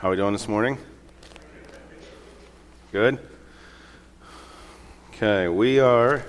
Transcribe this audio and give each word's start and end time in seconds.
How 0.00 0.08
are 0.08 0.12
we 0.12 0.16
doing 0.16 0.32
this 0.32 0.48
morning? 0.48 0.78
Good? 2.90 3.18
Okay, 5.10 5.46
we 5.46 5.78
are. 5.78 6.24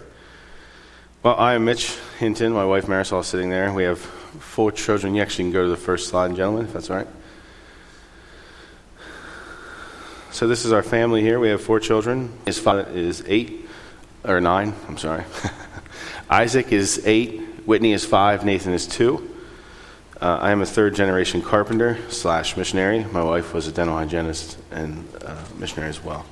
Well, 1.23 1.37
I 1.37 1.53
am 1.53 1.63
Mitch 1.63 1.97
Hinton. 2.19 2.51
My 2.51 2.65
wife 2.65 2.87
Marisol 2.87 3.21
is 3.21 3.27
sitting 3.27 3.49
there. 3.49 3.71
We 3.71 3.83
have 3.83 3.97
four 3.97 4.73
children. 4.73 5.15
You 5.15 5.21
actually 5.21 5.45
can 5.45 5.53
go 5.53 5.63
to 5.63 5.69
the 5.69 5.77
first 5.77 6.09
slide, 6.09 6.35
gentlemen, 6.35 6.65
if 6.65 6.73
that's 6.73 6.89
all 6.89 6.97
right. 6.97 7.07
So, 10.31 10.49
this 10.49 10.65
is 10.65 10.73
our 10.73 10.83
family 10.83 11.21
here. 11.21 11.39
We 11.39 11.47
have 11.47 11.61
four 11.61 11.79
children. 11.79 12.37
His 12.45 12.59
father 12.59 12.85
is 12.89 13.23
eight, 13.25 13.69
or 14.25 14.41
nine, 14.41 14.73
I'm 14.89 14.97
sorry. 14.97 15.23
Isaac 16.29 16.73
is 16.73 17.07
eight, 17.07 17.39
Whitney 17.65 17.93
is 17.93 18.03
five, 18.03 18.43
Nathan 18.43 18.73
is 18.73 18.85
two. 18.85 19.33
Uh, 20.21 20.37
I 20.39 20.51
am 20.51 20.61
a 20.61 20.67
third 20.67 20.93
generation 20.93 21.41
carpenter 21.41 21.97
slash 22.09 22.55
missionary. 22.55 23.03
My 23.05 23.23
wife 23.23 23.55
was 23.55 23.67
a 23.67 23.71
dental 23.71 23.95
hygienist 23.95 24.55
and 24.69 25.07
uh, 25.25 25.35
missionary 25.57 25.89
as 25.89 26.03
well. 26.03 26.27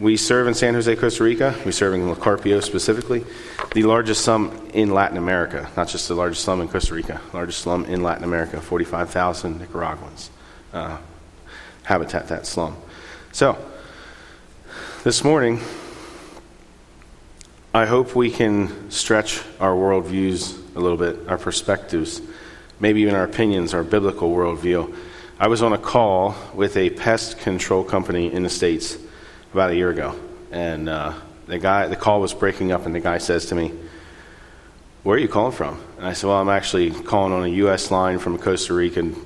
We 0.00 0.16
serve 0.16 0.46
in 0.46 0.54
San 0.54 0.72
Jose, 0.72 0.96
Costa 0.96 1.24
Rica. 1.24 1.54
We 1.66 1.72
serve 1.72 1.92
in 1.92 2.08
La 2.08 2.14
Carpio 2.14 2.60
specifically, 2.60 3.26
the 3.74 3.82
largest 3.82 4.24
slum 4.24 4.70
in 4.72 4.94
Latin 4.94 5.18
America, 5.18 5.70
not 5.76 5.88
just 5.88 6.08
the 6.08 6.14
largest 6.14 6.42
slum 6.42 6.62
in 6.62 6.68
Costa 6.68 6.94
Rica, 6.94 7.20
largest 7.34 7.60
slum 7.60 7.84
in 7.84 8.02
Latin 8.02 8.24
America, 8.24 8.62
45,000 8.62 9.58
Nicaraguans 9.58 10.30
uh, 10.72 10.96
habitat 11.82 12.28
that 12.28 12.46
slum. 12.46 12.78
So, 13.32 13.58
this 15.04 15.22
morning, 15.22 15.60
I 17.74 17.84
hope 17.84 18.16
we 18.16 18.30
can 18.30 18.90
stretch 18.90 19.42
our 19.60 19.74
worldviews 19.74 20.74
a 20.74 20.80
little 20.80 20.96
bit, 20.96 21.28
our 21.28 21.36
perspectives 21.36 22.22
maybe 22.80 23.00
even 23.02 23.14
our 23.14 23.24
opinions, 23.24 23.74
our 23.74 23.84
biblical 23.84 24.30
worldview. 24.30 24.94
I 25.38 25.48
was 25.48 25.62
on 25.62 25.72
a 25.72 25.78
call 25.78 26.34
with 26.54 26.76
a 26.76 26.90
pest 26.90 27.38
control 27.38 27.84
company 27.84 28.32
in 28.32 28.42
the 28.42 28.48
States 28.48 28.98
about 29.52 29.70
a 29.70 29.76
year 29.76 29.90
ago, 29.90 30.18
and 30.50 30.88
uh, 30.88 31.14
the 31.46 31.58
guy, 31.58 31.86
the 31.86 31.96
call 31.96 32.20
was 32.20 32.34
breaking 32.34 32.72
up, 32.72 32.86
and 32.86 32.94
the 32.94 33.00
guy 33.00 33.18
says 33.18 33.46
to 33.46 33.54
me, 33.54 33.72
Where 35.02 35.16
are 35.16 35.20
you 35.20 35.28
calling 35.28 35.52
from? 35.52 35.80
And 35.96 36.06
I 36.06 36.12
said, 36.12 36.26
Well, 36.28 36.36
I'm 36.36 36.48
actually 36.48 36.90
calling 36.90 37.32
on 37.32 37.44
a 37.44 37.48
U.S. 37.48 37.90
line 37.90 38.18
from 38.18 38.34
a 38.34 38.38
Costa 38.38 38.74
Rican 38.74 39.16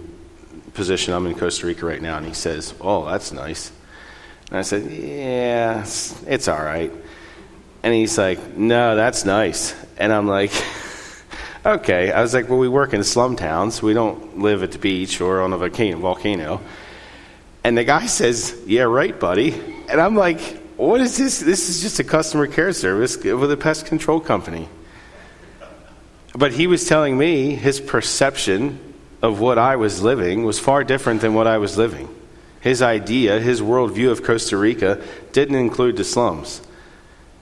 position. 0.74 1.14
I'm 1.14 1.26
in 1.26 1.34
Costa 1.34 1.66
Rica 1.66 1.86
right 1.86 2.00
now. 2.00 2.16
And 2.16 2.26
he 2.26 2.34
says, 2.34 2.74
Oh, 2.80 3.04
that's 3.06 3.32
nice. 3.32 3.72
And 4.48 4.58
I 4.58 4.62
said, 4.62 4.90
Yeah, 4.90 5.82
it's, 5.82 6.22
it's 6.24 6.48
all 6.48 6.62
right. 6.62 6.92
And 7.82 7.94
he's 7.94 8.16
like, 8.16 8.56
No, 8.56 8.96
that's 8.96 9.24
nice. 9.24 9.74
And 9.98 10.12
I'm 10.12 10.28
like, 10.28 10.52
Okay. 11.64 12.10
I 12.10 12.20
was 12.22 12.34
like, 12.34 12.48
well, 12.48 12.58
we 12.58 12.68
work 12.68 12.92
in 12.92 13.04
slum 13.04 13.36
towns. 13.36 13.82
We 13.82 13.94
don't 13.94 14.38
live 14.38 14.62
at 14.62 14.72
the 14.72 14.78
beach 14.78 15.20
or 15.20 15.40
on 15.40 15.52
a 15.52 15.56
volcano. 15.56 16.60
And 17.64 17.78
the 17.78 17.84
guy 17.84 18.06
says, 18.06 18.60
yeah, 18.66 18.82
right, 18.82 19.18
buddy. 19.18 19.54
And 19.88 20.00
I'm 20.00 20.16
like, 20.16 20.40
what 20.76 21.00
is 21.00 21.16
this? 21.16 21.38
This 21.38 21.68
is 21.68 21.80
just 21.80 22.00
a 22.00 22.04
customer 22.04 22.48
care 22.48 22.72
service 22.72 23.16
with 23.16 23.52
a 23.52 23.56
pest 23.56 23.86
control 23.86 24.18
company. 24.18 24.68
But 26.34 26.52
he 26.52 26.66
was 26.66 26.88
telling 26.88 27.16
me 27.16 27.54
his 27.54 27.80
perception 27.80 28.94
of 29.20 29.38
what 29.38 29.58
I 29.58 29.76
was 29.76 30.02
living 30.02 30.44
was 30.44 30.58
far 30.58 30.82
different 30.82 31.20
than 31.20 31.34
what 31.34 31.46
I 31.46 31.58
was 31.58 31.78
living. 31.78 32.08
His 32.60 32.82
idea, 32.82 33.38
his 33.38 33.60
worldview 33.60 34.10
of 34.10 34.24
Costa 34.24 34.56
Rica 34.56 35.00
didn't 35.32 35.56
include 35.56 35.96
the 35.96 36.04
slums. 36.04 36.62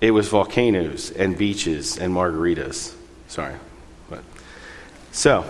It 0.00 0.10
was 0.10 0.28
volcanoes 0.28 1.10
and 1.10 1.38
beaches 1.38 1.96
and 1.96 2.14
margaritas. 2.14 2.94
Sorry. 3.28 3.54
So, 5.12 5.44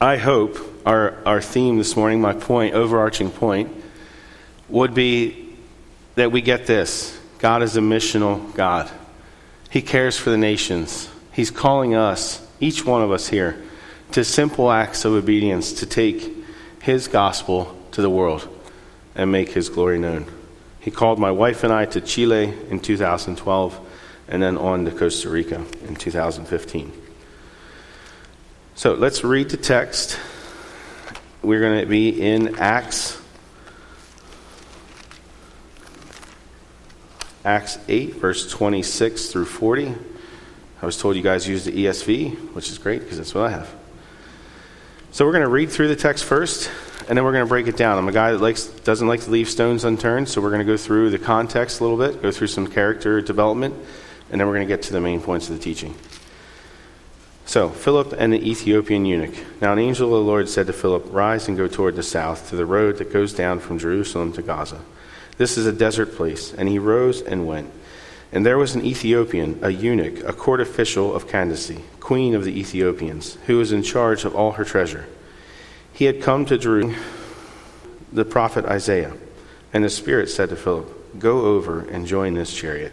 I 0.00 0.18
hope 0.18 0.58
our, 0.84 1.16
our 1.24 1.40
theme 1.40 1.78
this 1.78 1.96
morning, 1.96 2.20
my 2.20 2.34
point, 2.34 2.74
overarching 2.74 3.30
point, 3.30 3.74
would 4.68 4.92
be 4.92 5.56
that 6.14 6.30
we 6.30 6.42
get 6.42 6.66
this 6.66 7.18
God 7.38 7.62
is 7.62 7.76
a 7.76 7.80
missional 7.80 8.54
God. 8.54 8.90
He 9.70 9.80
cares 9.80 10.18
for 10.18 10.30
the 10.30 10.36
nations. 10.36 11.08
He's 11.32 11.50
calling 11.50 11.94
us, 11.94 12.46
each 12.60 12.84
one 12.84 13.02
of 13.02 13.10
us 13.10 13.28
here, 13.28 13.62
to 14.12 14.24
simple 14.24 14.70
acts 14.70 15.04
of 15.04 15.12
obedience 15.12 15.72
to 15.74 15.86
take 15.86 16.30
His 16.82 17.08
gospel 17.08 17.76
to 17.92 18.02
the 18.02 18.10
world 18.10 18.46
and 19.14 19.32
make 19.32 19.52
His 19.52 19.70
glory 19.70 19.98
known. 19.98 20.26
He 20.80 20.90
called 20.90 21.18
my 21.18 21.30
wife 21.30 21.64
and 21.64 21.72
I 21.72 21.86
to 21.86 22.00
Chile 22.00 22.54
in 22.68 22.80
2012 22.80 23.86
and 24.28 24.42
then 24.42 24.58
on 24.58 24.84
to 24.84 24.90
Costa 24.90 25.30
Rica 25.30 25.64
in 25.86 25.96
2015. 25.96 27.07
So 28.78 28.94
let's 28.94 29.24
read 29.24 29.50
the 29.50 29.56
text. 29.56 30.20
We're 31.42 31.58
going 31.58 31.80
to 31.80 31.86
be 31.86 32.10
in 32.10 32.60
Acts. 32.60 33.20
Acts 37.44 37.76
8, 37.88 38.14
verse 38.14 38.48
26 38.48 39.32
through 39.32 39.46
40. 39.46 39.92
I 40.80 40.86
was 40.86 40.96
told 40.96 41.16
you 41.16 41.22
guys 41.22 41.48
use 41.48 41.64
the 41.64 41.72
ESV, 41.72 42.54
which 42.54 42.70
is 42.70 42.78
great 42.78 43.00
because 43.00 43.16
that's 43.16 43.34
what 43.34 43.46
I 43.46 43.50
have. 43.50 43.68
So 45.10 45.26
we're 45.26 45.32
going 45.32 45.42
to 45.42 45.48
read 45.48 45.70
through 45.70 45.88
the 45.88 45.96
text 45.96 46.22
first, 46.22 46.70
and 47.08 47.18
then 47.18 47.24
we're 47.24 47.32
going 47.32 47.44
to 47.44 47.48
break 47.48 47.66
it 47.66 47.76
down. 47.76 47.98
I'm 47.98 48.06
a 48.06 48.12
guy 48.12 48.30
that 48.30 48.40
likes, 48.40 48.66
doesn't 48.66 49.08
like 49.08 49.22
to 49.22 49.30
leave 49.32 49.48
stones 49.48 49.82
unturned, 49.82 50.28
so 50.28 50.40
we're 50.40 50.50
going 50.50 50.64
to 50.64 50.72
go 50.72 50.76
through 50.76 51.10
the 51.10 51.18
context 51.18 51.80
a 51.80 51.84
little 51.84 51.98
bit, 51.98 52.22
go 52.22 52.30
through 52.30 52.46
some 52.46 52.68
character 52.68 53.20
development, 53.20 53.74
and 54.30 54.40
then 54.40 54.46
we're 54.46 54.54
going 54.54 54.68
to 54.68 54.72
get 54.72 54.82
to 54.82 54.92
the 54.92 55.00
main 55.00 55.20
points 55.20 55.50
of 55.50 55.56
the 55.56 55.60
teaching. 55.60 55.96
So, 57.48 57.70
Philip 57.70 58.12
and 58.18 58.30
the 58.30 58.46
Ethiopian 58.46 59.06
eunuch. 59.06 59.34
Now, 59.62 59.72
an 59.72 59.78
angel 59.78 60.14
of 60.14 60.22
the 60.22 60.30
Lord 60.30 60.50
said 60.50 60.66
to 60.66 60.74
Philip, 60.74 61.06
Rise 61.08 61.48
and 61.48 61.56
go 61.56 61.66
toward 61.66 61.96
the 61.96 62.02
south, 62.02 62.50
to 62.50 62.56
the 62.56 62.66
road 62.66 62.98
that 62.98 63.10
goes 63.10 63.32
down 63.32 63.58
from 63.58 63.78
Jerusalem 63.78 64.34
to 64.34 64.42
Gaza. 64.42 64.82
This 65.38 65.56
is 65.56 65.64
a 65.64 65.72
desert 65.72 66.14
place. 66.14 66.52
And 66.52 66.68
he 66.68 66.78
rose 66.78 67.22
and 67.22 67.46
went. 67.46 67.70
And 68.32 68.44
there 68.44 68.58
was 68.58 68.74
an 68.74 68.84
Ethiopian, 68.84 69.60
a 69.62 69.70
eunuch, 69.70 70.22
a 70.24 70.34
court 70.34 70.60
official 70.60 71.16
of 71.16 71.26
Candace, 71.26 71.72
queen 72.00 72.34
of 72.34 72.44
the 72.44 72.60
Ethiopians, 72.60 73.38
who 73.46 73.56
was 73.56 73.72
in 73.72 73.82
charge 73.82 74.26
of 74.26 74.36
all 74.36 74.52
her 74.52 74.64
treasure. 74.64 75.06
He 75.94 76.04
had 76.04 76.20
come 76.20 76.44
to 76.44 76.58
Jerusalem, 76.58 76.96
the 78.12 78.26
prophet 78.26 78.66
Isaiah. 78.66 79.14
And 79.72 79.82
the 79.82 79.88
Spirit 79.88 80.28
said 80.28 80.50
to 80.50 80.56
Philip, 80.56 81.18
Go 81.18 81.46
over 81.46 81.80
and 81.80 82.06
join 82.06 82.34
this 82.34 82.54
chariot. 82.54 82.92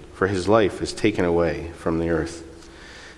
For 0.21 0.27
his 0.27 0.47
life 0.47 0.83
is 0.83 0.93
taken 0.93 1.25
away 1.25 1.71
from 1.71 1.97
the 1.97 2.11
earth. 2.11 2.45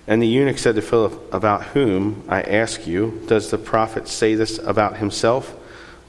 And 0.07 0.21
the 0.21 0.25
eunuch 0.25 0.57
said 0.57 0.75
to 0.75 0.81
Philip, 0.81 1.33
About 1.33 1.63
whom, 1.63 2.23
I 2.29 2.41
ask 2.41 2.87
you, 2.87 3.21
does 3.27 3.51
the 3.51 3.57
prophet 3.57 4.07
say 4.07 4.35
this 4.35 4.57
about 4.57 4.95
himself 4.95 5.53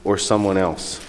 or 0.05 0.17
someone 0.17 0.55
else? 0.55 1.05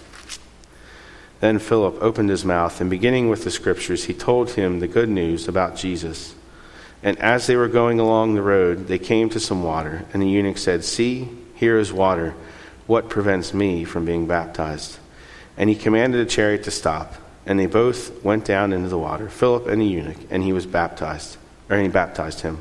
Then 1.38 1.60
Philip 1.60 2.02
opened 2.02 2.30
his 2.30 2.44
mouth, 2.44 2.80
and 2.80 2.91
beginning 2.91 3.30
with 3.30 3.44
the 3.44 3.50
scriptures, 3.52 4.06
he 4.06 4.12
told 4.12 4.50
him 4.50 4.80
the 4.80 4.88
good 4.88 5.08
news 5.08 5.47
about 5.47 5.76
Jesus. 5.76 6.34
And 7.04 7.16
as 7.20 7.47
they 7.47 7.54
were 7.54 7.68
going 7.68 8.00
along 8.00 8.34
the 8.34 8.42
road, 8.42 8.88
they 8.88 8.98
came 8.98 9.30
to 9.30 9.38
some 9.38 9.62
water, 9.62 10.04
and 10.12 10.20
the 10.20 10.28
eunuch 10.28 10.58
said, 10.58 10.82
See, 10.82 11.28
here 11.54 11.78
is 11.78 11.92
water. 11.92 12.34
What 12.88 13.08
prevents 13.08 13.54
me 13.54 13.84
from 13.84 14.04
being 14.04 14.26
baptized? 14.26 14.98
And 15.56 15.71
he 15.71 15.77
commanded 15.77 16.27
a 16.27 16.28
chariot 16.28 16.65
to 16.65 16.72
stop. 16.72 17.15
And 17.47 17.59
they 17.59 17.66
both 17.66 18.25
went 18.25 18.45
down 18.45 18.72
into 18.72 18.89
the 18.89 18.98
water, 18.98 19.28
Philip 19.28 19.69
and 19.69 19.81
the 19.81 19.87
eunuch, 19.87 20.19
and 20.31 20.43
he 20.43 20.53
was 20.53 20.66
baptized, 20.66 21.37
or 21.71 21.78
he 21.78 21.89
baptized 21.89 22.41
him. 22.41 22.59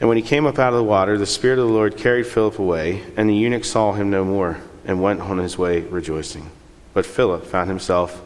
And 0.00 0.08
when 0.08 0.16
he 0.16 0.22
came 0.22 0.46
up 0.46 0.58
out 0.58 0.72
of 0.72 0.78
the 0.78 0.84
water, 0.84 1.18
the 1.18 1.26
Spirit 1.26 1.58
of 1.58 1.66
the 1.66 1.72
Lord 1.72 1.96
carried 1.96 2.26
Philip 2.26 2.58
away, 2.58 3.02
and 3.16 3.28
the 3.28 3.34
eunuch 3.34 3.64
saw 3.64 3.92
him 3.92 4.10
no 4.10 4.24
more, 4.24 4.58
and 4.84 5.02
went 5.02 5.20
on 5.20 5.38
his 5.38 5.58
way 5.58 5.80
rejoicing. 5.80 6.50
But 6.92 7.04
Philip 7.04 7.44
found 7.46 7.68
himself, 7.68 8.22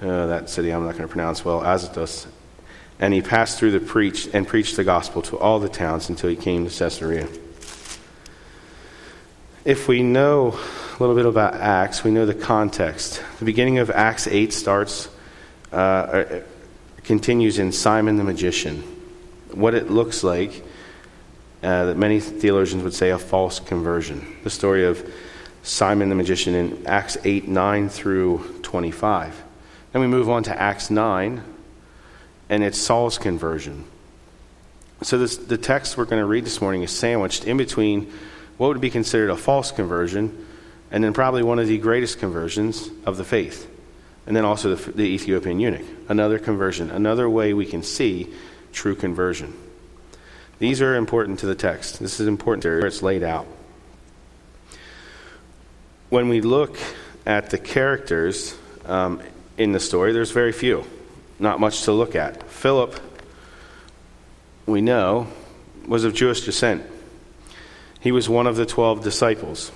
uh, 0.00 0.26
that 0.26 0.48
city 0.48 0.70
I'm 0.70 0.84
not 0.84 0.92
going 0.92 1.02
to 1.02 1.08
pronounce 1.08 1.44
well, 1.44 1.62
Azotus, 1.62 2.26
and 2.98 3.12
he 3.12 3.20
passed 3.20 3.58
through 3.58 3.72
the 3.72 3.80
preach 3.80 4.28
and 4.32 4.46
preached 4.46 4.76
the 4.76 4.84
gospel 4.84 5.22
to 5.22 5.38
all 5.38 5.58
the 5.58 5.68
towns 5.68 6.08
until 6.08 6.30
he 6.30 6.36
came 6.36 6.66
to 6.68 6.74
Caesarea. 6.74 7.28
If 9.64 9.88
we 9.88 10.02
know 10.02 10.58
a 11.02 11.04
little 11.04 11.16
bit 11.16 11.26
about 11.26 11.54
Acts, 11.54 12.04
we 12.04 12.12
know 12.12 12.26
the 12.26 12.32
context. 12.32 13.20
The 13.40 13.44
beginning 13.44 13.78
of 13.78 13.90
Acts 13.90 14.28
8 14.28 14.52
starts, 14.52 15.08
uh, 15.72 15.76
uh, 15.76 16.40
continues 17.02 17.58
in 17.58 17.72
Simon 17.72 18.18
the 18.18 18.22
magician. 18.22 18.82
What 19.50 19.74
it 19.74 19.90
looks 19.90 20.22
like, 20.22 20.62
uh, 21.60 21.86
that 21.86 21.96
many 21.96 22.20
theologians 22.20 22.84
would 22.84 22.94
say, 22.94 23.10
a 23.10 23.18
false 23.18 23.58
conversion. 23.58 24.36
The 24.44 24.50
story 24.50 24.84
of 24.84 25.04
Simon 25.64 26.08
the 26.08 26.14
magician 26.14 26.54
in 26.54 26.86
Acts 26.86 27.16
8 27.24 27.48
9 27.48 27.88
through 27.88 28.60
25. 28.62 29.42
Then 29.90 30.02
we 30.02 30.06
move 30.06 30.30
on 30.30 30.44
to 30.44 30.56
Acts 30.56 30.88
9, 30.88 31.42
and 32.48 32.62
it's 32.62 32.78
Saul's 32.78 33.18
conversion. 33.18 33.86
So, 35.02 35.18
this, 35.18 35.36
the 35.36 35.58
text 35.58 35.96
we're 35.96 36.04
going 36.04 36.22
to 36.22 36.26
read 36.26 36.44
this 36.44 36.60
morning 36.60 36.84
is 36.84 36.96
sandwiched 36.96 37.44
in 37.44 37.56
between 37.56 38.12
what 38.56 38.68
would 38.68 38.80
be 38.80 38.90
considered 38.90 39.30
a 39.30 39.36
false 39.36 39.72
conversion 39.72 40.46
and 40.92 41.02
then 41.02 41.14
probably 41.14 41.42
one 41.42 41.58
of 41.58 41.66
the 41.66 41.78
greatest 41.78 42.20
conversions 42.20 42.88
of 43.06 43.16
the 43.16 43.24
faith. 43.24 43.68
And 44.26 44.36
then 44.36 44.44
also 44.44 44.76
the, 44.76 44.92
the 44.92 45.02
Ethiopian 45.04 45.58
eunuch. 45.58 45.86
Another 46.08 46.38
conversion, 46.38 46.90
another 46.90 47.28
way 47.28 47.54
we 47.54 47.66
can 47.66 47.82
see 47.82 48.32
true 48.72 48.94
conversion. 48.94 49.54
These 50.58 50.82
are 50.82 50.94
important 50.94 51.40
to 51.40 51.46
the 51.46 51.54
text. 51.54 51.98
This 51.98 52.20
is 52.20 52.28
important 52.28 52.64
where 52.64 52.86
it's 52.86 53.02
laid 53.02 53.22
out. 53.22 53.46
When 56.10 56.28
we 56.28 56.42
look 56.42 56.76
at 57.24 57.50
the 57.50 57.58
characters 57.58 58.56
um, 58.84 59.22
in 59.56 59.72
the 59.72 59.80
story, 59.80 60.12
there's 60.12 60.30
very 60.30 60.52
few, 60.52 60.84
not 61.38 61.58
much 61.58 61.84
to 61.84 61.92
look 61.92 62.14
at. 62.14 62.48
Philip, 62.50 63.00
we 64.66 64.82
know, 64.82 65.26
was 65.86 66.04
of 66.04 66.12
Jewish 66.14 66.42
descent. 66.42 66.84
He 67.98 68.12
was 68.12 68.28
one 68.28 68.46
of 68.46 68.56
the 68.56 68.66
12 68.66 69.02
disciples. 69.02 69.72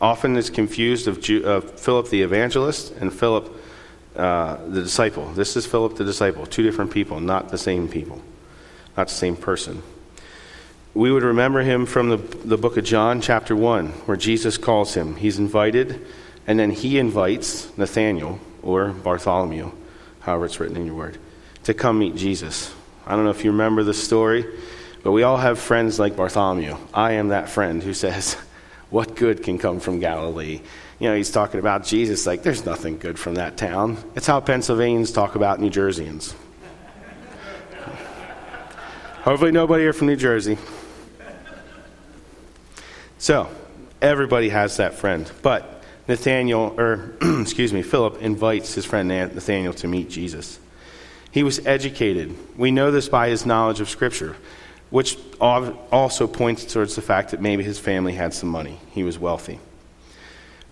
Often 0.00 0.36
it's 0.36 0.50
confused 0.50 1.08
of, 1.08 1.20
Jew, 1.20 1.44
of 1.44 1.78
Philip 1.80 2.08
the 2.08 2.22
evangelist 2.22 2.92
and 2.92 3.12
Philip 3.12 3.52
uh, 4.16 4.56
the 4.68 4.82
disciple. 4.82 5.26
This 5.32 5.56
is 5.56 5.66
Philip 5.66 5.96
the 5.96 6.04
disciple, 6.04 6.46
two 6.46 6.62
different 6.62 6.90
people, 6.90 7.20
not 7.20 7.50
the 7.50 7.58
same 7.58 7.88
people, 7.88 8.22
not 8.96 9.08
the 9.08 9.14
same 9.14 9.36
person. 9.36 9.82
We 10.94 11.12
would 11.12 11.22
remember 11.22 11.60
him 11.60 11.84
from 11.84 12.08
the, 12.08 12.16
the 12.16 12.56
book 12.56 12.78
of 12.78 12.84
John, 12.84 13.20
chapter 13.20 13.54
1, 13.54 13.88
where 14.06 14.16
Jesus 14.16 14.56
calls 14.56 14.94
him. 14.94 15.16
He's 15.16 15.38
invited, 15.38 16.06
and 16.46 16.58
then 16.58 16.70
he 16.70 16.98
invites 16.98 17.76
Nathaniel, 17.76 18.40
or 18.62 18.88
Bartholomew, 18.88 19.70
however 20.20 20.46
it's 20.46 20.58
written 20.58 20.78
in 20.78 20.86
your 20.86 20.94
word, 20.94 21.18
to 21.64 21.74
come 21.74 21.98
meet 21.98 22.16
Jesus. 22.16 22.74
I 23.06 23.14
don't 23.14 23.24
know 23.24 23.30
if 23.30 23.44
you 23.44 23.50
remember 23.50 23.82
the 23.82 23.92
story, 23.92 24.46
but 25.02 25.12
we 25.12 25.22
all 25.22 25.36
have 25.36 25.58
friends 25.58 25.98
like 25.98 26.16
Bartholomew. 26.16 26.76
I 26.94 27.12
am 27.12 27.28
that 27.28 27.50
friend 27.50 27.82
who 27.82 27.92
says, 27.92 28.36
What 28.90 29.16
good 29.16 29.42
can 29.42 29.58
come 29.58 29.80
from 29.80 30.00
Galilee? 30.00 30.60
you 30.98 31.08
know, 31.08 31.16
he's 31.16 31.30
talking 31.30 31.60
about 31.60 31.84
Jesus 31.84 32.26
like 32.26 32.42
there's 32.42 32.64
nothing 32.64 32.98
good 32.98 33.18
from 33.18 33.34
that 33.34 33.56
town. 33.56 33.98
It's 34.14 34.26
how 34.26 34.40
Pennsylvanians 34.40 35.12
talk 35.12 35.34
about 35.34 35.60
New 35.60 35.70
Jerseyans. 35.70 36.34
Hopefully, 39.22 39.50
nobody 39.50 39.82
here 39.82 39.92
from 39.92 40.06
New 40.06 40.16
Jersey. 40.16 40.56
So, 43.18 43.48
everybody 44.00 44.50
has 44.50 44.76
that 44.76 44.94
friend. 44.94 45.30
But 45.42 45.82
Nathaniel, 46.06 46.74
or 46.78 47.16
excuse 47.40 47.72
me, 47.72 47.82
Philip 47.82 48.22
invites 48.22 48.74
his 48.74 48.84
friend 48.84 49.08
Nathaniel 49.08 49.74
to 49.74 49.88
meet 49.88 50.08
Jesus. 50.08 50.60
He 51.32 51.42
was 51.42 51.64
educated. 51.66 52.34
We 52.56 52.70
know 52.70 52.90
this 52.90 53.08
by 53.08 53.28
his 53.28 53.44
knowledge 53.44 53.80
of 53.80 53.90
Scripture, 53.90 54.36
which 54.90 55.18
also 55.40 56.26
points 56.26 56.64
towards 56.64 56.94
the 56.94 57.02
fact 57.02 57.32
that 57.32 57.40
maybe 57.40 57.62
his 57.62 57.78
family 57.78 58.14
had 58.14 58.32
some 58.32 58.48
money. 58.48 58.78
He 58.92 59.02
was 59.02 59.18
wealthy. 59.18 59.58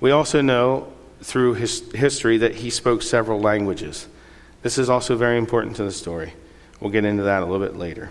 We 0.01 0.11
also 0.11 0.41
know 0.41 0.93
through 1.21 1.55
his 1.55 1.91
history 1.93 2.39
that 2.39 2.55
he 2.57 2.71
spoke 2.71 3.03
several 3.03 3.41
languages. 3.41 4.07
This 4.63 4.79
is 4.79 4.89
also 4.89 5.17
very 5.17 5.39
important 5.39 5.77
to 5.77 5.85
the 5.85 5.93
story. 5.93 6.33
We'll 6.81 6.91
get 6.91 7.05
into 7.05 7.25
that 7.25 7.43
a 7.43 7.47
little 7.47 7.67
bit 7.67 7.77
later. 7.77 8.11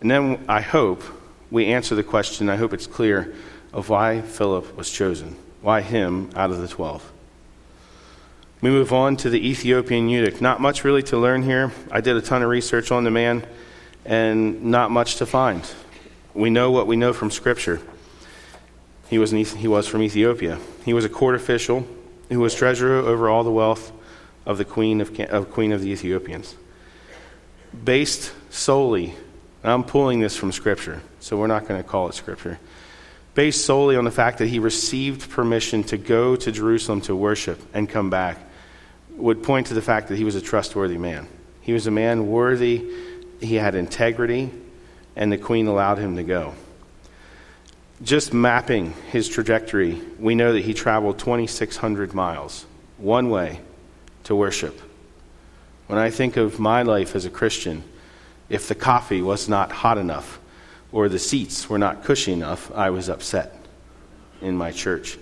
And 0.00 0.10
then 0.10 0.44
I 0.48 0.60
hope 0.60 1.02
we 1.50 1.66
answer 1.66 1.94
the 1.94 2.02
question, 2.02 2.48
I 2.48 2.56
hope 2.56 2.72
it's 2.72 2.86
clear, 2.86 3.34
of 3.72 3.88
why 3.88 4.20
Philip 4.20 4.76
was 4.76 4.90
chosen. 4.90 5.36
Why 5.60 5.80
him 5.80 6.30
out 6.36 6.50
of 6.50 6.58
the 6.58 6.68
twelve? 6.68 7.12
We 8.60 8.70
move 8.70 8.92
on 8.92 9.16
to 9.18 9.30
the 9.30 9.48
Ethiopian 9.48 10.08
eunuch. 10.08 10.40
Not 10.40 10.60
much 10.60 10.84
really 10.84 11.02
to 11.04 11.18
learn 11.18 11.42
here. 11.42 11.72
I 11.90 12.00
did 12.00 12.16
a 12.16 12.22
ton 12.22 12.42
of 12.42 12.48
research 12.48 12.90
on 12.90 13.04
the 13.04 13.10
man, 13.10 13.46
and 14.08 14.64
not 14.64 14.90
much 14.90 15.16
to 15.16 15.26
find. 15.26 15.62
We 16.32 16.48
know 16.48 16.70
what 16.70 16.86
we 16.86 16.96
know 16.96 17.12
from 17.12 17.30
Scripture. 17.30 17.80
He 19.10 19.18
was, 19.18 19.30
he 19.30 19.68
was 19.68 19.86
from 19.86 20.02
Ethiopia. 20.02 20.58
He 20.84 20.94
was 20.94 21.04
a 21.04 21.10
court 21.10 21.34
official 21.34 21.86
who 22.30 22.40
was 22.40 22.54
treasurer 22.54 22.96
over 22.96 23.28
all 23.28 23.44
the 23.44 23.52
wealth 23.52 23.92
of 24.46 24.56
the 24.56 24.64
queen 24.64 25.02
of, 25.02 25.20
of, 25.20 25.50
queen 25.50 25.72
of 25.72 25.82
the 25.82 25.90
Ethiopians. 25.90 26.56
Based 27.84 28.32
solely, 28.48 29.14
and 29.62 29.70
I'm 29.70 29.84
pulling 29.84 30.20
this 30.20 30.36
from 30.36 30.52
Scripture, 30.52 31.02
so 31.20 31.36
we're 31.36 31.46
not 31.46 31.68
going 31.68 31.80
to 31.80 31.86
call 31.86 32.08
it 32.08 32.14
Scripture. 32.14 32.58
Based 33.34 33.62
solely 33.62 33.96
on 33.96 34.04
the 34.04 34.10
fact 34.10 34.38
that 34.38 34.48
he 34.48 34.58
received 34.58 35.28
permission 35.30 35.84
to 35.84 35.98
go 35.98 36.34
to 36.34 36.50
Jerusalem 36.50 37.02
to 37.02 37.14
worship 37.14 37.60
and 37.74 37.86
come 37.86 38.08
back, 38.08 38.38
would 39.10 39.42
point 39.42 39.66
to 39.66 39.74
the 39.74 39.82
fact 39.82 40.08
that 40.08 40.16
he 40.16 40.24
was 40.24 40.34
a 40.34 40.40
trustworthy 40.40 40.96
man. 40.96 41.28
He 41.60 41.74
was 41.74 41.86
a 41.86 41.90
man 41.90 42.28
worthy, 42.28 42.88
he 43.40 43.56
had 43.56 43.74
integrity, 43.74 44.50
and 45.16 45.32
the 45.32 45.38
queen 45.38 45.66
allowed 45.66 45.98
him 45.98 46.16
to 46.16 46.22
go 46.22 46.54
just 48.02 48.32
mapping 48.32 48.92
his 49.10 49.28
trajectory, 49.28 50.00
we 50.18 50.34
know 50.34 50.52
that 50.52 50.64
he 50.64 50.74
traveled 50.74 51.18
2,600 51.18 52.14
miles 52.14 52.66
one 52.96 53.28
way 53.28 53.60
to 54.24 54.34
worship. 54.34 54.80
When 55.86 55.98
I 55.98 56.10
think 56.10 56.36
of 56.36 56.58
my 56.58 56.82
life 56.82 57.16
as 57.16 57.24
a 57.24 57.30
Christian, 57.30 57.82
if 58.48 58.68
the 58.68 58.74
coffee 58.74 59.22
was 59.22 59.48
not 59.48 59.72
hot 59.72 59.98
enough 59.98 60.38
or 60.92 61.08
the 61.08 61.18
seats 61.18 61.68
were 61.68 61.78
not 61.78 62.04
cushy 62.04 62.32
enough, 62.32 62.70
I 62.72 62.90
was 62.90 63.08
upset 63.08 63.54
in 64.40 64.56
my 64.56 64.70
church. 64.70 65.18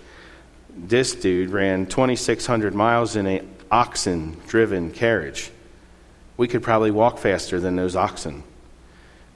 This 0.76 1.14
dude 1.14 1.50
ran 1.50 1.86
2,600 1.86 2.74
miles 2.74 3.16
in 3.16 3.26
a 3.26 3.42
oxen 3.70 4.36
driven 4.46 4.90
carriage. 4.90 5.50
We 6.36 6.48
could 6.48 6.62
probably 6.62 6.90
walk 6.90 7.18
faster 7.18 7.60
than 7.60 7.76
those 7.76 7.96
oxen. 7.96 8.42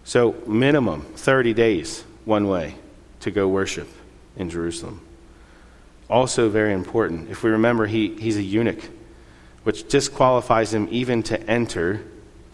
So, 0.04 0.34
minimum 0.46 1.02
30 1.14 1.54
days 1.54 2.04
one 2.24 2.48
way 2.48 2.76
to 3.20 3.30
go 3.30 3.48
worship 3.48 3.88
in 4.36 4.50
Jerusalem. 4.50 5.00
Also, 6.08 6.48
very 6.48 6.72
important, 6.72 7.30
if 7.30 7.42
we 7.42 7.50
remember, 7.50 7.86
he, 7.86 8.16
he's 8.16 8.36
a 8.36 8.42
eunuch, 8.42 8.82
which 9.62 9.88
disqualifies 9.88 10.74
him 10.74 10.88
even 10.90 11.22
to 11.24 11.40
enter. 11.48 12.02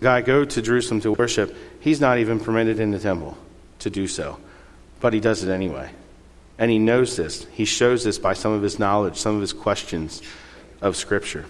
Guy 0.01 0.21
go 0.21 0.45
to 0.45 0.63
Jerusalem 0.63 1.01
to 1.01 1.13
worship, 1.13 1.57
he's 1.81 2.01
not 2.01 2.19
even 2.19 2.39
permitted 2.39 2.81
in 2.81 2.91
the 2.91 2.99
temple 2.99 3.39
to 3.79 3.91
do 3.91 4.07
so, 4.07 4.39
but 5.01 5.15
he 5.15 5.21
does 5.21 5.43
it 5.43 5.51
anyway. 5.51 5.91
And 6.59 6.71
he 6.71 6.79
knows 6.79 7.17
this. 7.17 7.47
He 7.53 7.65
shows 7.65 8.05
this 8.05 8.19
by 8.19 8.35
some 8.35 8.53
of 8.53 8.63
his 8.63 8.79
knowledge, 8.79 9.17
some 9.17 9.35
of 9.35 9.41
his 9.41 9.53
questions 9.53 10.23
of 10.81 10.97
Scripture. 10.97 11.45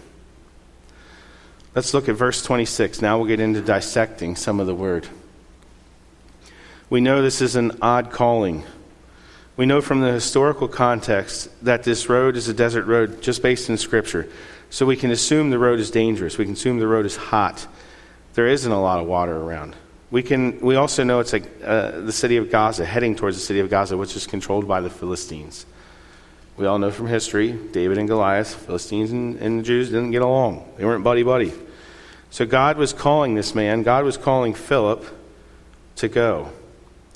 Let's 1.76 1.94
look 1.94 2.08
at 2.08 2.16
verse 2.16 2.42
26. 2.42 3.00
Now 3.00 3.18
we'll 3.18 3.28
get 3.28 3.38
into 3.38 3.60
dissecting 3.60 4.34
some 4.34 4.58
of 4.58 4.66
the 4.66 4.74
word. 4.74 5.06
We 6.90 7.00
know 7.00 7.22
this 7.22 7.40
is 7.40 7.54
an 7.54 7.78
odd 7.80 8.10
calling 8.10 8.64
we 9.56 9.64
know 9.64 9.80
from 9.80 10.00
the 10.00 10.12
historical 10.12 10.68
context 10.68 11.48
that 11.64 11.82
this 11.82 12.10
road 12.10 12.36
is 12.36 12.48
a 12.48 12.54
desert 12.54 12.84
road 12.84 13.22
just 13.22 13.42
based 13.42 13.70
in 13.70 13.78
Scripture. 13.78 14.28
So 14.68 14.84
we 14.84 14.96
can 14.96 15.10
assume 15.10 15.48
the 15.50 15.58
road 15.58 15.80
is 15.80 15.90
dangerous. 15.90 16.36
We 16.36 16.44
can 16.44 16.52
assume 16.52 16.78
the 16.78 16.86
road 16.86 17.06
is 17.06 17.16
hot. 17.16 17.66
There 18.34 18.46
isn't 18.46 18.70
a 18.70 18.80
lot 18.80 19.00
of 19.00 19.06
water 19.06 19.34
around. 19.34 19.74
We, 20.10 20.22
can, 20.22 20.60
we 20.60 20.76
also 20.76 21.04
know 21.04 21.20
it's 21.20 21.32
like 21.32 21.50
uh, 21.64 22.00
the 22.02 22.12
city 22.12 22.36
of 22.36 22.50
Gaza, 22.50 22.84
heading 22.84 23.16
towards 23.16 23.38
the 23.38 23.42
city 23.42 23.60
of 23.60 23.70
Gaza, 23.70 23.96
which 23.96 24.14
is 24.14 24.26
controlled 24.26 24.68
by 24.68 24.82
the 24.82 24.90
Philistines. 24.90 25.64
We 26.58 26.66
all 26.66 26.78
know 26.78 26.90
from 26.90 27.06
history 27.06 27.52
David 27.52 27.96
and 27.96 28.06
Goliath, 28.06 28.54
Philistines 28.54 29.10
and, 29.10 29.36
and 29.36 29.64
Jews 29.64 29.88
didn't 29.88 30.10
get 30.10 30.22
along. 30.22 30.70
They 30.76 30.84
weren't 30.84 31.02
buddy 31.02 31.22
buddy. 31.22 31.52
So 32.36 32.44
God 32.44 32.76
was 32.76 32.92
calling 32.92 33.34
this 33.34 33.54
man, 33.54 33.82
God 33.82 34.04
was 34.04 34.18
calling 34.18 34.52
Philip 34.52 35.06
to 35.96 36.06
go. 36.06 36.50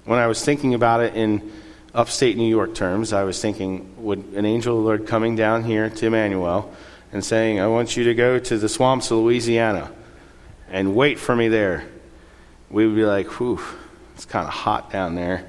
When 0.07 0.19
I 0.19 0.27
was 0.29 0.43
thinking 0.43 0.73
about 0.73 1.03
it 1.03 1.15
in 1.15 1.53
upstate 1.95 2.39
New 2.39 2.49
York 2.49 2.75
terms, 2.75 3.13
I 3.13 3.25
was 3.25 3.39
thinking, 3.39 4.03
would 4.03 4.25
an 4.35 4.47
angel 4.47 4.79
of 4.79 4.83
the 4.83 4.87
Lord 4.87 5.07
coming 5.07 5.37
down 5.37 5.63
here 5.63 5.91
to 5.91 6.07
Emmanuel 6.07 6.75
and 7.13 7.23
saying, 7.23 7.61
I 7.61 7.67
want 7.67 7.99
you 7.99 8.05
to 8.05 8.15
go 8.15 8.39
to 8.39 8.57
the 8.57 8.67
swamps 8.67 9.11
of 9.11 9.19
Louisiana 9.19 9.93
and 10.71 10.97
wait 10.97 11.19
for 11.19 11.37
me 11.37 11.49
there? 11.49 11.85
We 12.71 12.87
would 12.87 12.97
be 12.97 13.05
like, 13.05 13.27
whew, 13.39 13.61
it's 14.15 14.25
kind 14.25 14.49
of 14.49 14.55
hot 14.55 14.91
down 14.91 15.17
there. 15.17 15.45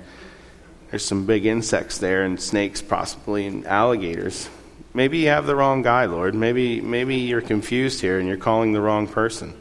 There's 0.90 1.06
some 1.06 1.26
big 1.26 1.46
insects 1.46 1.98
there 1.98 2.24
and 2.24 2.42
snakes 2.42 2.82
possibly 2.82 3.48
and 3.48 3.66
alligators. 3.66 4.50
Maybe 4.94 5.20
you 5.20 5.30
have 5.30 5.46
the 5.46 5.56
wrong 5.56 5.82
guy, 5.82 6.08
Lord. 6.08 6.36
Maybe, 6.36 6.82
maybe 6.82 7.16
you're 7.16 7.40
confused 7.40 8.02
here 8.02 8.20
and 8.20 8.28
you're 8.28 8.36
calling 8.36 8.74
the 8.74 8.82
wrong 8.82 9.08
person. 9.08 9.60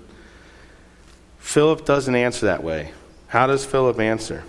Philip 1.40 1.84
doesn't 1.84 2.14
answer 2.14 2.46
that 2.46 2.62
way. 2.62 2.92
How 3.26 3.46
does 3.46 3.64
Philip 3.64 3.98
answer? 3.98 4.44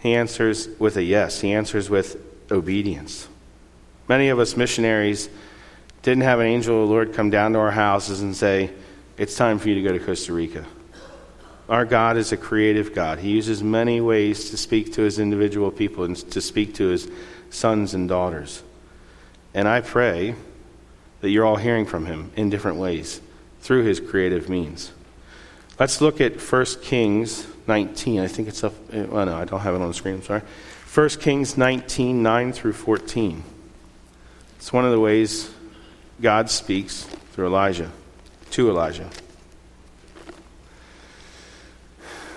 He 0.00 0.14
answers 0.14 0.68
with 0.78 0.96
a 0.96 1.02
yes, 1.02 1.40
he 1.40 1.52
answers 1.52 1.88
with 1.88 2.16
obedience. 2.50 3.28
Many 4.08 4.28
of 4.28 4.38
us 4.38 4.56
missionaries 4.56 5.28
didn't 6.02 6.22
have 6.22 6.40
an 6.40 6.46
angel 6.46 6.82
of 6.82 6.88
the 6.88 6.92
Lord 6.92 7.14
come 7.14 7.30
down 7.30 7.52
to 7.52 7.58
our 7.58 7.70
houses 7.70 8.20
and 8.20 8.34
say, 8.34 8.70
It's 9.16 9.36
time 9.36 9.58
for 9.58 9.68
you 9.68 9.74
to 9.76 9.82
go 9.82 9.96
to 9.96 10.04
Costa 10.04 10.32
Rica. 10.32 10.64
Our 11.68 11.84
God 11.84 12.16
is 12.16 12.30
a 12.30 12.36
creative 12.36 12.94
God. 12.94 13.18
He 13.18 13.30
uses 13.30 13.62
many 13.62 14.00
ways 14.00 14.50
to 14.50 14.56
speak 14.56 14.92
to 14.92 15.02
his 15.02 15.18
individual 15.18 15.72
people 15.72 16.04
and 16.04 16.16
to 16.30 16.40
speak 16.40 16.74
to 16.74 16.88
his 16.88 17.10
sons 17.50 17.94
and 17.94 18.08
daughters. 18.08 18.62
And 19.52 19.66
I 19.66 19.80
pray 19.80 20.36
that 21.20 21.30
you're 21.30 21.44
all 21.44 21.56
hearing 21.56 21.86
from 21.86 22.06
him 22.06 22.30
in 22.36 22.50
different 22.50 22.78
ways 22.78 23.20
through 23.66 23.82
his 23.82 23.98
creative 23.98 24.48
means. 24.48 24.92
Let's 25.76 26.00
look 26.00 26.20
at 26.20 26.40
1 26.40 26.64
Kings 26.82 27.48
19. 27.66 28.20
I 28.20 28.28
think 28.28 28.46
it's 28.46 28.62
up. 28.62 28.74
Well, 28.92 29.26
no, 29.26 29.36
I 29.36 29.44
don't 29.44 29.58
have 29.58 29.74
it 29.74 29.80
on 29.80 29.88
the 29.88 29.94
screen. 29.94 30.14
I'm 30.14 30.22
sorry. 30.22 30.42
1 30.94 31.08
Kings 31.08 31.58
19, 31.58 32.22
9 32.22 32.52
through 32.52 32.74
14. 32.74 33.42
It's 34.56 34.72
one 34.72 34.84
of 34.84 34.92
the 34.92 35.00
ways 35.00 35.50
God 36.20 36.48
speaks 36.48 37.02
through 37.32 37.48
Elijah, 37.48 37.90
to 38.52 38.70
Elijah. 38.70 39.10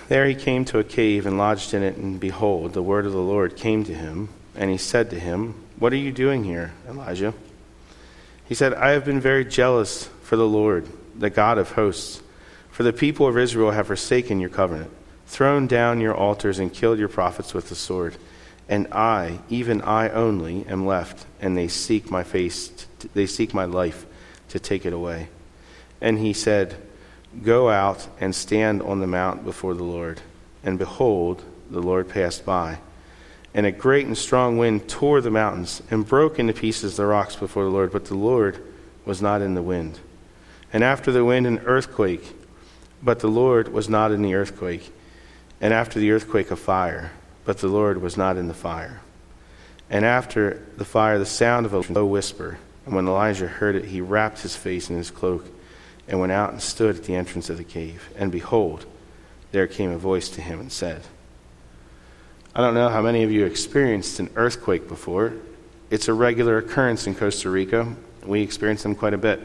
There 0.08 0.26
he 0.26 0.34
came 0.34 0.64
to 0.64 0.80
a 0.80 0.84
cave 0.84 1.26
and 1.26 1.38
lodged 1.38 1.72
in 1.74 1.84
it, 1.84 1.96
and 1.96 2.18
behold, 2.18 2.72
the 2.72 2.82
word 2.82 3.06
of 3.06 3.12
the 3.12 3.18
Lord 3.18 3.54
came 3.54 3.84
to 3.84 3.94
him, 3.94 4.30
and 4.56 4.68
he 4.68 4.76
said 4.76 5.10
to 5.10 5.20
him, 5.20 5.54
What 5.78 5.92
are 5.92 5.96
you 5.96 6.10
doing 6.10 6.42
here, 6.42 6.72
Elijah? 6.88 7.34
He 8.46 8.56
said, 8.56 8.74
I 8.74 8.90
have 8.90 9.04
been 9.04 9.20
very 9.20 9.44
jealous 9.44 10.10
for 10.22 10.34
the 10.34 10.48
Lord, 10.48 10.88
the 11.20 11.30
God 11.30 11.56
of 11.56 11.72
hosts, 11.72 12.20
for 12.70 12.82
the 12.82 12.92
people 12.92 13.28
of 13.28 13.38
Israel 13.38 13.70
have 13.70 13.86
forsaken 13.86 14.40
your 14.40 14.50
covenant, 14.50 14.90
thrown 15.26 15.68
down 15.68 16.00
your 16.00 16.14
altars, 16.14 16.58
and 16.58 16.72
killed 16.72 16.98
your 16.98 17.08
prophets 17.08 17.54
with 17.54 17.68
the 17.68 17.74
sword 17.76 18.16
and 18.70 18.86
I, 18.92 19.40
even 19.48 19.82
I 19.82 20.10
only, 20.10 20.64
am 20.66 20.86
left, 20.86 21.26
and 21.40 21.56
they 21.56 21.66
seek 21.66 22.08
my 22.08 22.22
face, 22.22 22.70
they 23.14 23.26
seek 23.26 23.52
my 23.52 23.64
life 23.64 24.06
to 24.50 24.60
take 24.60 24.86
it 24.86 24.92
away. 24.92 25.28
And 26.00 26.16
he 26.16 26.32
said, 26.32 26.76
Go 27.42 27.68
out 27.68 28.06
and 28.20 28.32
stand 28.32 28.80
on 28.80 29.00
the 29.00 29.08
mount 29.08 29.44
before 29.44 29.74
the 29.74 29.82
Lord. 29.82 30.20
And 30.62 30.78
behold, 30.78 31.42
the 31.68 31.82
Lord 31.82 32.08
passed 32.08 32.44
by. 32.44 32.78
And 33.54 33.66
a 33.66 33.72
great 33.72 34.06
and 34.06 34.16
strong 34.16 34.56
wind 34.56 34.88
tore 34.88 35.20
the 35.20 35.30
mountains 35.30 35.82
and 35.90 36.06
broke 36.06 36.38
into 36.38 36.52
pieces 36.52 36.96
the 36.96 37.06
rocks 37.06 37.34
before 37.34 37.64
the 37.64 37.70
Lord, 37.70 37.90
but 37.90 38.04
the 38.04 38.14
Lord 38.14 38.62
was 39.04 39.20
not 39.20 39.42
in 39.42 39.54
the 39.54 39.62
wind. 39.62 39.98
And 40.72 40.84
after 40.84 41.10
the 41.12 41.24
wind, 41.24 41.46
an 41.46 41.58
earthquake, 41.60 42.34
but 43.02 43.20
the 43.20 43.28
Lord 43.28 43.72
was 43.72 43.88
not 43.88 44.12
in 44.12 44.22
the 44.22 44.34
earthquake. 44.34 44.92
And 45.60 45.74
after 45.74 45.98
the 45.98 46.10
earthquake, 46.10 46.50
a 46.50 46.56
fire 46.56 47.12
but 47.44 47.58
the 47.58 47.68
Lord 47.68 48.00
was 48.00 48.16
not 48.16 48.36
in 48.36 48.48
the 48.48 48.54
fire. 48.54 49.00
And 49.88 50.04
after 50.04 50.64
the 50.76 50.84
fire, 50.84 51.18
the 51.18 51.26
sound 51.26 51.66
of 51.66 51.74
a 51.74 51.92
low 51.92 52.06
whisper. 52.06 52.58
And 52.86 52.94
when 52.94 53.08
Elijah 53.08 53.48
heard 53.48 53.74
it, 53.74 53.86
he 53.86 54.00
wrapped 54.00 54.40
his 54.40 54.54
face 54.54 54.88
in 54.88 54.96
his 54.96 55.10
cloak 55.10 55.46
and 56.06 56.20
went 56.20 56.32
out 56.32 56.52
and 56.52 56.62
stood 56.62 56.96
at 56.96 57.04
the 57.04 57.14
entrance 57.14 57.50
of 57.50 57.56
the 57.56 57.64
cave. 57.64 58.08
And 58.16 58.30
behold, 58.30 58.86
there 59.52 59.66
came 59.66 59.90
a 59.90 59.98
voice 59.98 60.28
to 60.30 60.40
him 60.40 60.60
and 60.60 60.70
said, 60.70 61.02
I 62.54 62.60
don't 62.60 62.74
know 62.74 62.88
how 62.88 63.02
many 63.02 63.22
of 63.22 63.32
you 63.32 63.44
experienced 63.46 64.20
an 64.20 64.30
earthquake 64.36 64.86
before. 64.86 65.32
It's 65.90 66.08
a 66.08 66.14
regular 66.14 66.58
occurrence 66.58 67.06
in 67.06 67.14
Costa 67.14 67.50
Rica. 67.50 67.96
We 68.24 68.42
experience 68.42 68.82
them 68.82 68.94
quite 68.94 69.14
a 69.14 69.18
bit. 69.18 69.40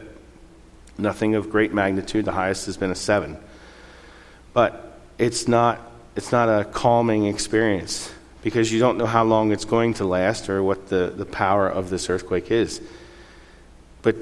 Nothing 0.98 1.36
of 1.36 1.50
great 1.50 1.74
magnitude. 1.74 2.26
The 2.26 2.32
highest 2.32 2.66
has 2.68 2.78
been 2.78 2.92
a 2.92 2.96
seven. 2.96 3.38
But 4.54 5.00
it's 5.18 5.48
not 5.48 5.92
it's 6.16 6.32
not 6.32 6.48
a 6.48 6.64
calming 6.66 7.26
experience 7.26 8.12
because 8.42 8.72
you 8.72 8.80
don't 8.80 8.98
know 8.98 9.06
how 9.06 9.24
long 9.24 9.52
it's 9.52 9.66
going 9.66 9.96
to 9.96 10.06
last 10.06 10.50
or 10.50 10.64
what 10.64 10.88
the, 10.88 11.12
the 11.16 11.26
power 11.26 11.68
of 11.68 11.90
this 11.90 12.10
earthquake 12.10 12.52
is. 12.52 12.80
But 14.02 14.16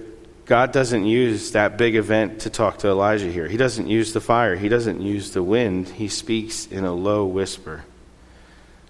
God 0.46 0.72
doesn't 0.72 1.06
use 1.06 1.51
that 1.51 1.77
big 1.77 1.96
event 1.96 2.42
to 2.42 2.50
talk 2.50 2.80
to 2.80 2.88
Elijah 2.88 3.32
here. 3.32 3.48
He 3.48 3.58
doesn't 3.58 3.88
use 3.88 4.13
the 4.13 4.22
fire, 4.22 4.56
He 4.56 4.70
doesn't 4.70 5.01
use 5.01 5.32
the 5.32 5.44
wind. 5.44 5.89
He 5.89 6.08
speaks 6.08 6.68
in 6.68 6.84
a 6.84 6.94
low 6.94 7.25
whisper. 7.25 7.84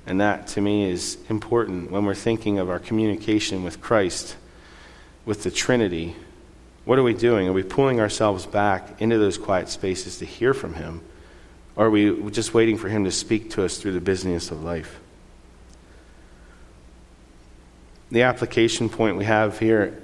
And 0.05 0.19
that, 0.19 0.47
to 0.47 0.61
me, 0.61 0.89
is 0.89 1.17
important 1.29 1.89
when 1.89 2.05
we're 2.05 2.13
thinking 2.13 2.59
of 2.59 2.69
our 2.69 2.79
communication 2.79 3.63
with 3.63 3.81
Christ, 3.81 4.35
with 5.25 5.43
the 5.43 5.51
Trinity. 5.51 6.15
What 6.85 6.99
are 6.99 7.03
we 7.03 7.13
doing? 7.13 7.47
Are 7.47 7.53
we 7.53 7.63
pulling 7.63 7.99
ourselves 7.99 8.45
back 8.45 9.01
into 9.01 9.17
those 9.17 9.37
quiet 9.37 9.69
spaces 9.69 10.17
to 10.17 10.25
hear 10.25 10.53
from 10.53 10.73
Him? 10.73 11.01
Or 11.75 11.87
are 11.87 11.89
we 11.89 12.29
just 12.29 12.53
waiting 12.53 12.77
for 12.77 12.89
Him 12.89 13.05
to 13.05 13.11
speak 13.11 13.51
to 13.51 13.63
us 13.63 13.77
through 13.77 13.93
the 13.93 14.01
busyness 14.01 14.51
of 14.51 14.63
life? 14.63 14.99
The 18.11 18.23
application 18.23 18.89
point 18.89 19.17
we 19.17 19.25
have 19.25 19.59
here 19.59 19.99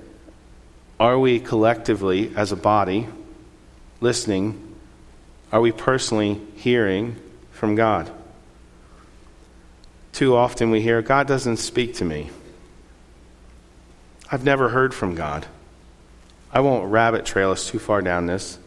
are 1.00 1.18
we 1.18 1.40
collectively, 1.40 2.34
as 2.36 2.52
a 2.52 2.58
body, 2.58 3.08
listening? 4.02 4.76
Are 5.52 5.62
we 5.62 5.72
personally 5.72 6.42
hearing 6.56 7.16
from 7.52 7.76
God? 7.76 8.12
Too 10.12 10.36
often 10.36 10.72
we 10.72 10.82
hear, 10.82 11.02
God 11.02 11.28
doesn't 11.28 11.58
speak 11.58 11.96
to 11.96 12.06
me. 12.06 12.30
I've 14.30 14.44
never 14.44 14.70
heard 14.70 14.94
from 14.94 15.16
God. 15.16 15.46
I 16.52 16.62
won't 16.62 16.92
rabbit 16.92 17.26
trail 17.26 17.52
us 17.52 17.68
too 17.68 17.80
far 17.80 18.02
down 18.02 18.26
this, 18.26 18.58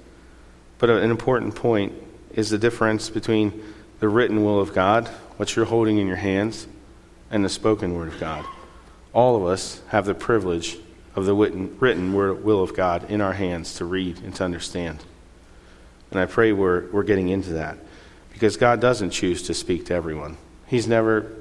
but 0.78 0.90
an 0.90 1.10
important 1.10 1.54
point 1.54 1.92
is 2.32 2.50
the 2.50 2.58
difference 2.58 3.10
between 3.10 3.62
the 4.00 4.08
written 4.08 4.44
will 4.44 4.60
of 4.60 4.72
God, 4.72 5.08
what 5.36 5.54
you're 5.54 5.64
holding 5.64 5.98
in 5.98 6.06
your 6.06 6.16
hands, 6.16 6.66
and 7.30 7.44
the 7.44 7.48
spoken 7.48 7.94
word 7.94 8.08
of 8.08 8.20
God. 8.20 8.44
All 9.12 9.36
of 9.36 9.44
us 9.44 9.80
have 9.88 10.06
the 10.06 10.14
privilege 10.14 10.78
of 11.14 11.26
the 11.26 11.34
written, 11.34 11.76
written 11.78 12.12
will 12.12 12.62
of 12.62 12.74
God 12.74 13.10
in 13.10 13.20
our 13.20 13.32
hands 13.32 13.74
to 13.76 13.84
read 13.84 14.18
and 14.18 14.34
to 14.36 14.44
understand. 14.44 15.04
And 16.10 16.20
I 16.20 16.26
pray 16.26 16.52
we're, 16.52 16.90
we're 16.90 17.02
getting 17.02 17.28
into 17.28 17.54
that 17.54 17.78
because 18.32 18.56
God 18.56 18.80
doesn't 18.80 19.10
choose 19.10 19.42
to 19.44 19.54
speak 19.54 19.86
to 19.86 19.94
everyone. 19.94 20.36
He's 20.66 20.86
never 20.86 21.32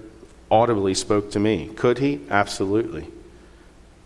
audibly 0.50 0.94
spoke 0.94 1.32
to 1.32 1.40
me. 1.40 1.70
Could 1.76 2.00
he? 2.00 2.22
Absolutely. 2.30 3.08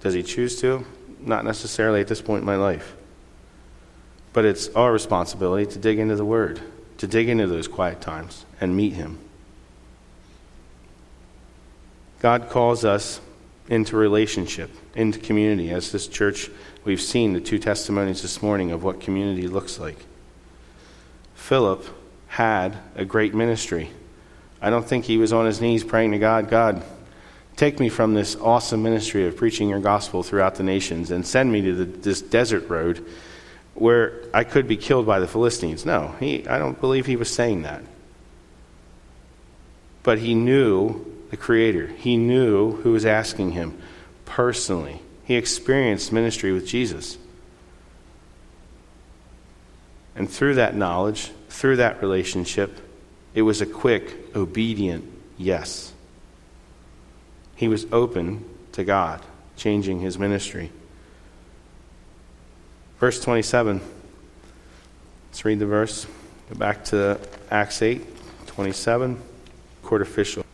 Does 0.02 0.14
he 0.14 0.24
choose 0.24 0.60
to? 0.62 0.86
Not 1.26 1.44
necessarily 1.44 2.02
at 2.02 2.08
this 2.08 2.22
point 2.22 2.42
in 2.42 2.46
my 2.46 2.56
life. 2.56 2.96
But 4.32 4.46
it's 4.46 4.70
our 4.70 4.94
responsibility 4.94 5.66
to 5.72 5.80
dig 5.80 6.00
into 6.00 6.16
the 6.16 6.26
Word 6.26 6.62
to 6.98 7.08
dig 7.08 7.30
into 7.30 7.48
those 7.48 7.68
quiet 7.68 8.02
times 8.02 8.46
and 8.62 8.76
meet 8.76 8.94
Him. 8.94 9.20
God 12.20 12.50
calls 12.50 12.86
us 12.86 13.20
into 13.68 13.98
relationship, 13.98 14.72
into 14.96 15.20
community. 15.20 15.70
As 15.70 15.92
this 15.92 16.08
church, 16.08 16.50
we've 16.84 17.02
seen 17.02 17.34
the 17.34 17.42
two 17.42 17.60
testimonies 17.60 18.22
this 18.22 18.42
morning 18.42 18.72
of 18.72 18.84
what 18.84 19.02
community 19.02 19.48
looks 19.48 19.80
like. 19.80 19.98
Philip 21.36 21.86
had 22.28 22.78
a 22.96 23.06
great 23.06 23.34
ministry. 23.34 23.92
I 24.62 24.70
don't 24.70 24.88
think 24.88 25.06
he 25.06 25.18
was 25.18 25.34
on 25.34 25.46
his 25.46 25.62
knees 25.62 25.84
praying 25.84 26.12
to 26.12 26.20
God, 26.20 26.50
God, 26.50 26.82
take 27.56 27.80
me 27.80 27.90
from 27.90 28.14
this 28.14 28.36
awesome 28.36 28.84
ministry 28.84 29.28
of 29.28 29.38
preaching 29.38 29.70
your 29.70 29.80
gospel 29.80 30.24
throughout 30.24 30.56
the 30.56 30.64
nations 30.64 31.12
and 31.12 31.26
send 31.26 31.52
me 31.52 31.62
to 31.62 31.76
the, 31.76 31.86
this 31.86 32.22
desert 32.22 32.70
road 32.70 33.06
where 33.74 34.24
I 34.34 34.44
could 34.44 34.68
be 34.68 34.78
killed 34.78 35.06
by 35.06 35.20
the 35.20 35.28
Philistines. 35.28 35.86
No, 35.86 36.16
he, 36.20 36.48
I 36.48 36.58
don't 36.58 36.80
believe 36.80 37.06
he 37.06 37.16
was 37.16 37.30
saying 37.30 37.64
that. 37.64 37.84
But 40.04 40.20
he 40.20 40.36
knew 40.36 41.06
the 41.32 41.38
Creator, 41.38 41.88
he 41.88 42.18
knew 42.18 42.74
who 42.78 42.92
was 42.92 43.06
asking 43.06 43.52
him 43.52 43.78
personally. 44.26 45.02
He 45.24 45.36
experienced 45.36 46.12
ministry 46.12 46.52
with 46.52 46.68
Jesus. 46.68 47.18
And 50.16 50.30
through 50.30 50.56
that 50.56 50.76
knowledge, 50.76 51.32
through 51.50 51.78
that 51.78 52.02
relationship, 52.02 52.80
it 53.34 53.42
was 53.42 53.62
a 53.62 53.66
quick, 53.66 54.36
obedient 54.36 55.12
yes. 55.38 55.92
He 57.56 57.68
was 57.68 57.86
open 57.92 58.44
to 58.74 58.84
God, 58.84 59.22
changing 59.56 60.02
his 60.02 60.20
ministry. 60.20 60.72
Verse 63.00 63.20
27. 63.20 63.82
Let's 65.30 65.46
read 65.46 65.60
the 65.60 65.66
verse. 65.66 66.08
Go 66.50 66.56
back 66.56 66.86
to 66.86 67.20
Acts 67.52 67.82
8, 67.82 68.06
27. 68.48 69.22
Court 69.84 70.02
official. 70.02 70.46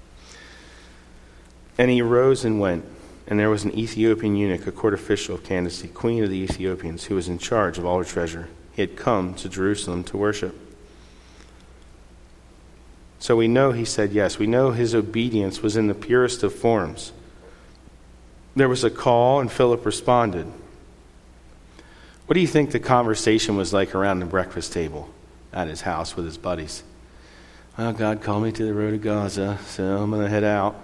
And 1.78 1.90
he 1.90 2.02
rose 2.02 2.46
and 2.46 2.60
went, 2.60 2.86
and 3.28 3.40
there 3.40 3.50
was 3.50 3.64
an 3.64 3.78
Ethiopian 3.78 4.36
eunuch, 4.36 4.68
a 4.68 4.72
court 4.72 4.94
official 4.94 5.36
of 5.36 5.44
Candace, 5.44 5.84
queen 5.94 6.24
of 6.24 6.30
the 6.30 6.38
Ethiopians, 6.38 7.06
who 7.06 7.16
was 7.16 7.28
in 7.28 7.38
charge 7.38 7.78
of 7.78 7.86
all 7.86 7.98
her 7.98 8.04
treasure. 8.04 8.50
He 8.74 8.82
had 8.82 8.96
come 8.96 9.34
to 9.36 9.50
Jerusalem 9.50 10.04
to 10.06 10.18
worship. 10.18 10.71
So 13.22 13.36
we 13.36 13.48
know 13.48 13.72
he 13.72 13.86
said 13.86 14.14
yes. 14.14 14.40
We 14.40 14.48
know 14.48 14.72
his 14.72 14.96
obedience 14.96 15.62
was 15.62 15.78
in 15.78 15.86
the 15.86 15.94
purest 15.94 16.42
of 16.42 16.56
forms. 16.56 17.14
There 18.56 18.68
was 18.68 18.84
a 18.84 18.90
call, 18.90 19.40
and 19.40 19.52
Philip 19.52 19.86
responded. 19.86 20.52
What 22.26 22.34
do 22.34 22.40
you 22.40 22.48
think 22.48 22.72
the 22.72 22.80
conversation 22.80 23.56
was 23.58 23.74
like 23.74 23.94
around 23.94 24.22
the 24.22 24.26
breakfast 24.26 24.74
table 24.74 25.08
at 25.54 25.68
his 25.68 25.82
house 25.82 26.16
with 26.16 26.26
his 26.26 26.40
buddies? 26.40 26.82
Well, 27.78 27.94
God 27.94 28.24
called 28.24 28.42
me 28.42 28.52
to 28.54 28.66
the 28.66 28.74
road 28.74 28.92
to 28.92 28.98
Gaza, 28.98 29.60
so 29.68 29.84
I'm 29.84 30.10
going 30.10 30.24
to 30.24 30.30
head 30.30 30.44
out. 30.44 30.76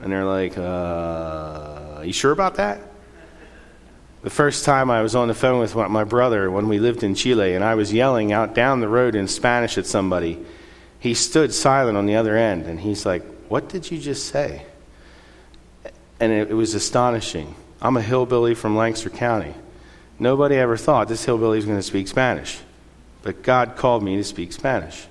And 0.00 0.12
they're 0.12 0.26
like, 0.26 0.58
uh, 0.58 2.02
you 2.04 2.12
sure 2.12 2.32
about 2.32 2.56
that? 2.56 2.80
The 4.22 4.28
first 4.30 4.66
time 4.66 4.90
I 4.90 5.00
was 5.00 5.14
on 5.14 5.28
the 5.28 5.34
phone 5.34 5.58
with 5.58 5.74
my 5.74 6.04
brother 6.04 6.50
when 6.50 6.68
we 6.68 6.78
lived 6.78 7.02
in 7.02 7.14
Chile 7.14 7.54
and 7.54 7.64
I 7.64 7.76
was 7.76 7.94
yelling 7.94 8.30
out 8.30 8.54
down 8.54 8.80
the 8.80 8.88
road 8.88 9.14
in 9.14 9.26
Spanish 9.26 9.78
at 9.78 9.86
somebody, 9.86 10.44
he 11.04 11.12
stood 11.12 11.52
silent 11.52 11.98
on 11.98 12.06
the 12.06 12.16
other 12.16 12.34
end 12.34 12.64
and 12.64 12.80
he's 12.80 13.04
like, 13.04 13.22
What 13.50 13.68
did 13.68 13.90
you 13.90 13.98
just 13.98 14.24
say? 14.24 14.64
And 16.18 16.32
it, 16.32 16.50
it 16.50 16.54
was 16.54 16.72
astonishing. 16.72 17.54
I'm 17.82 17.98
a 17.98 18.00
hillbilly 18.00 18.54
from 18.54 18.74
Lancaster 18.74 19.10
County. 19.10 19.52
Nobody 20.18 20.56
ever 20.56 20.78
thought 20.78 21.08
this 21.08 21.22
hillbilly 21.22 21.58
was 21.58 21.66
going 21.66 21.78
to 21.78 21.82
speak 21.82 22.08
Spanish. 22.08 22.58
But 23.20 23.42
God 23.42 23.76
called 23.76 24.02
me 24.02 24.16
to 24.16 24.24
speak 24.24 24.54
Spanish. 24.54 25.06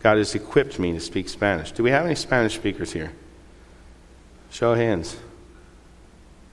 God 0.00 0.18
has 0.18 0.34
equipped 0.34 0.78
me 0.78 0.92
to 0.92 1.00
speak 1.00 1.30
Spanish. 1.30 1.72
Do 1.72 1.82
we 1.82 1.90
have 1.90 2.04
any 2.04 2.14
Spanish 2.14 2.56
speakers 2.56 2.92
here? 2.92 3.12
Show 4.50 4.72
of 4.72 4.78
hands. 4.78 5.16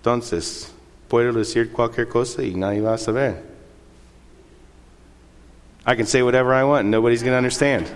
Entonces, 0.01 0.72
puedo 1.10 1.34
decir 1.34 1.74
cualquier 1.74 2.08
cosa 2.08 2.42
y 2.42 2.53
nadie 2.56 2.82
va 2.82 2.94
a 2.94 2.98
saber. 2.98 3.44
I 5.86 5.96
can 5.96 6.06
say 6.06 6.24
whatever 6.24 6.53
I 6.53 6.63
want 6.63 6.84
and 6.84 6.92
nobody's 6.92 7.22
going 7.22 7.34
to 7.34 7.38
understand. 7.38 7.94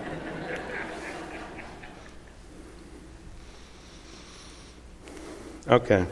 Okay. 5.68 6.06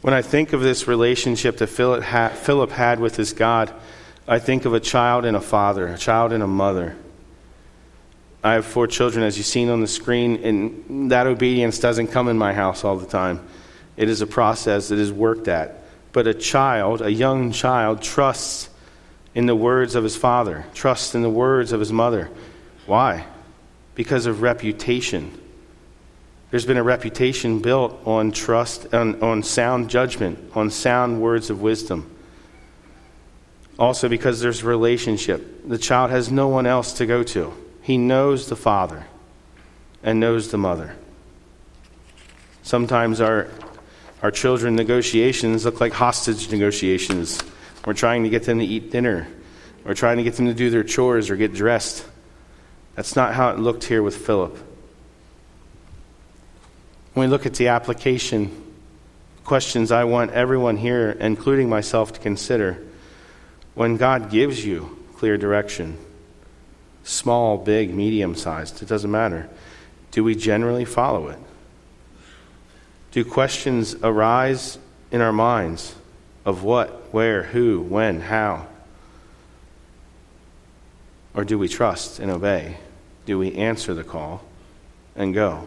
When 0.00 0.14
I 0.14 0.22
think 0.22 0.52
of 0.52 0.62
this 0.62 0.88
relationship 0.88 1.58
that 1.58 1.66
Philip 1.66 2.70
had 2.70 2.98
with 2.98 3.16
his 3.16 3.34
God, 3.34 3.72
I 4.26 4.38
think 4.38 4.64
of 4.64 4.72
a 4.72 4.80
child 4.80 5.24
and 5.26 5.36
a 5.36 5.40
father, 5.40 5.86
a 5.88 5.98
child 5.98 6.32
and 6.32 6.42
a 6.42 6.46
mother. 6.46 6.96
I 8.42 8.54
have 8.54 8.64
four 8.64 8.86
children, 8.86 9.24
as 9.24 9.36
you've 9.36 9.46
seen 9.46 9.68
on 9.68 9.80
the 9.80 9.86
screen, 9.86 10.42
and 10.42 11.10
that 11.12 11.26
obedience 11.26 11.78
doesn't 11.78 12.08
come 12.08 12.28
in 12.28 12.38
my 12.38 12.54
house 12.54 12.84
all 12.84 12.96
the 12.96 13.06
time. 13.06 13.46
It 13.96 14.08
is 14.08 14.22
a 14.22 14.26
process 14.26 14.88
that 14.88 14.98
is 14.98 15.12
worked 15.12 15.46
at. 15.46 15.84
But 16.12 16.26
a 16.26 16.34
child, 16.34 17.02
a 17.02 17.12
young 17.12 17.52
child, 17.52 18.02
trusts 18.02 18.70
in 19.34 19.46
the 19.46 19.54
words 19.54 19.94
of 19.94 20.04
his 20.04 20.16
father, 20.16 20.64
trusts 20.74 21.14
in 21.14 21.22
the 21.22 21.30
words 21.30 21.72
of 21.72 21.80
his 21.80 21.92
mother. 21.92 22.30
Why? 22.86 23.26
Because 23.94 24.26
of 24.26 24.42
reputation. 24.42 25.38
There's 26.52 26.66
been 26.66 26.76
a 26.76 26.82
reputation 26.82 27.60
built 27.60 28.06
on 28.06 28.30
trust, 28.30 28.92
on, 28.92 29.22
on 29.22 29.42
sound 29.42 29.88
judgment, 29.88 30.52
on 30.54 30.68
sound 30.68 31.22
words 31.22 31.48
of 31.48 31.62
wisdom. 31.62 32.14
Also, 33.78 34.06
because 34.06 34.42
there's 34.42 34.62
relationship. 34.62 35.66
The 35.66 35.78
child 35.78 36.10
has 36.10 36.30
no 36.30 36.48
one 36.48 36.66
else 36.66 36.92
to 36.98 37.06
go 37.06 37.22
to. 37.22 37.54
He 37.80 37.96
knows 37.96 38.50
the 38.50 38.54
father 38.54 39.06
and 40.02 40.20
knows 40.20 40.50
the 40.50 40.58
mother. 40.58 40.94
Sometimes 42.62 43.22
our, 43.22 43.48
our 44.22 44.30
children 44.30 44.76
negotiations 44.76 45.64
look 45.64 45.80
like 45.80 45.94
hostage 45.94 46.52
negotiations. 46.52 47.40
We're 47.86 47.94
trying 47.94 48.24
to 48.24 48.28
get 48.28 48.42
them 48.44 48.58
to 48.58 48.64
eat 48.66 48.90
dinner. 48.90 49.26
We're 49.84 49.94
trying 49.94 50.18
to 50.18 50.22
get 50.22 50.34
them 50.34 50.44
to 50.48 50.54
do 50.54 50.68
their 50.68 50.84
chores 50.84 51.30
or 51.30 51.36
get 51.36 51.54
dressed. 51.54 52.04
That's 52.94 53.16
not 53.16 53.32
how 53.32 53.48
it 53.52 53.58
looked 53.58 53.84
here 53.84 54.02
with 54.02 54.18
Philip. 54.18 54.58
When 57.14 57.28
we 57.28 57.30
look 57.30 57.44
at 57.44 57.54
the 57.54 57.68
application, 57.68 58.50
questions 59.44 59.92
I 59.92 60.04
want 60.04 60.30
everyone 60.30 60.78
here, 60.78 61.10
including 61.10 61.68
myself, 61.68 62.14
to 62.14 62.20
consider 62.20 62.82
when 63.74 63.96
God 63.96 64.30
gives 64.30 64.64
you 64.64 64.98
clear 65.16 65.36
direction, 65.36 65.98
small, 67.04 67.58
big, 67.58 67.94
medium 67.94 68.34
sized, 68.34 68.82
it 68.82 68.88
doesn't 68.88 69.10
matter. 69.10 69.48
Do 70.10 70.24
we 70.24 70.34
generally 70.34 70.84
follow 70.84 71.28
it? 71.28 71.38
Do 73.12 73.24
questions 73.24 73.94
arise 74.02 74.78
in 75.10 75.20
our 75.20 75.32
minds 75.32 75.94
of 76.44 76.64
what, 76.64 77.12
where, 77.12 77.42
who, 77.42 77.80
when, 77.80 78.20
how? 78.20 78.66
Or 81.34 81.44
do 81.44 81.58
we 81.58 81.68
trust 81.68 82.18
and 82.18 82.30
obey? 82.30 82.78
Do 83.26 83.38
we 83.38 83.54
answer 83.54 83.92
the 83.92 84.04
call 84.04 84.42
and 85.14 85.34
go? 85.34 85.66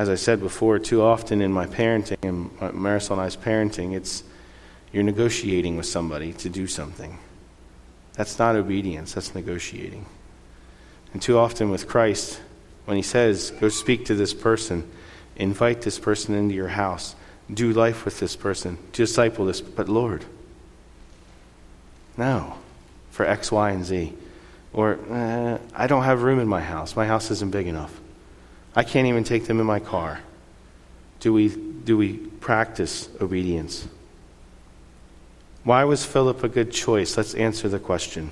As 0.00 0.08
I 0.08 0.14
said 0.14 0.40
before, 0.40 0.78
too 0.78 1.02
often 1.02 1.42
in 1.42 1.52
my 1.52 1.66
parenting 1.66 2.26
and 2.26 2.50
Marisol 2.58 3.10
and 3.10 3.20
I's 3.20 3.36
parenting, 3.36 3.92
it's 3.94 4.24
you're 4.94 5.02
negotiating 5.02 5.76
with 5.76 5.84
somebody 5.84 6.32
to 6.32 6.48
do 6.48 6.66
something. 6.66 7.18
That's 8.14 8.38
not 8.38 8.56
obedience, 8.56 9.12
that's 9.12 9.34
negotiating. 9.34 10.06
And 11.12 11.20
too 11.20 11.36
often 11.36 11.68
with 11.68 11.86
Christ, 11.86 12.40
when 12.86 12.96
he 12.96 13.02
says, 13.02 13.50
Go 13.60 13.68
speak 13.68 14.06
to 14.06 14.14
this 14.14 14.32
person, 14.32 14.90
invite 15.36 15.82
this 15.82 15.98
person 15.98 16.34
into 16.34 16.54
your 16.54 16.68
house, 16.68 17.14
do 17.52 17.70
life 17.74 18.06
with 18.06 18.20
this 18.20 18.36
person, 18.36 18.78
disciple 18.92 19.44
this, 19.44 19.60
but 19.60 19.90
Lord, 19.90 20.24
no, 22.16 22.54
for 23.10 23.26
X, 23.26 23.52
Y, 23.52 23.70
and 23.70 23.84
Z. 23.84 24.14
Or, 24.72 24.98
eh, 25.10 25.58
I 25.74 25.86
don't 25.86 26.04
have 26.04 26.22
room 26.22 26.38
in 26.38 26.48
my 26.48 26.62
house. 26.62 26.96
My 26.96 27.06
house 27.06 27.30
isn't 27.30 27.50
big 27.50 27.66
enough. 27.66 28.00
I 28.74 28.84
can't 28.84 29.06
even 29.06 29.24
take 29.24 29.46
them 29.46 29.60
in 29.60 29.66
my 29.66 29.80
car. 29.80 30.20
Do 31.20 31.32
we, 31.32 31.48
do 31.48 31.96
we 31.96 32.16
practice 32.16 33.08
obedience? 33.20 33.86
Why 35.64 35.84
was 35.84 36.04
Philip 36.04 36.42
a 36.42 36.48
good 36.48 36.72
choice? 36.72 37.16
Let's 37.16 37.34
answer 37.34 37.68
the 37.68 37.78
question. 37.78 38.30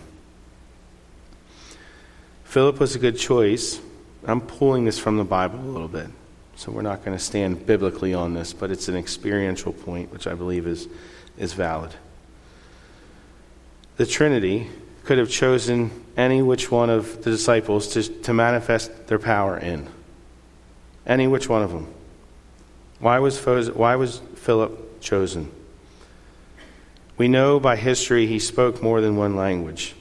Philip 2.45 2.81
was 2.81 2.95
a 2.95 2.99
good 2.99 3.19
choice. 3.19 3.81
I'm 4.27 4.41
pulling 4.41 4.85
this 4.85 4.99
from 4.99 5.19
the 5.19 5.25
Bible 5.25 5.59
a 5.59 5.71
little 5.71 5.89
bit, 5.89 6.09
so 6.57 6.73
we're 6.73 6.83
not 6.83 7.05
going 7.05 7.17
to 7.17 7.23
stand 7.23 7.67
biblically 7.67 8.15
on 8.15 8.33
this, 8.33 8.53
but 8.55 8.71
it's 8.71 8.89
an 8.89 8.97
experiential 8.97 9.73
point, 9.73 10.11
which 10.11 10.27
I 10.27 10.35
believe 10.35 10.67
is, 10.67 10.89
is 11.37 11.53
valid. 11.53 11.95
The 13.97 14.07
Trinity 14.07 14.69
could 15.05 15.19
have 15.19 15.29
chosen 15.29 15.91
any 16.17 16.41
which 16.41 16.71
one 16.71 16.89
of 16.89 17.23
the 17.23 17.31
disciples 17.31 17.89
to, 17.89 18.03
to 18.03 18.33
manifest 18.33 19.09
their 19.09 19.19
power 19.19 19.59
in. 19.59 19.89
Any 21.09 21.27
which 21.27 21.49
one 21.49 21.63
of 21.63 21.73
them. 21.73 21.93
Why 23.01 23.19
was, 23.19 23.43
why 23.71 23.97
was 23.97 24.21
Philip 24.37 25.01
chosen? 25.01 25.51
We 27.17 27.27
know 27.27 27.59
by 27.59 27.77
history 27.77 28.27
he 28.27 28.39
spoke 28.39 28.83
more 28.83 29.01
than 29.01 29.17
one 29.17 29.35
language. 29.35 29.95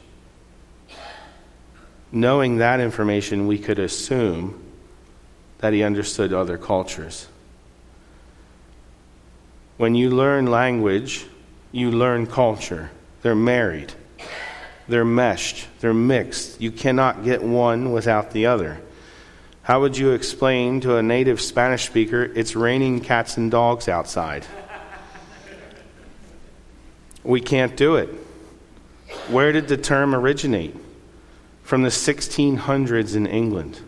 Knowing 2.11 2.57
that 2.57 2.79
information, 2.79 3.47
we 3.47 3.57
could 3.57 3.79
assume 3.79 4.61
that 5.59 5.73
he 5.73 5.83
understood 5.83 6.33
other 6.33 6.57
cultures. 6.57 7.27
When 9.77 9.95
you 9.95 10.09
learn 10.09 10.47
language, 10.47 11.25
you 11.71 11.91
learn 11.91 12.27
culture. 12.27 12.91
They're 13.21 13.35
married, 13.35 13.93
they're 14.87 15.05
meshed, 15.05 15.67
they're 15.79 15.93
mixed. 15.93 16.61
You 16.61 16.71
cannot 16.71 17.23
get 17.23 17.43
one 17.43 17.91
without 17.91 18.31
the 18.31 18.45
other. 18.45 18.79
How 19.67 19.81
would 19.81 19.97
you 19.97 20.11
explain 20.11 20.79
to 20.79 20.95
a 20.95 21.03
native 21.03 21.41
Spanish 21.41 21.87
speaker 21.87 22.23
it's 22.23 22.55
raining 22.55 23.01
cats 23.01 23.35
and 23.35 23.51
dogs 23.51 23.89
outside? 23.89 24.45
We 27.21 27.41
can't 27.41 27.75
do 27.75 27.97
it. 27.97 28.07
Where 29.27 29.51
did 29.51 29.67
the 29.67 29.75
term 29.75 30.15
originate? 30.15 30.73
From 31.63 31.81
the 31.81 31.89
1600s 31.89 33.13
in 33.13 33.27
England. 33.27 33.81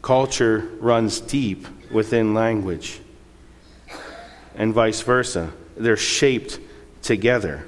Culture 0.00 0.70
runs 0.80 1.20
deep 1.20 1.66
within 1.92 2.32
language, 2.32 3.02
and 4.54 4.72
vice 4.72 5.02
versa. 5.02 5.52
They're 5.76 5.98
shaped 5.98 6.58
together. 7.02 7.66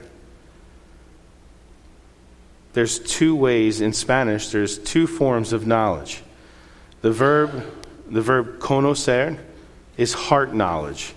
There's 2.73 2.99
two 2.99 3.37
ways 3.37 3.83
in 3.83 3.93
Spanish, 3.93 4.49
there's 4.49 4.79
two 4.79 5.07
forms 5.07 5.53
of 5.53 5.67
knowledge. 5.67 6.23
The 7.03 7.11
verb, 7.11 7.65
the 8.09 8.21
verb 8.21 8.59
conocer 8.59 9.39
is 9.97 10.13
heart 10.13 10.55
knowledge. 10.55 11.15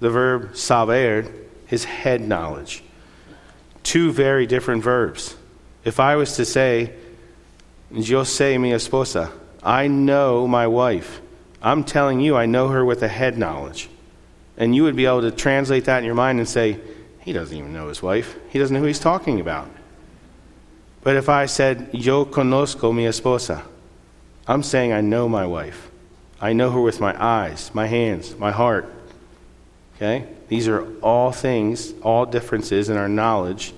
The 0.00 0.10
verb 0.10 0.56
saber 0.56 1.30
is 1.70 1.84
head 1.84 2.20
knowledge. 2.20 2.82
Two 3.82 4.12
very 4.12 4.46
different 4.46 4.82
verbs. 4.82 5.36
If 5.84 6.00
I 6.00 6.16
was 6.16 6.36
to 6.36 6.44
say, 6.44 6.92
Yo 7.90 8.22
sé 8.22 8.60
mi 8.60 8.72
esposa, 8.72 9.32
I 9.62 9.88
know 9.88 10.46
my 10.46 10.66
wife, 10.66 11.20
I'm 11.62 11.84
telling 11.84 12.20
you, 12.20 12.36
I 12.36 12.46
know 12.46 12.68
her 12.68 12.84
with 12.84 13.02
a 13.02 13.08
head 13.08 13.38
knowledge. 13.38 13.88
And 14.56 14.74
you 14.74 14.82
would 14.84 14.96
be 14.96 15.06
able 15.06 15.22
to 15.22 15.30
translate 15.30 15.86
that 15.86 15.98
in 15.98 16.04
your 16.04 16.14
mind 16.14 16.38
and 16.38 16.48
say, 16.48 16.78
he 17.28 17.32
doesn't 17.34 17.56
even 17.56 17.74
know 17.74 17.88
his 17.88 18.02
wife. 18.02 18.36
He 18.48 18.58
doesn't 18.58 18.72
know 18.72 18.80
who 18.80 18.86
he's 18.86 18.98
talking 18.98 19.38
about. 19.38 19.68
But 21.02 21.16
if 21.16 21.28
I 21.28 21.44
said, 21.44 21.90
Yo 21.92 22.24
conozco 22.24 22.94
mi 22.94 23.04
esposa, 23.04 23.62
I'm 24.48 24.62
saying 24.62 24.92
I 24.92 25.02
know 25.02 25.28
my 25.28 25.46
wife. 25.46 25.90
I 26.40 26.54
know 26.54 26.70
her 26.70 26.80
with 26.80 27.00
my 27.00 27.14
eyes, 27.22 27.70
my 27.74 27.86
hands, 27.86 28.34
my 28.36 28.50
heart. 28.50 28.92
Okay? 29.96 30.26
These 30.48 30.66
are 30.66 30.88
all 31.00 31.30
things, 31.30 31.92
all 32.02 32.24
differences 32.24 32.88
in 32.88 32.96
our 32.96 33.08
knowledge 33.08 33.74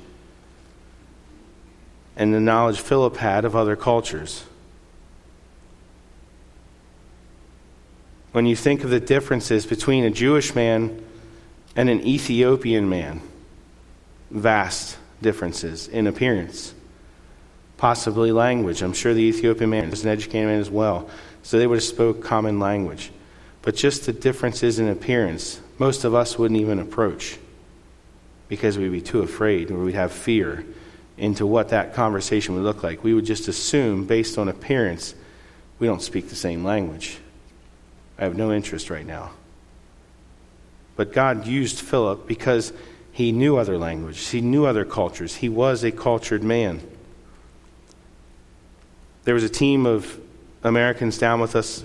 and 2.17 2.33
the 2.33 2.41
knowledge 2.41 2.81
Philip 2.81 3.17
had 3.17 3.45
of 3.45 3.57
other 3.57 3.77
cultures. 3.77 4.45
when 8.33 8.47
you 8.47 8.55
think 8.55 8.85
of 8.85 8.91
the 8.91 9.01
differences 9.01 9.67
between 9.67 10.05
a 10.05 10.11
Jewish 10.11 10.55
man 10.55 11.05
and 11.75 11.89
an 11.89 12.07
Ethiopian 12.07 12.89
man. 12.89 13.21
Vast 14.31 14.97
differences 15.21 15.89
in 15.89 16.07
appearance, 16.07 16.73
possibly 17.81 18.31
language. 18.31 18.83
I'm 18.83 18.93
sure 18.93 19.15
the 19.15 19.23
Ethiopian 19.23 19.71
man 19.71 19.89
was 19.89 20.05
an 20.05 20.11
educated 20.11 20.47
man 20.47 20.61
as 20.61 20.69
well, 20.69 21.09
so 21.43 21.59
they 21.59 21.67
would 21.67 21.77
have 21.77 21.83
spoke 21.83 22.23
common 22.23 22.61
language. 22.61 23.11
But 23.63 23.75
just 23.75 24.05
the 24.05 24.13
differences 24.13 24.79
in 24.79 24.87
appearance, 24.87 25.63
most 25.79 26.05
of 26.05 26.15
us 26.15 26.39
wouldn't 26.39 26.61
even 26.61 26.79
approach 26.79 27.39
because 28.49 28.77
we'd 28.77 28.93
be 28.93 29.01
too 29.01 29.23
afraid 29.23 29.71
or 29.71 29.79
we'd 29.79 29.95
have 29.95 30.13
fear 30.13 30.63
into 31.17 31.47
what 31.47 31.71
that 31.71 31.95
conversation 31.95 32.55
would 32.55 32.65
look 32.65 32.83
like. 32.83 33.03
We 33.03 33.15
would 33.15 33.25
just 33.25 33.49
assume, 33.49 34.05
based 34.05 34.37
on 34.37 34.51
appearance, 34.51 35.15
we 35.79 35.87
don't 35.87 36.03
speak 36.03 36.29
the 36.29 36.37
same 36.37 36.63
language. 36.63 37.17
I 38.19 38.25
have 38.25 38.37
no 38.37 38.53
interest 38.53 38.91
right 38.91 39.07
now. 39.07 39.31
But 40.97 41.15
God 41.15 41.47
used 41.47 41.81
Philip 41.81 42.27
because 42.27 42.75
he 43.11 43.33
knew 43.33 43.57
other 43.57 43.79
languages, 43.79 44.29
he 44.29 44.43
knew 44.43 44.67
other 44.67 44.85
cultures. 44.85 45.37
He 45.37 45.49
was 45.49 45.83
a 45.83 45.91
cultured 45.91 46.43
man. 46.43 46.83
There 49.25 49.35
was 49.35 49.45
a 49.45 49.51
team 49.51 49.85
of 49.85 50.19
Americans 50.63 51.19
down 51.19 51.41
with 51.41 51.55
us 51.55 51.85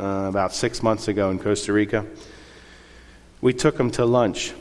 uh, 0.00 0.26
about 0.28 0.54
six 0.54 0.82
months 0.82 1.06
ago 1.06 1.30
in 1.30 1.38
Costa 1.38 1.72
Rica. 1.72 2.06
We 3.42 3.52
took 3.52 3.76
them 3.76 3.90
to 3.92 4.06
lunch. 4.06 4.54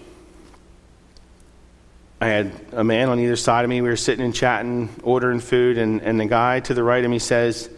I 2.19 2.27
had 2.27 2.51
a 2.73 2.83
man 2.83 3.09
on 3.09 3.19
either 3.19 3.37
side 3.37 3.63
of 3.63 3.69
me. 3.69 3.81
We 3.81 3.87
were 3.87 3.95
sitting 3.95 4.25
and 4.25 4.35
chatting, 4.35 4.89
ordering 5.03 5.39
food, 5.39 5.77
and, 5.77 6.01
and 6.01 6.19
the 6.19 6.25
guy 6.25 6.59
to 6.59 6.73
the 6.73 6.83
right 6.83 7.03
of 7.03 7.09
me 7.09 7.17
says, 7.17 7.69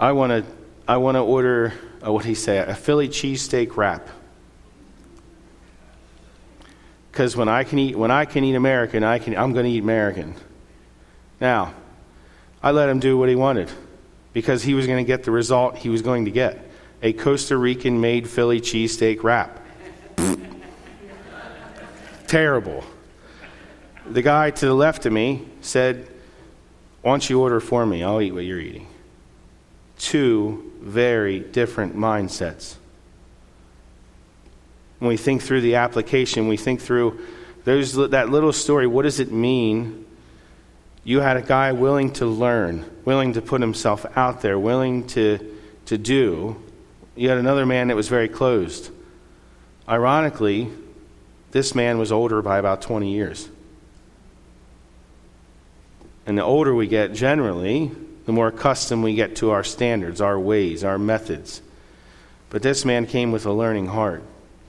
I 0.00 0.12
want 0.12 0.30
to 0.32 0.44
I 0.86 0.96
wanna 0.96 1.24
order, 1.24 1.72
uh, 2.04 2.12
what 2.12 2.24
he 2.24 2.34
say, 2.34 2.58
a 2.58 2.74
Philly 2.74 3.08
cheesesteak 3.08 3.76
wrap. 3.76 4.08
Because 7.12 7.36
when 7.36 7.48
I 7.48 7.64
can 7.64 7.78
eat 7.78 7.96
when 7.96 8.10
I 8.10 8.24
can 8.24 8.42
eat 8.42 8.54
American, 8.54 9.04
I 9.04 9.18
can 9.18 9.36
I'm 9.36 9.52
going 9.52 9.64
to 9.64 9.70
eat 9.70 9.82
American. 9.82 10.34
Now, 11.40 11.74
I 12.62 12.72
let 12.72 12.88
him 12.88 12.98
do 12.98 13.16
what 13.16 13.28
he 13.28 13.36
wanted 13.36 13.70
because 14.32 14.62
he 14.62 14.74
was 14.74 14.86
going 14.86 14.98
to 14.98 15.06
get 15.06 15.24
the 15.24 15.30
result 15.30 15.76
he 15.76 15.88
was 15.88 16.02
going 16.02 16.24
to 16.24 16.30
get 16.30 16.68
a 17.02 17.12
Costa 17.12 17.56
Rican 17.56 18.00
made 18.00 18.28
Philly 18.28 18.60
cheesesteak 18.60 19.22
wrap. 19.22 19.60
Terrible. 22.26 22.84
The 24.06 24.22
guy 24.22 24.50
to 24.50 24.66
the 24.66 24.74
left 24.74 25.06
of 25.06 25.12
me 25.12 25.46
said, 25.60 26.08
Why 27.02 27.12
don't 27.12 27.30
you 27.30 27.40
order 27.40 27.60
for 27.60 27.86
me? 27.86 28.02
I'll 28.02 28.20
eat 28.20 28.32
what 28.32 28.44
you're 28.44 28.60
eating. 28.60 28.88
Two 29.98 30.72
very 30.80 31.40
different 31.40 31.96
mindsets. 31.96 32.76
When 34.98 35.10
we 35.10 35.16
think 35.16 35.42
through 35.42 35.60
the 35.60 35.76
application, 35.76 36.48
we 36.48 36.56
think 36.56 36.80
through 36.80 37.20
those, 37.64 37.94
that 37.94 38.30
little 38.30 38.52
story. 38.52 38.86
What 38.86 39.02
does 39.02 39.20
it 39.20 39.30
mean 39.30 40.06
you 41.08 41.20
had 41.20 41.38
a 41.38 41.42
guy 41.42 41.72
willing 41.72 42.12
to 42.12 42.26
learn, 42.26 42.84
willing 43.06 43.32
to 43.32 43.40
put 43.40 43.62
himself 43.62 44.04
out 44.14 44.42
there, 44.42 44.58
willing 44.58 45.06
to, 45.06 45.38
to 45.86 45.96
do. 45.96 46.62
You 47.16 47.30
had 47.30 47.38
another 47.38 47.64
man 47.64 47.88
that 47.88 47.96
was 47.96 48.08
very 48.08 48.28
closed. 48.28 48.90
Ironically, 49.88 50.68
this 51.50 51.74
man 51.74 51.96
was 51.96 52.12
older 52.12 52.42
by 52.42 52.58
about 52.58 52.82
20 52.82 53.10
years. 53.10 53.48
And 56.26 56.36
the 56.36 56.42
older 56.42 56.74
we 56.74 56.86
get, 56.86 57.14
generally, 57.14 57.90
the 58.26 58.32
more 58.32 58.48
accustomed 58.48 59.02
we 59.02 59.14
get 59.14 59.36
to 59.36 59.48
our 59.48 59.64
standards, 59.64 60.20
our 60.20 60.38
ways, 60.38 60.84
our 60.84 60.98
methods. 60.98 61.62
But 62.50 62.60
this 62.60 62.84
man 62.84 63.06
came 63.06 63.32
with 63.32 63.46
a 63.46 63.52
learning 63.54 63.86
heart. 63.86 64.22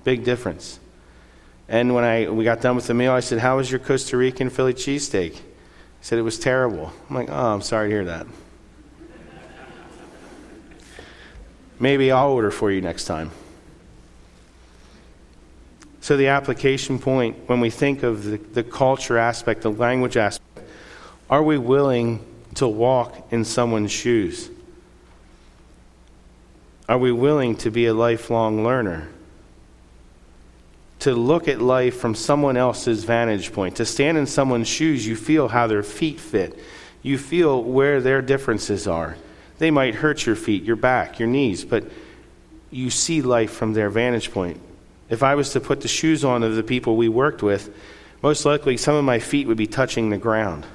Big 0.06 0.24
difference. 0.24 0.80
And 1.68 1.94
when 1.94 2.06
I, 2.06 2.30
we 2.30 2.46
got 2.46 2.62
done 2.62 2.78
with 2.78 2.88
the 2.88 2.94
meal, 2.94 3.12
I 3.12 3.20
said, 3.20 3.40
How 3.40 3.58
was 3.58 3.70
your 3.70 3.82
Costa 3.82 4.16
Rican 4.16 4.50
Philly 4.50 4.74
cheesesteak? 4.74 5.42
He 6.00 6.06
said 6.06 6.20
it 6.20 6.24
was 6.24 6.40
terrible. 6.40 6.92
I'm 7.10 7.16
like, 7.16 7.30
oh, 7.30 7.54
I'm 7.54 7.62
sorry 7.62 7.90
to 7.90 7.96
hear 7.96 8.06
that. 8.06 8.28
Maybe 11.80 12.12
I'll 12.12 12.32
order 12.32 12.52
for 12.52 12.72
you 12.72 12.82
next 12.82 13.06
time. 13.06 13.32
So, 16.02 16.18
the 16.18 16.28
application 16.28 17.00
point, 17.00 17.38
when 17.48 17.60
we 17.60 17.70
think 17.70 18.04
of 18.04 18.24
the, 18.24 18.38
the 18.38 18.64
culture 18.64 19.18
aspect, 19.18 19.62
the 19.62 19.72
language 19.72 20.18
aspect, 20.18 20.68
are 21.30 21.44
we 21.44 21.58
willing 21.58 22.26
to 22.56 22.68
walk 22.68 23.32
in 23.32 23.46
someone's 23.46 23.92
shoes? 23.92 24.50
Are 26.88 26.98
we 26.98 27.12
willing 27.12 27.56
to 27.58 27.70
be 27.70 27.86
a 27.86 27.94
lifelong 27.94 28.64
learner? 28.64 29.10
To 31.00 31.16
look 31.16 31.48
at 31.48 31.62
life 31.62 31.98
from 31.98 32.14
someone 32.14 32.58
else's 32.58 33.04
vantage 33.06 33.54
point. 33.54 33.78
To 33.78 33.86
stand 33.86 34.18
in 34.18 34.26
someone's 34.26 34.68
shoes, 34.68 35.08
you 35.08 35.16
feel 35.16 35.48
how 35.48 35.68
their 35.68 35.84
feet 35.84 36.20
fit. 36.20 36.60
You 37.02 37.18
feel 37.18 37.64
where 37.64 38.02
their 38.02 38.22
differences 38.22 38.88
are. 38.88 39.16
They 39.60 39.72
might 39.72 39.96
hurt 39.96 40.26
your 40.26 40.36
feet, 40.36 40.64
your 40.64 40.76
back, 40.76 41.20
your 41.20 41.30
knees, 41.30 41.64
but 41.64 41.86
you 42.70 42.90
see 42.90 43.22
life 43.22 43.52
from 43.52 43.74
their 43.74 43.90
vantage 43.90 44.32
point. 44.32 44.60
If 45.10 45.24
I 45.24 45.36
was 45.36 45.54
to 45.54 45.60
put 45.60 45.82
the 45.82 45.88
shoes 45.88 46.24
on 46.24 46.44
of 46.44 46.56
the 46.56 46.64
people 46.64 46.96
we 46.96 47.10
worked 47.10 47.42
with, 47.42 47.74
most 48.22 48.46
likely 48.46 48.78
some 48.78 48.96
of 48.96 49.06
my 49.06 49.20
feet 49.20 49.48
would 49.48 49.58
be 49.58 49.68
touching 49.68 50.10
the 50.10 50.18
ground 50.18 50.66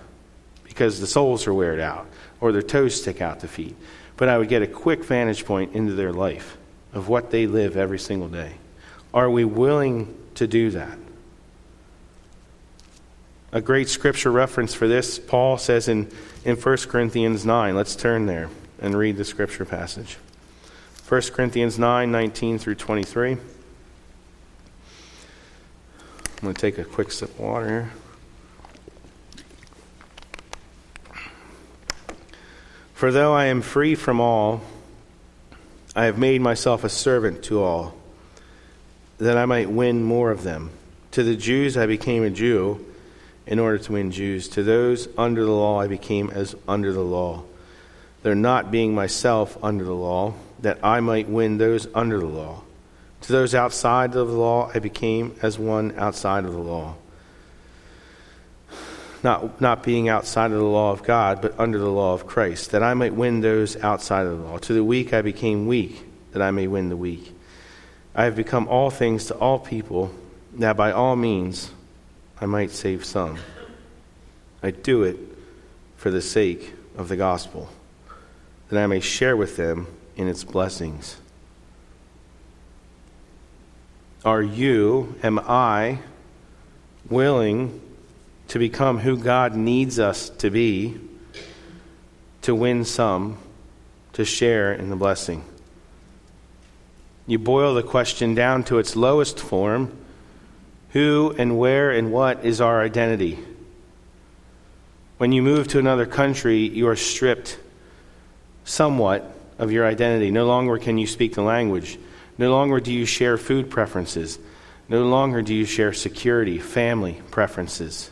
because 0.65 1.01
the 1.01 1.07
soles 1.07 1.47
are 1.47 1.55
weared 1.55 1.81
out 1.81 2.07
or 2.41 2.51
their 2.51 2.63
toes 2.63 3.01
stick 3.01 3.21
out 3.21 3.41
the 3.41 3.49
feet. 3.49 3.77
But 4.17 4.29
I 4.29 4.39
would 4.39 4.49
get 4.49 4.63
a 4.63 4.67
quick 4.67 5.05
vantage 5.05 5.45
point 5.45 5.75
into 5.75 5.93
their 5.93 6.13
life 6.13 6.57
of 6.93 7.09
what 7.09 7.31
they 7.31 7.47
live 7.47 7.77
every 7.77 7.99
single 7.99 8.29
day. 8.29 8.55
Are 9.15 9.31
we 9.31 9.45
willing 9.45 10.13
to 10.35 10.49
do 10.49 10.71
that? 10.71 10.99
A 13.53 13.61
great 13.61 13.89
scripture 13.89 14.33
reference 14.33 14.75
for 14.75 14.89
this, 14.89 15.21
Paul 15.21 15.57
says 15.57 15.87
in, 15.87 16.11
in 16.45 16.57
1 16.57 16.77
Corinthians 16.89 17.47
9. 17.47 17.77
Let's 17.77 17.95
turn 17.95 18.27
there 18.27 18.51
and 18.83 18.99
read 18.99 19.17
the 19.17 19.25
scripture 19.25 19.65
passage. 19.65 20.19
1 21.09 21.23
Corinthians 21.33 21.79
9 21.79 22.11
19 22.11 22.59
through 22.59 22.75
23. 22.75 23.33
I'm 23.33 23.39
going 26.43 26.53
to 26.53 26.61
take 26.61 26.79
a 26.79 26.85
quick 26.85 27.13
sip 27.13 27.31
of 27.31 27.39
water 27.39 27.69
here. 27.69 27.93
For 32.95 33.13
though 33.13 33.33
I 33.33 33.45
am 33.45 33.63
free 33.63 33.95
from 33.95 34.19
all, 34.19 34.63
I 35.95 36.07
have 36.07 36.19
made 36.19 36.41
myself 36.41 36.83
a 36.83 36.89
servant 36.89 37.45
to 37.45 37.63
all 37.63 37.95
that 39.19 39.37
I 39.37 39.47
might 39.47 39.71
win 39.71 40.03
more 40.03 40.31
of 40.31 40.43
them. 40.43 40.71
To 41.13 41.23
the 41.23 41.37
Jews 41.37 41.77
I 41.77 41.87
became 41.87 42.25
a 42.25 42.31
Jew 42.31 42.85
in 43.47 43.59
order 43.59 43.79
to 43.79 43.93
win 43.93 44.11
Jews. 44.11 44.49
To 44.49 44.63
those 44.63 45.09
under 45.17 45.45
the 45.45 45.53
law 45.53 45.81
I 45.81 45.87
became 45.87 46.31
as 46.31 46.55
under 46.67 46.93
the 46.93 47.05
law. 47.05 47.45
There 48.23 48.35
not 48.35 48.71
being 48.71 48.95
myself 48.95 49.57
under 49.63 49.85
the 49.85 49.95
law, 49.95 50.35
that 50.61 50.79
I 50.83 51.01
might 51.01 51.29
win 51.29 51.59
those 51.59 51.87
under 51.95 52.19
the 52.19 52.27
law. 52.27 52.63
To 53.23 53.33
those 53.33 53.55
outside 53.55 54.17
of 54.17 54.29
the 54.29 54.35
law 54.35 54.71
I 54.75 54.79
became 54.79 55.37
as 55.43 55.59
one 55.59 55.95
outside 55.99 56.45
of 56.45 56.53
the 56.53 56.59
law. 56.59 56.95
Not, 59.23 59.61
not 59.61 59.83
being 59.83 60.09
outside 60.09 60.51
of 60.53 60.59
the 60.59 60.65
law 60.65 60.93
of 60.93 61.03
God, 61.03 61.41
but 61.41 61.59
under 61.59 61.79
the 61.79 61.91
law 61.91 62.15
of 62.15 62.27
Christ, 62.27 62.73
that 62.73 62.83
I 62.83 62.95
might 62.95 63.15
win 63.15 63.41
those 63.41 63.77
outside 63.77 64.27
of 64.27 64.39
the 64.39 64.45
law. 64.45 64.59
To 64.59 64.73
the 64.73 64.85
weak 64.85 65.15
I 65.15 65.23
became 65.23 65.67
weak, 65.67 66.05
that 66.33 66.43
I 66.43 66.51
may 66.51 66.67
win 66.67 66.89
the 66.89 66.97
weak. 66.97 67.34
I 68.15 68.25
have 68.25 68.37
become 68.37 68.69
all 68.69 68.91
things 68.91 69.27
to 69.27 69.35
all 69.35 69.59
people, 69.59 70.15
that 70.55 70.77
by 70.77 70.93
all 70.93 71.17
means 71.17 71.73
I 72.41 72.47
might 72.47 72.71
save 72.71 73.05
some. 73.05 73.39
I 74.63 74.71
do 74.71 75.03
it 75.03 75.17
for 75.97 76.11
the 76.11 76.23
sake 76.23 76.75
of 76.97 77.09
the 77.09 77.17
gospel, 77.17 77.69
that 78.69 78.83
I 78.83 78.87
may 78.87 79.01
share 79.01 79.37
with 79.37 79.57
them 79.57 79.89
in 80.17 80.29
its 80.29 80.45
blessings. 80.45 81.17
Are 84.25 84.43
you, 84.43 85.17
am 85.23 85.39
I, 85.41 85.99
willing 87.11 87.81
to 88.49 88.59
become 88.59 88.99
who 88.99 89.19
God 89.19 89.55
needs 89.55 89.99
us 89.99 90.31
to 90.31 90.51
be 90.51 90.99
to 92.43 92.55
win 92.55 92.85
some, 92.85 93.39
to 94.13 94.25
share 94.25 94.73
in 94.73 94.91
the 94.91 94.97
blessing? 94.97 95.45
You 97.27 97.39
boil 97.39 97.75
the 97.75 97.83
question 97.83 98.35
down 98.35 98.65
to 98.65 98.79
its 98.79 98.97
lowest 98.97 99.41
form 99.41 99.97
who 100.91 101.35
and 101.39 101.59
where 101.59 101.91
and 101.91 102.13
what 102.13 102.45
is 102.45 102.61
our 102.61 102.81
identity? 102.81 103.39
When 105.19 105.33
you 105.33 105.43
move 105.43 105.69
to 105.69 105.79
another 105.79 106.07
country, 106.07 106.59
you 106.69 106.87
are 106.89 106.97
stripped 106.97 107.59
somewhat 108.65 109.35
of 109.59 109.73
your 109.73 109.87
identity. 109.87 110.31
No 110.31 110.47
longer 110.47 110.79
can 110.79 110.99
you 110.99 111.07
speak 111.07 111.35
the 111.35 111.43
language. 111.43 111.99
No 112.39 112.51
longer 112.51 112.81
do 112.81 112.93
you 112.93 113.07
share 113.07 113.39
food 113.39 113.71
preferences. 113.71 114.39
No 114.89 115.05
longer 115.05 115.41
do 115.41 115.55
you 115.55 115.65
share 115.65 115.93
security, 115.93 116.59
family 116.59 117.23
preferences. 117.31 118.11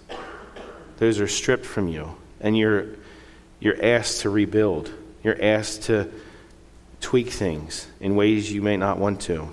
Those 0.98 1.20
are 1.20 1.28
stripped 1.28 1.66
from 1.66 1.88
you. 1.88 2.16
And 2.40 2.56
you're, 2.56 2.86
you're 3.60 3.84
asked 3.84 4.22
to 4.22 4.30
rebuild. 4.30 4.90
You're 5.22 5.40
asked 5.42 5.82
to 5.84 6.10
tweak 7.02 7.28
things 7.28 7.86
in 8.00 8.16
ways 8.16 8.50
you 8.50 8.62
may 8.62 8.78
not 8.78 8.96
want 8.96 9.20
to. 9.22 9.48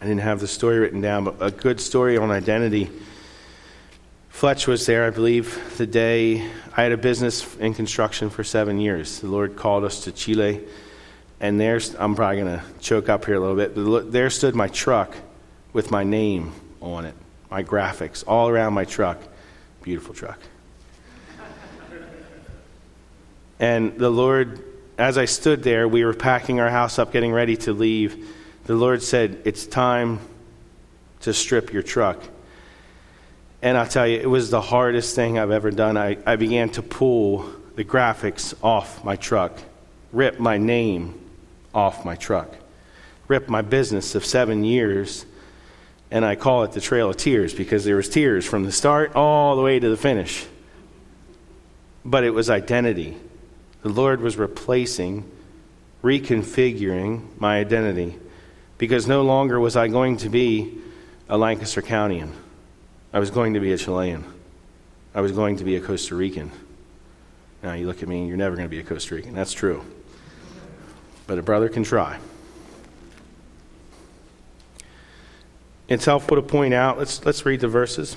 I 0.00 0.04
didn't 0.04 0.20
have 0.20 0.38
the 0.38 0.46
story 0.46 0.78
written 0.78 1.00
down, 1.00 1.24
but 1.24 1.36
a 1.40 1.50
good 1.50 1.80
story 1.80 2.16
on 2.16 2.30
identity. 2.30 2.90
Fletch 4.28 4.66
was 4.66 4.86
there, 4.86 5.04
I 5.06 5.10
believe, 5.10 5.76
the 5.76 5.86
day 5.86 6.46
I 6.76 6.82
had 6.84 6.92
a 6.92 6.96
business 6.96 7.56
in 7.56 7.74
construction 7.74 8.30
for 8.30 8.44
seven 8.44 8.78
years. 8.78 9.20
The 9.20 9.26
Lord 9.26 9.56
called 9.56 9.84
us 9.84 10.04
to 10.04 10.12
Chile, 10.12 10.62
and 11.40 11.60
there, 11.60 11.80
I'm 11.98 12.14
probably 12.14 12.40
going 12.40 12.58
to 12.58 12.64
choke 12.80 13.08
up 13.08 13.24
here 13.24 13.34
a 13.34 13.40
little 13.40 13.56
bit, 13.56 13.74
but 13.74 14.12
there 14.12 14.30
stood 14.30 14.54
my 14.54 14.68
truck 14.68 15.14
with 15.72 15.90
my 15.90 16.04
name 16.04 16.52
on 16.80 17.04
it, 17.04 17.14
my 17.50 17.62
graphics 17.62 18.24
all 18.26 18.48
around 18.48 18.74
my 18.74 18.84
truck. 18.84 19.18
Beautiful 19.82 20.14
truck. 20.14 20.38
and 23.58 23.98
the 23.98 24.10
Lord, 24.10 24.64
as 25.00 25.16
I 25.16 25.24
stood 25.24 25.62
there, 25.62 25.88
we 25.88 26.04
were 26.04 26.12
packing 26.12 26.60
our 26.60 26.68
house 26.68 26.98
up, 26.98 27.10
getting 27.10 27.32
ready 27.32 27.56
to 27.58 27.72
leave. 27.72 28.28
The 28.64 28.74
Lord 28.74 29.02
said, 29.02 29.40
It's 29.44 29.66
time 29.66 30.18
to 31.20 31.32
strip 31.32 31.72
your 31.72 31.82
truck. 31.82 32.22
And 33.62 33.78
I'll 33.78 33.86
tell 33.86 34.06
you, 34.06 34.18
it 34.18 34.28
was 34.28 34.50
the 34.50 34.60
hardest 34.60 35.14
thing 35.14 35.38
I've 35.38 35.50
ever 35.50 35.70
done. 35.70 35.96
I, 35.96 36.18
I 36.26 36.36
began 36.36 36.68
to 36.70 36.82
pull 36.82 37.50
the 37.76 37.84
graphics 37.84 38.54
off 38.62 39.02
my 39.02 39.16
truck, 39.16 39.58
rip 40.12 40.38
my 40.38 40.58
name 40.58 41.18
off 41.74 42.04
my 42.04 42.16
truck, 42.16 42.54
rip 43.26 43.48
my 43.48 43.62
business 43.62 44.14
of 44.14 44.24
seven 44.24 44.64
years, 44.64 45.24
and 46.10 46.26
I 46.26 46.36
call 46.36 46.62
it 46.64 46.72
the 46.72 46.80
Trail 46.80 47.08
of 47.08 47.16
Tears 47.16 47.54
because 47.54 47.84
there 47.84 47.96
was 47.96 48.08
tears 48.08 48.44
from 48.44 48.64
the 48.64 48.72
start 48.72 49.14
all 49.14 49.56
the 49.56 49.62
way 49.62 49.78
to 49.78 49.88
the 49.88 49.96
finish. 49.96 50.46
But 52.04 52.24
it 52.24 52.30
was 52.30 52.50
identity. 52.50 53.16
The 53.82 53.88
Lord 53.88 54.20
was 54.20 54.36
replacing, 54.36 55.30
reconfiguring 56.02 57.38
my 57.38 57.58
identity 57.58 58.18
because 58.78 59.06
no 59.06 59.22
longer 59.22 59.58
was 59.60 59.76
I 59.76 59.88
going 59.88 60.16
to 60.18 60.28
be 60.28 60.78
a 61.28 61.36
Lancaster 61.36 61.82
Countyan. 61.82 62.32
I 63.12 63.18
was 63.18 63.30
going 63.30 63.54
to 63.54 63.60
be 63.60 63.72
a 63.72 63.78
Chilean. 63.78 64.24
I 65.14 65.20
was 65.20 65.32
going 65.32 65.56
to 65.56 65.64
be 65.64 65.76
a 65.76 65.80
Costa 65.80 66.14
Rican. 66.14 66.50
Now 67.62 67.74
you 67.74 67.86
look 67.86 68.02
at 68.02 68.08
me, 68.08 68.26
you're 68.26 68.36
never 68.36 68.56
going 68.56 68.66
to 68.66 68.70
be 68.70 68.78
a 68.78 68.82
Costa 68.82 69.14
Rican. 69.14 69.34
That's 69.34 69.52
true. 69.52 69.84
But 71.26 71.38
a 71.38 71.42
brother 71.42 71.68
can 71.68 71.84
try. 71.84 72.18
It's 75.88 76.04
helpful 76.04 76.36
to 76.36 76.42
point 76.42 76.72
out, 76.72 76.98
let's, 76.98 77.24
let's 77.26 77.44
read 77.44 77.60
the 77.60 77.68
verses. 77.68 78.16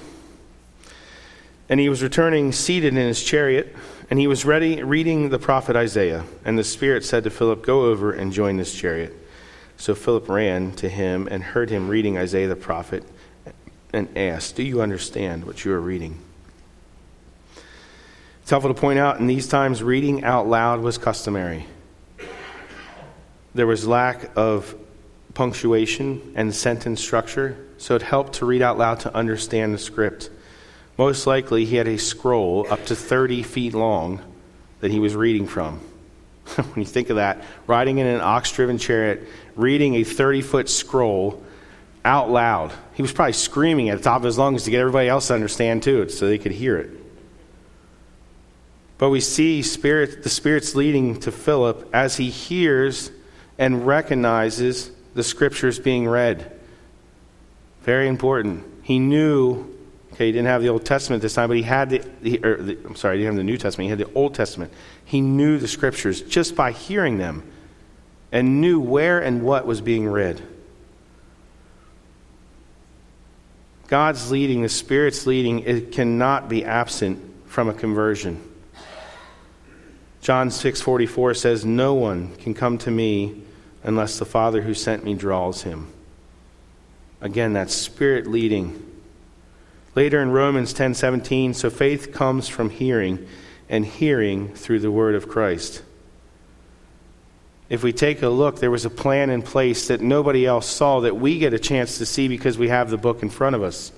And 1.68 1.80
he 1.80 1.90
was 1.90 2.04
returning 2.04 2.52
seated 2.52 2.94
in 2.96 3.08
his 3.08 3.24
chariot, 3.24 3.76
and 4.10 4.20
he 4.20 4.28
was 4.28 4.46
ready 4.46 4.84
reading 4.84 5.30
the 5.30 5.40
prophet 5.40 5.76
Isaiah. 5.76 6.24
And 6.46 6.58
the 6.58 6.64
Spirit 6.64 7.04
said 7.06 7.24
to 7.24 7.30
Philip, 7.30 7.64
Go 7.64 7.86
over 7.86 8.12
and 8.12 8.32
join 8.32 8.58
this 8.58 8.74
chariot. 8.74 9.14
So 9.78 9.96
Philip 9.96 10.30
ran 10.30 10.72
to 10.74 10.90
him 10.90 11.28
and 11.30 11.44
heard 11.44 11.70
him 11.70 11.88
reading 11.88 12.18
Isaiah 12.18 12.48
the 12.48 12.56
prophet 12.56 13.04
and 13.92 14.10
asked, 14.18 14.56
Do 14.56 14.64
you 14.64 14.82
understand 14.82 15.46
what 15.46 15.66
you 15.66 15.74
are 15.74 15.80
reading? 15.80 16.20
It's 18.42 18.50
helpful 18.50 18.74
to 18.74 18.80
point 18.80 19.00
out 19.00 19.20
in 19.20 19.28
these 19.28 19.48
times, 19.48 19.82
reading 19.82 20.24
out 20.24 20.48
loud 20.48 20.82
was 20.82 20.98
customary. 20.98 21.66
There 23.56 23.68
was 23.68 23.88
lack 23.88 24.32
of 24.36 24.76
punctuation 25.34 26.34
and 26.36 26.54
sentence 26.54 27.02
structure, 27.02 27.58
so 27.78 27.96
it 27.96 28.02
helped 28.02 28.34
to 28.34 28.46
read 28.46 28.62
out 28.62 28.78
loud 28.78 29.00
to 29.02 29.16
understand 29.16 29.74
the 29.74 29.78
script. 29.78 30.30
Most 30.98 31.26
likely, 31.26 31.66
he 31.66 31.76
had 31.76 31.88
a 31.88 31.98
scroll 31.98 32.68
up 32.70 32.86
to 32.86 32.96
30 32.96 33.44
feet 33.44 33.74
long 33.74 34.22
that 34.82 34.92
he 34.92 35.00
was 35.00 35.16
reading 35.16 35.48
from. 35.48 35.80
when 36.56 36.76
you 36.76 36.86
think 36.86 37.10
of 37.10 37.16
that, 37.16 37.44
riding 37.68 37.98
in 37.98 38.08
an 38.08 38.22
ox 38.22 38.52
driven 38.52 38.78
chariot, 38.78 39.28
reading 39.56 39.96
a 39.96 40.04
30 40.04 40.42
foot 40.42 40.70
scroll 40.70 41.42
out 42.06 42.30
loud. 42.30 42.74
He 42.94 43.02
was 43.02 43.14
probably 43.14 43.34
screaming 43.34 43.90
at 43.90 43.98
the 43.98 44.04
top 44.04 44.18
of 44.18 44.24
his 44.24 44.38
lungs 44.38 44.64
to 44.64 44.72
get 44.72 44.80
everybody 44.80 45.08
else 45.08 45.28
to 45.28 45.34
understand 45.34 45.84
too, 45.84 46.10
so 46.10 46.28
they 46.28 46.38
could 46.38 46.52
hear 46.52 46.78
it. 46.78 46.90
But 48.98 49.10
we 49.10 49.20
see 49.20 49.62
spirit, 49.64 50.24
the 50.24 50.30
Spirit's 50.30 50.76
leading 50.76 51.20
to 51.22 51.32
Philip 51.32 51.90
as 51.94 52.18
he 52.18 52.30
hears 52.30 53.12
and 53.58 53.88
recognizes 53.88 54.92
the 55.14 55.24
scriptures 55.24 55.80
being 55.80 56.08
read. 56.08 56.52
Very 57.82 58.08
important. 58.08 58.64
He 58.84 59.00
knew, 59.00 59.73
okay, 60.14 60.28
he 60.28 60.32
didn't 60.32 60.48
have 60.48 60.62
the 60.62 60.70
Old 60.70 60.86
Testament 60.86 61.22
this 61.22 61.34
time, 61.34 61.50
but 61.50 61.58
he 61.58 61.64
had 61.64 61.90
the, 61.90 62.04
the, 62.22 62.40
er, 62.44 62.62
the 62.62 62.78
I'm 62.86 62.96
sorry, 62.96 63.18
he 63.18 63.24
didn't 63.24 63.34
have 63.34 63.46
the 63.46 63.52
New 63.52 63.58
Testament, 63.58 63.86
he 63.86 63.90
had 63.90 64.00
the 64.00 64.14
Old 64.14 64.36
Testament. 64.36 64.72
He 65.04 65.22
knew 65.22 65.58
the 65.58 65.68
scriptures 65.68 66.22
just 66.22 66.56
by 66.56 66.72
hearing 66.72 67.18
them 67.18 67.44
and 68.32 68.62
knew 68.62 68.80
where 68.80 69.20
and 69.20 69.44
what 69.44 69.66
was 69.66 69.82
being 69.82 70.08
read. 70.08 70.42
God's 73.88 74.32
leading, 74.32 74.62
the 74.62 74.70
Spirit's 74.70 75.28
leading, 75.28 75.60
it 75.60 75.92
cannot 75.92 76.48
be 76.48 76.64
absent 76.64 77.20
from 77.48 77.70
a 77.70 77.74
conversion. 77.74 78.42
John 80.22 80.50
6:44 80.50 81.34
says, 81.34 81.66
"No 81.66 81.94
one 81.94 82.34
can 82.36 82.54
come 82.54 82.78
to 82.80 82.92
me 82.92 83.44
unless 83.84 84.18
the 84.18 84.26
Father 84.26 84.62
who 84.62 84.74
sent 84.74 85.04
me 85.04 85.16
draws 85.16 85.64
him." 85.64 85.88
Again, 87.20 87.54
that's 87.54 87.74
spirit 87.74 88.26
leading. 88.26 88.93
Later 89.96 90.22
in 90.22 90.32
Romans 90.32 90.74
10:17, 90.74 91.54
so 91.54 91.70
faith 91.70 92.12
comes 92.12 92.48
from 92.48 92.70
hearing 92.70 93.26
and 93.70 93.86
hearing 93.86 94.54
through 94.54 94.80
the 94.80 94.92
word 94.92 95.16
of 95.16 95.30
Christ. 95.30 95.84
If 97.70 97.84
we 97.84 97.94
take 97.94 98.22
a 98.22 98.30
look, 98.30 98.60
there 98.60 98.72
was 98.72 98.86
a 98.86 98.90
plan 98.90 99.30
in 99.30 99.42
place 99.42 99.88
that 99.88 100.02
nobody 100.02 100.46
else 100.46 100.68
saw 100.68 101.00
that 101.02 101.18
we 101.18 101.40
get 101.40 101.54
a 101.54 101.60
chance 101.60 101.98
to 101.98 102.06
see 102.06 102.28
because 102.28 102.58
we 102.58 102.70
have 102.70 102.90
the 102.90 102.98
book 102.98 103.24
in 103.24 103.30
front 103.30 103.56
of 103.56 103.64
us. 103.64 103.92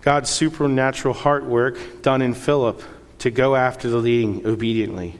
God's 0.00 0.30
supernatural 0.30 1.14
heart 1.14 1.44
work 1.44 2.02
done 2.02 2.22
in 2.22 2.34
Philip 2.34 2.82
to 3.20 3.30
go 3.30 3.54
after 3.54 3.88
the 3.88 3.98
leading 3.98 4.44
obediently. 4.46 5.18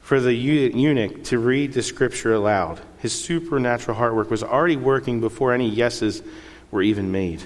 For 0.00 0.20
the 0.20 0.34
eunuch 0.34 1.24
to 1.24 1.38
read 1.38 1.74
the 1.74 1.82
scripture 1.82 2.32
aloud. 2.32 2.80
His 2.98 3.12
supernatural 3.12 3.96
heart 3.96 4.14
work 4.14 4.30
was 4.30 4.42
already 4.42 4.76
working 4.76 5.20
before 5.20 5.52
any 5.52 5.68
yeses 5.68 6.22
were 6.70 6.82
even 6.82 7.10
made. 7.10 7.42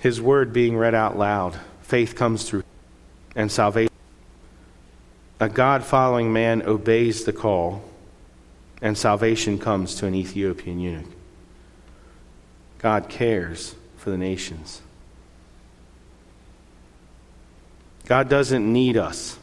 His 0.00 0.20
word 0.20 0.52
being 0.52 0.76
read 0.76 0.94
out 0.94 1.16
loud, 1.16 1.58
faith 1.80 2.14
comes 2.14 2.44
through 2.44 2.62
and 3.34 3.50
salvation. 3.50 3.90
A 5.40 5.48
God 5.48 5.84
following 5.84 6.32
man 6.32 6.62
obeys 6.62 7.24
the 7.24 7.32
call, 7.32 7.82
and 8.80 8.96
salvation 8.96 9.58
comes 9.58 9.94
to 9.96 10.06
an 10.06 10.14
Ethiopian 10.14 10.78
eunuch. 10.78 11.06
God 12.78 13.08
cares 13.08 13.74
for 13.96 14.10
the 14.10 14.18
nations. 14.18 14.82
God 18.06 18.28
doesn't 18.28 18.70
need 18.70 18.96
us, 18.96 19.38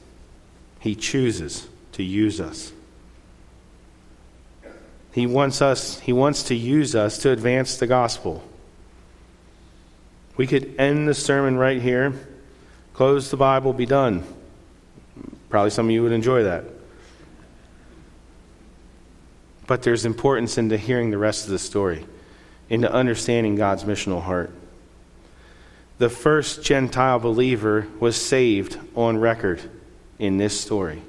He 0.80 0.96
chooses 0.96 1.68
to 1.94 2.04
use 2.04 2.40
us. 2.40 2.72
He 5.14 5.28
wants 5.28 5.62
us, 5.62 6.00
He 6.00 6.14
wants 6.14 6.44
to 6.44 6.56
use 6.56 6.96
us 6.96 7.18
to 7.20 7.32
advance 7.32 7.78
the 7.78 7.88
gospel. 7.88 8.44
We 10.38 10.48
could 10.48 10.76
end 10.80 11.08
the 11.08 11.14
sermon 11.14 11.58
right 11.58 11.82
here 11.82 12.14
Close 12.94 13.32
the 13.32 13.38
Bible, 13.38 13.74
be 13.74 13.86
done. 13.86 14.24
Probably 15.50 15.70
some 15.70 15.88
of 15.88 15.92
you 15.92 16.04
would 16.04 16.12
enjoy 16.12 16.44
that. 16.44 16.66
But 19.66 19.84
there's 19.84 20.06
importance 20.06 20.58
into 20.58 20.78
hearing 20.78 21.10
the 21.10 21.18
rest 21.18 21.46
of 21.46 21.52
the 21.52 21.60
story, 21.60 22.06
into 22.70 22.92
understanding 22.92 23.56
God's 23.56 23.86
missional 23.86 24.22
heart. 24.22 24.52
The 25.98 26.10
first 26.10 26.64
Gentile 26.64 27.20
believer 27.20 27.88
was 28.00 28.16
saved 28.16 28.78
on 28.96 29.18
record 29.18 29.62
in 30.20 30.38
this 30.38 30.60
story. 30.60 31.02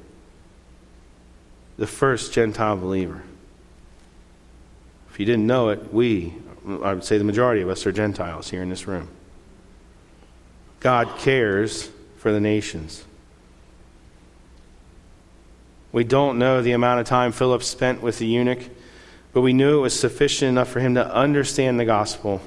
The 1.77 1.87
first 1.87 2.33
Gentile 2.33 2.77
believer. 2.77 3.23
If 5.13 5.21
you 5.21 5.27
didn't 5.27 5.47
know 5.47 5.69
it, 5.69 5.93
we, 5.93 6.33
I 6.67 6.95
would 6.95 7.05
say 7.05 7.19
the 7.19 7.25
majority 7.25 7.61
of 7.61 7.69
us, 7.69 7.85
are 7.85 7.93
Gentiles 7.93 8.49
here 8.49 8.63
in 8.63 8.71
this 8.71 8.87
room. 8.87 9.09
God 10.81 11.19
cares 11.19 11.91
for 12.17 12.33
the 12.33 12.41
nations. 12.41 13.05
We 15.93 16.03
don't 16.03 16.39
know 16.39 16.63
the 16.63 16.73
amount 16.73 17.01
of 17.01 17.07
time 17.07 17.33
Philip 17.33 17.63
spent 17.63 18.01
with 18.01 18.19
the 18.19 18.27
eunuch, 18.27 18.71
but 19.35 19.43
we 19.43 19.53
knew 19.53 19.81
it 19.81 19.83
was 19.83 19.99
sufficient 19.99 20.49
enough 20.49 20.69
for 20.69 20.81
him 20.81 20.95
to 20.95 21.15
understand 21.15 21.79
the 21.79 21.85
gospel 21.85 22.41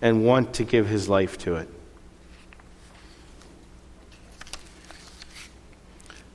and 0.00 0.24
want 0.24 0.54
to 0.54 0.64
give 0.64 0.88
his 0.88 1.10
life 1.10 1.36
to 1.40 1.56
it. 1.56 1.68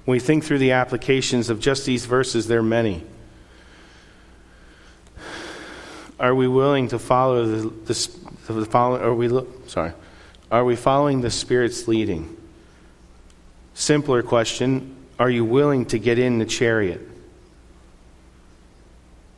When 0.05 0.13
we 0.13 0.19
think 0.19 0.43
through 0.43 0.59
the 0.59 0.73
applications 0.73 1.49
of 1.49 1.59
just 1.59 1.87
these 1.87 2.05
verses, 2.05 2.47
there 2.47 2.59
are 2.59 2.63
many. 2.63 3.03
Are 6.19 6.35
we 6.35 6.47
willing 6.47 6.89
to 6.89 6.99
follow 6.99 7.45
the, 7.45 7.69
the, 7.93 8.53
the 8.53 8.77
are 8.77 9.13
we, 9.13 9.29
sorry, 9.67 9.93
are 10.51 10.65
we 10.65 10.75
following 10.75 11.21
the 11.21 11.31
Spirit's 11.31 11.87
leading? 11.87 12.35
simpler 13.79 14.21
question 14.21 14.95
Are 15.17 15.29
you 15.29 15.45
willing 15.45 15.85
to 15.87 15.99
get 15.99 16.19
in 16.19 16.37
the 16.37 16.45
chariot? 16.45 17.01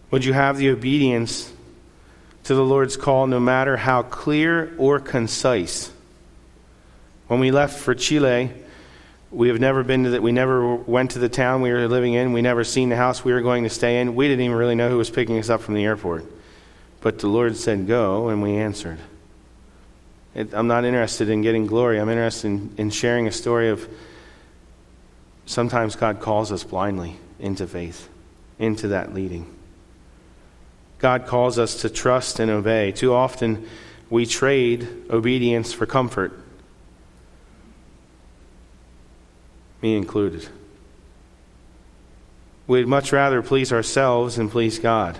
Would 0.10 0.26
you 0.26 0.34
have 0.34 0.58
the 0.58 0.70
obedience 0.70 1.52
to 2.44 2.56
the 2.56 2.64
Lord's 2.64 2.98
call, 2.98 3.28
no 3.28 3.40
matter 3.40 3.78
how 3.78 4.02
clear 4.02 4.74
or 4.78 5.00
concise? 5.00 5.92
When 7.28 7.40
we 7.40 7.52
left 7.52 7.80
for 7.80 7.96
Chile, 7.96 8.52
we 9.30 9.48
have 9.48 9.60
never 9.60 9.84
been 9.84 10.04
to 10.04 10.10
that. 10.10 10.22
We 10.22 10.34
never 10.34 10.76
went 10.76 11.12
to 11.12 11.20
the 11.20 11.30
town 11.30 11.62
we 11.62 11.72
were 11.72 11.88
living 11.88 12.14
in. 12.14 12.34
We 12.34 12.42
never 12.42 12.66
seen 12.66 12.90
the 12.90 12.98
house 12.98 13.24
we 13.24 13.32
were 13.32 13.42
going 13.42 13.64
to 13.64 13.70
stay 13.70 14.02
in. 14.02 14.16
We 14.16 14.28
didn't 14.28 14.44
even 14.44 14.58
really 14.58 14.76
know 14.76 14.90
who 14.90 14.98
was 14.98 15.10
picking 15.10 15.40
us 15.40 15.50
up 15.50 15.62
from 15.62 15.76
the 15.76 15.86
airport. 15.86 16.26
But 17.02 17.20
the 17.20 17.28
Lord 17.28 17.58
said, 17.58 17.88
Go, 17.88 18.30
and 18.30 18.42
we 18.42 18.56
answered. 18.56 19.00
It, 20.34 20.54
I'm 20.54 20.68
not 20.68 20.86
interested 20.86 21.30
in 21.30 21.42
getting 21.42 21.68
glory. 21.68 22.00
I'm 22.00 22.10
interested 22.10 22.48
in, 22.48 22.74
in 22.78 22.90
sharing 22.90 23.28
a 23.28 23.32
story 23.32 23.70
of 23.70 23.88
sometimes 25.46 25.96
God 25.96 26.22
calls 26.22 26.52
us 26.52 26.64
blindly 26.64 27.18
into 27.40 27.68
faith, 27.68 28.08
into 28.58 28.90
that 28.90 29.14
leading. 29.14 29.54
God 31.00 31.26
calls 31.26 31.58
us 31.58 31.82
to 31.82 31.90
trust 31.90 32.40
and 32.40 32.52
obey. 32.52 32.92
Too 32.92 33.14
often, 33.14 33.68
we 34.10 34.26
trade 34.26 34.88
obedience 35.10 35.74
for 35.74 35.86
comfort, 35.88 36.32
me 39.82 39.98
included. 39.98 40.48
We'd 42.68 42.88
much 42.88 43.12
rather 43.12 43.42
please 43.42 43.74
ourselves 43.74 44.36
than 44.36 44.48
please 44.50 44.78
God. 44.78 45.18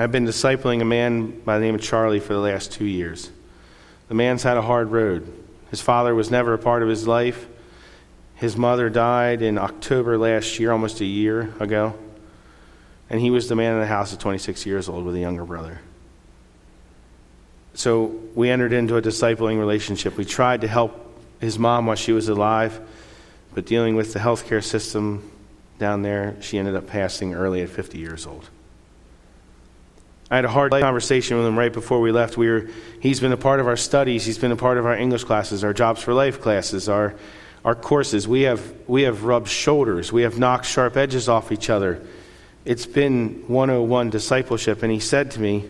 I've 0.00 0.12
been 0.12 0.26
discipling 0.26 0.80
a 0.80 0.84
man 0.84 1.40
by 1.40 1.58
the 1.58 1.64
name 1.64 1.74
of 1.74 1.80
Charlie 1.80 2.20
for 2.20 2.32
the 2.32 2.38
last 2.38 2.70
two 2.70 2.84
years. 2.84 3.32
The 4.06 4.14
man's 4.14 4.44
had 4.44 4.56
a 4.56 4.62
hard 4.62 4.92
road. 4.92 5.32
His 5.72 5.80
father 5.80 6.14
was 6.14 6.30
never 6.30 6.54
a 6.54 6.58
part 6.58 6.84
of 6.84 6.88
his 6.88 7.08
life. 7.08 7.48
His 8.36 8.56
mother 8.56 8.90
died 8.90 9.42
in 9.42 9.58
October 9.58 10.16
last 10.16 10.60
year, 10.60 10.70
almost 10.70 11.00
a 11.00 11.04
year 11.04 11.52
ago. 11.58 11.98
And 13.10 13.20
he 13.20 13.32
was 13.32 13.48
the 13.48 13.56
man 13.56 13.74
in 13.74 13.80
the 13.80 13.88
house 13.88 14.12
at 14.14 14.20
26 14.20 14.66
years 14.66 14.88
old 14.88 15.04
with 15.04 15.16
a 15.16 15.18
younger 15.18 15.44
brother. 15.44 15.80
So 17.74 18.20
we 18.36 18.50
entered 18.50 18.72
into 18.72 18.96
a 18.96 19.02
discipling 19.02 19.58
relationship. 19.58 20.16
We 20.16 20.24
tried 20.24 20.60
to 20.60 20.68
help 20.68 20.94
his 21.40 21.58
mom 21.58 21.86
while 21.86 21.96
she 21.96 22.12
was 22.12 22.28
alive, 22.28 22.80
but 23.52 23.66
dealing 23.66 23.96
with 23.96 24.12
the 24.12 24.20
healthcare 24.20 24.62
system 24.62 25.28
down 25.80 26.02
there, 26.02 26.36
she 26.40 26.56
ended 26.56 26.76
up 26.76 26.86
passing 26.86 27.34
early 27.34 27.62
at 27.62 27.68
50 27.68 27.98
years 27.98 28.28
old. 28.28 28.48
I 30.30 30.36
had 30.36 30.44
a 30.44 30.48
hard 30.48 30.72
conversation 30.72 31.38
with 31.38 31.46
him 31.46 31.58
right 31.58 31.72
before 31.72 32.00
we 32.00 32.12
left. 32.12 32.36
We 32.36 32.48
were, 32.48 32.68
he's 33.00 33.18
been 33.18 33.32
a 33.32 33.38
part 33.38 33.60
of 33.60 33.66
our 33.66 33.76
studies. 33.76 34.26
He's 34.26 34.38
been 34.38 34.52
a 34.52 34.56
part 34.56 34.76
of 34.76 34.84
our 34.84 34.94
English 34.94 35.24
classes, 35.24 35.64
our 35.64 35.72
Jobs 35.72 36.02
for 36.02 36.12
Life 36.12 36.40
classes, 36.40 36.88
our, 36.88 37.14
our 37.64 37.74
courses. 37.74 38.28
We 38.28 38.42
have, 38.42 38.74
we 38.86 39.02
have 39.02 39.24
rubbed 39.24 39.48
shoulders. 39.48 40.12
We 40.12 40.22
have 40.22 40.38
knocked 40.38 40.66
sharp 40.66 40.96
edges 40.98 41.28
off 41.28 41.50
each 41.50 41.70
other. 41.70 42.02
It's 42.66 42.84
been 42.84 43.44
101 43.48 44.10
discipleship. 44.10 44.82
And 44.82 44.92
he 44.92 45.00
said 45.00 45.30
to 45.32 45.40
me, 45.40 45.64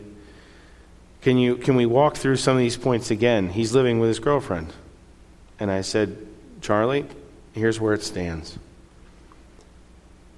can, 1.23 1.39
you, 1.39 1.57
can 1.57 1.77
we 1.77 1.87
walk 1.87 2.17
through 2.17 2.37
some 2.37 2.57
of 2.57 2.61
these 2.61 2.77
points 2.77 3.13
again? 3.13 3.51
He's 3.51 3.75
living 3.75 4.01
with 4.01 4.09
his 4.09 4.19
girlfriend. 4.19 4.73
And 5.61 5.71
I 5.71 5.83
said, 5.83 6.17
Charlie, 6.63 7.07
here's 7.53 7.81
where 7.81 7.95
it 7.95 8.03
stands. 8.03 8.59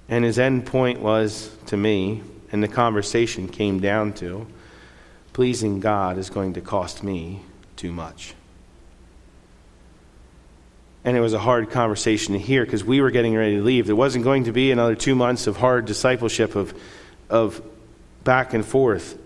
And 0.09 0.23
his 0.23 0.37
end 0.37 0.67
point 0.67 0.99
was 0.99 1.55
to 1.67 1.77
me, 1.77 2.21
and 2.51 2.61
the 2.61 2.67
conversation 2.67 3.47
came 3.47 3.79
down 3.79 4.13
to 4.13 4.47
pleasing 5.33 5.79
God 5.79 6.17
is 6.17 6.29
going 6.29 6.53
to 6.53 6.61
cost 6.61 7.03
me 7.03 7.41
too 7.75 7.91
much. 7.91 8.33
And 11.03 11.17
it 11.17 11.19
was 11.21 11.33
a 11.33 11.39
hard 11.39 11.71
conversation 11.71 12.33
to 12.33 12.39
hear 12.39 12.63
because 12.63 12.83
we 12.83 13.01
were 13.01 13.09
getting 13.09 13.35
ready 13.35 13.55
to 13.55 13.63
leave. 13.63 13.87
There 13.87 13.95
wasn't 13.95 14.23
going 14.23 14.43
to 14.43 14.51
be 14.51 14.71
another 14.71 14.95
two 14.95 15.15
months 15.15 15.47
of 15.47 15.57
hard 15.57 15.85
discipleship, 15.85 16.55
of, 16.55 16.79
of 17.29 17.61
back 18.23 18.53
and 18.53 18.63
forth. 18.63 19.17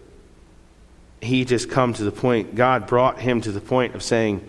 He 1.21 1.43
just 1.43 1.69
come 1.69 1.93
to 1.93 2.03
the 2.03 2.11
point, 2.11 2.55
God 2.55 2.87
brought 2.87 3.19
him 3.19 3.41
to 3.41 3.51
the 3.51 3.59
point 3.59 3.95
of 3.95 4.03
saying, 4.03 4.47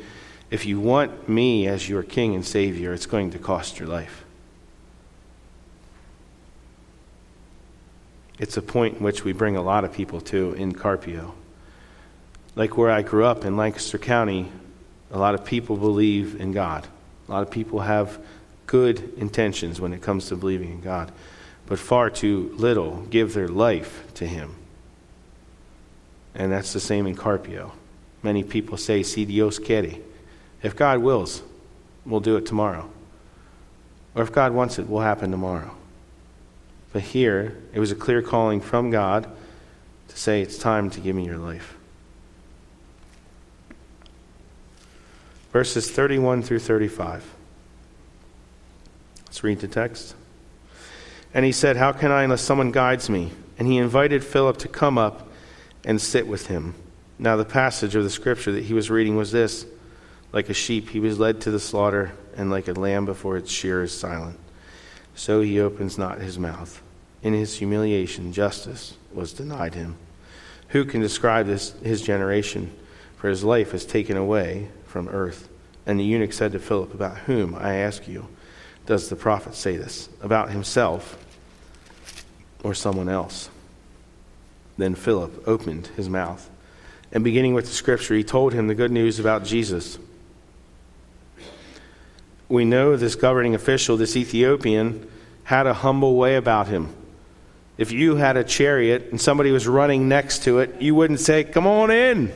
if 0.51 0.67
you 0.67 0.79
want 0.79 1.29
me 1.29 1.67
as 1.67 1.89
your 1.89 2.05
king 2.05 2.35
and 2.35 2.45
savior, 2.45 2.93
it's 2.93 3.07
going 3.07 3.33
to 3.33 3.39
cost 3.39 3.81
your 3.81 3.89
life. 3.89 4.25
It's 8.39 8.57
a 8.57 8.63
point 8.63 8.99
in 8.99 9.03
which 9.03 9.25
we 9.25 9.33
bring 9.33 9.57
a 9.57 9.63
lot 9.63 9.85
of 9.85 9.93
people 9.93 10.21
to 10.23 10.53
in 10.55 10.73
Carpio. 10.73 11.35
Like 12.55 12.77
where 12.77 12.91
I 12.91 13.03
grew 13.03 13.25
up 13.25 13.45
in 13.45 13.57
Lancaster 13.57 13.99
County, 13.99 14.51
a 15.11 15.19
lot 15.19 15.35
of 15.35 15.45
people 15.45 15.77
believe 15.77 16.41
in 16.41 16.53
God. 16.53 16.87
A 17.29 17.33
lot 17.33 17.43
of 17.43 17.51
people 17.51 17.81
have 17.81 18.19
good 18.67 19.13
intentions 19.17 19.81
when 19.81 19.93
it 19.93 20.03
comes 20.03 20.29
to 20.29 20.37
believing 20.37 20.73
in 20.73 20.81
God, 20.81 21.13
but 21.67 21.79
far 21.79 22.11
too 22.11 22.53
little 22.57 23.03
give 23.11 23.35
their 23.35 23.49
life 23.49 24.03
to 24.15 24.27
Him. 24.27 24.55
And 26.35 26.53
that's 26.53 26.73
the 26.73 26.81
same 26.81 27.07
in 27.07 27.15
Carpio. 27.15 27.73
Many 28.23 28.43
people 28.43 28.77
say, 28.77 29.03
si 29.03 29.25
Dios 29.25 29.59
quiere. 29.59 30.01
If 30.63 30.75
God 30.77 30.99
wills, 30.99 31.43
we'll 32.05 32.21
do 32.21 32.37
it 32.37 32.47
tomorrow. 32.47 32.91
Or 34.15 34.23
if 34.23 34.33
God 34.33 34.53
wants 34.53 34.79
it, 34.79 34.83
it, 34.83 34.89
will 34.89 35.01
happen 35.01 35.31
tomorrow. 35.31 35.76
But 36.97 37.03
here, 37.03 37.55
it 37.75 37.79
was 37.79 37.93
a 37.93 37.95
clear 37.95 38.23
calling 38.23 38.63
from 38.63 38.89
God 38.89 39.31
to 40.09 40.19
say, 40.19 40.41
It's 40.41 40.57
time 40.57 40.89
to 40.89 40.99
give 40.99 41.15
me 41.15 41.27
your 41.27 41.37
life. 41.37 41.77
Verses 45.53 45.91
31 45.91 46.43
through 46.43 46.61
35. 46.61 47.35
Let's 49.27 49.45
read 49.45 49.61
the 49.61 49.69
text. 49.69 50.15
And 51.35 51.45
he 51.45 51.53
said, 51.53 51.77
How 51.77 51.93
can 51.93 52.11
I 52.11 52.23
unless 52.23 52.41
someone 52.41 52.71
guides 52.71 53.11
me? 53.11 53.31
And 53.59 53.69
he 53.69 53.77
invited 53.77 54.25
Philip 54.25 54.57
to 54.61 54.69
come 54.69 54.97
up 54.97 55.29
and 55.85 56.01
sit 56.01 56.27
with 56.27 56.47
him. 56.47 56.75
Now, 57.19 57.37
the 57.37 57.45
passage 57.45 57.95
of 57.95 58.05
the 58.05 58.09
scripture 58.09 58.53
that 58.53 58.65
he 58.65 58.73
was 58.73 58.89
reading 58.89 59.17
was 59.17 59.33
this 59.33 59.67
Like 60.33 60.49
a 60.49 60.55
sheep, 60.55 60.89
he 60.89 61.01
was 61.01 61.19
led 61.19 61.43
to 61.43 61.51
the 61.51 61.61
slaughter, 61.61 62.13
and 62.39 62.51
like 62.51 62.69
a 62.69 62.73
lamb 62.73 63.05
before 63.05 63.37
its 63.37 63.51
shearer 63.51 63.83
is 63.83 63.93
silent. 63.93 64.41
So 65.15 65.43
he 65.43 65.61
opens 65.61 65.99
not 65.99 66.23
his 66.23 66.39
mouth. 66.39 66.83
In 67.27 67.33
his 67.33 67.57
humiliation, 67.57 68.33
justice 68.33 68.95
was 69.13 69.33
denied 69.33 69.75
him. 69.75 69.97
Who 70.69 70.85
can 70.85 71.01
describe 71.01 71.49
this, 71.49 71.73
his 71.83 72.01
generation? 72.01 72.71
For 73.17 73.29
his 73.29 73.43
life 73.43 73.75
is 73.75 73.85
taken 73.85 74.17
away 74.17 74.69
from 74.85 75.09
earth. 75.09 75.49
And 75.87 75.99
the 75.99 76.05
eunuch 76.05 76.33
said 76.33 76.53
to 76.53 76.61
Philip, 76.61 76.95
About 76.95 77.19
whom, 77.19 77.57
I 77.57 77.79
ask 77.79 78.07
you, 78.07 78.29
does 78.87 79.09
the 79.09 79.17
prophet 79.17 79.57
say 79.57 79.77
this? 79.77 80.09
About 80.23 80.51
himself 80.51 81.19
or 82.63 82.75
someone 82.75 83.09
else? 83.09 83.51
Then 84.79 84.95
Philip 84.95 85.49
opened 85.49 85.89
his 85.97 86.09
mouth. 86.09 86.49
And 87.11 87.25
beginning 87.25 87.55
with 87.55 87.65
the 87.65 87.73
scripture, 87.73 88.15
he 88.15 88.23
told 88.23 88.53
him 88.53 88.69
the 88.69 88.75
good 88.77 88.93
news 88.93 89.19
about 89.19 89.43
Jesus. 89.43 89.99
We 92.49 92.65
know 92.65 92.97
this 92.97 93.17
governing 93.17 93.57
official, 93.57 93.97
this 93.97 94.17
Ethiopian, 94.17 95.11
had 95.43 95.67
a 95.67 95.75
humble 95.75 96.15
way 96.15 96.37
about 96.37 96.69
him. 96.69 96.95
If 97.79 97.93
you 97.93 98.17
had 98.17 98.37
a 98.37 98.45
chariot 98.45 99.09
and 99.11 99.21
somebody 99.21 99.51
was 99.51 99.69
running 99.69 100.09
next 100.09 100.45
to 100.45 100.61
it, 100.61 100.81
you 100.81 100.95
wouldn't 100.95 101.21
say, 101.21 101.45
Come 101.45 101.67
on 101.67 101.91
in. 101.91 102.33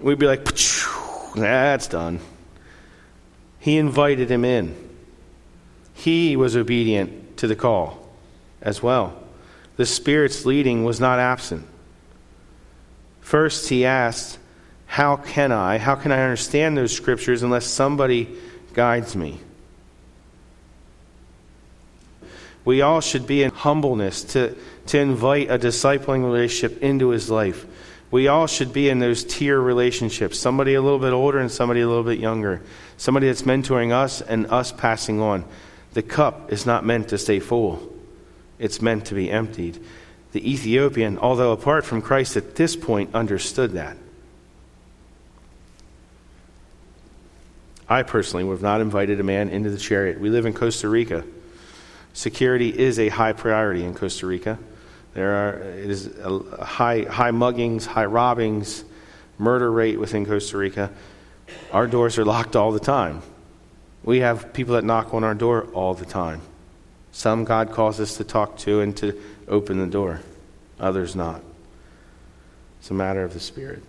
We'd 0.00 0.18
be 0.18 0.26
like, 0.26 0.44
That's 1.34 1.86
done. 1.86 2.20
He 3.58 3.76
invited 3.76 4.30
him 4.30 4.44
in. 4.44 4.74
He 5.94 6.36
was 6.36 6.56
obedient 6.56 7.36
to 7.38 7.46
the 7.46 7.54
call 7.54 8.08
as 8.60 8.82
well. 8.82 9.22
The 9.76 9.86
Spirit's 9.86 10.44
leading 10.44 10.84
was 10.84 10.98
not 10.98 11.18
absent. 11.18 11.66
First, 13.20 13.68
he 13.68 13.84
asked, 13.84 14.38
How 14.86 15.16
can 15.16 15.52
I? 15.52 15.78
How 15.78 15.94
can 15.94 16.10
I 16.10 16.22
understand 16.22 16.76
those 16.76 16.94
scriptures 16.94 17.42
unless 17.42 17.66
somebody 17.66 18.28
guides 18.72 19.14
me? 19.14 19.40
We 22.64 22.82
all 22.82 23.00
should 23.00 23.26
be 23.26 23.42
in 23.42 23.50
humbleness 23.50 24.22
to, 24.24 24.56
to 24.86 24.98
invite 24.98 25.50
a 25.50 25.58
discipling 25.58 26.24
relationship 26.24 26.82
into 26.82 27.08
his 27.08 27.28
life. 27.28 27.66
We 28.10 28.28
all 28.28 28.46
should 28.46 28.72
be 28.72 28.88
in 28.88 28.98
those 28.98 29.24
tier 29.24 29.58
relationships 29.58 30.38
somebody 30.38 30.74
a 30.74 30.82
little 30.82 30.98
bit 30.98 31.12
older 31.12 31.38
and 31.38 31.50
somebody 31.50 31.80
a 31.80 31.88
little 31.88 32.04
bit 32.04 32.18
younger, 32.18 32.60
somebody 32.98 33.26
that's 33.26 33.42
mentoring 33.42 33.90
us 33.90 34.20
and 34.20 34.46
us 34.46 34.70
passing 34.70 35.20
on. 35.20 35.44
The 35.94 36.02
cup 36.02 36.52
is 36.52 36.66
not 36.66 36.84
meant 36.84 37.08
to 37.08 37.18
stay 37.18 37.40
full, 37.40 37.92
it's 38.58 38.82
meant 38.82 39.06
to 39.06 39.14
be 39.14 39.30
emptied. 39.30 39.82
The 40.32 40.50
Ethiopian, 40.50 41.18
although 41.18 41.52
apart 41.52 41.84
from 41.84 42.00
Christ 42.00 42.36
at 42.36 42.54
this 42.54 42.76
point, 42.76 43.14
understood 43.14 43.72
that. 43.72 43.96
I 47.88 48.02
personally 48.02 48.44
would 48.44 48.54
have 48.54 48.62
not 48.62 48.80
invited 48.80 49.20
a 49.20 49.24
man 49.24 49.50
into 49.50 49.68
the 49.68 49.76
chariot. 49.76 50.18
We 50.18 50.30
live 50.30 50.46
in 50.46 50.54
Costa 50.54 50.88
Rica. 50.88 51.24
Security 52.14 52.76
is 52.78 52.98
a 52.98 53.08
high 53.08 53.32
priority 53.32 53.84
in 53.84 53.94
Costa 53.94 54.26
Rica. 54.26 54.58
There 55.14 55.32
are 55.32 55.54
it 55.60 55.90
is 55.90 56.06
a 56.18 56.64
high 56.64 57.02
high 57.02 57.30
muggings, 57.30 57.84
high 57.86 58.06
robbings, 58.06 58.84
murder 59.38 59.70
rate 59.70 59.98
within 59.98 60.26
Costa 60.26 60.56
Rica. 60.56 60.90
Our 61.72 61.86
doors 61.86 62.18
are 62.18 62.24
locked 62.24 62.56
all 62.56 62.72
the 62.72 62.80
time. 62.80 63.22
We 64.04 64.20
have 64.20 64.52
people 64.52 64.74
that 64.74 64.84
knock 64.84 65.14
on 65.14 65.24
our 65.24 65.34
door 65.34 65.64
all 65.72 65.94
the 65.94 66.06
time. 66.06 66.40
Some 67.12 67.44
God 67.44 67.72
calls 67.72 68.00
us 68.00 68.16
to 68.16 68.24
talk 68.24 68.56
to 68.58 68.80
and 68.80 68.96
to 68.96 69.20
open 69.48 69.78
the 69.78 69.86
door, 69.86 70.20
others 70.80 71.14
not. 71.14 71.42
It's 72.80 72.90
a 72.90 72.94
matter 72.94 73.22
of 73.22 73.34
the 73.34 73.40
Spirit. 73.40 73.82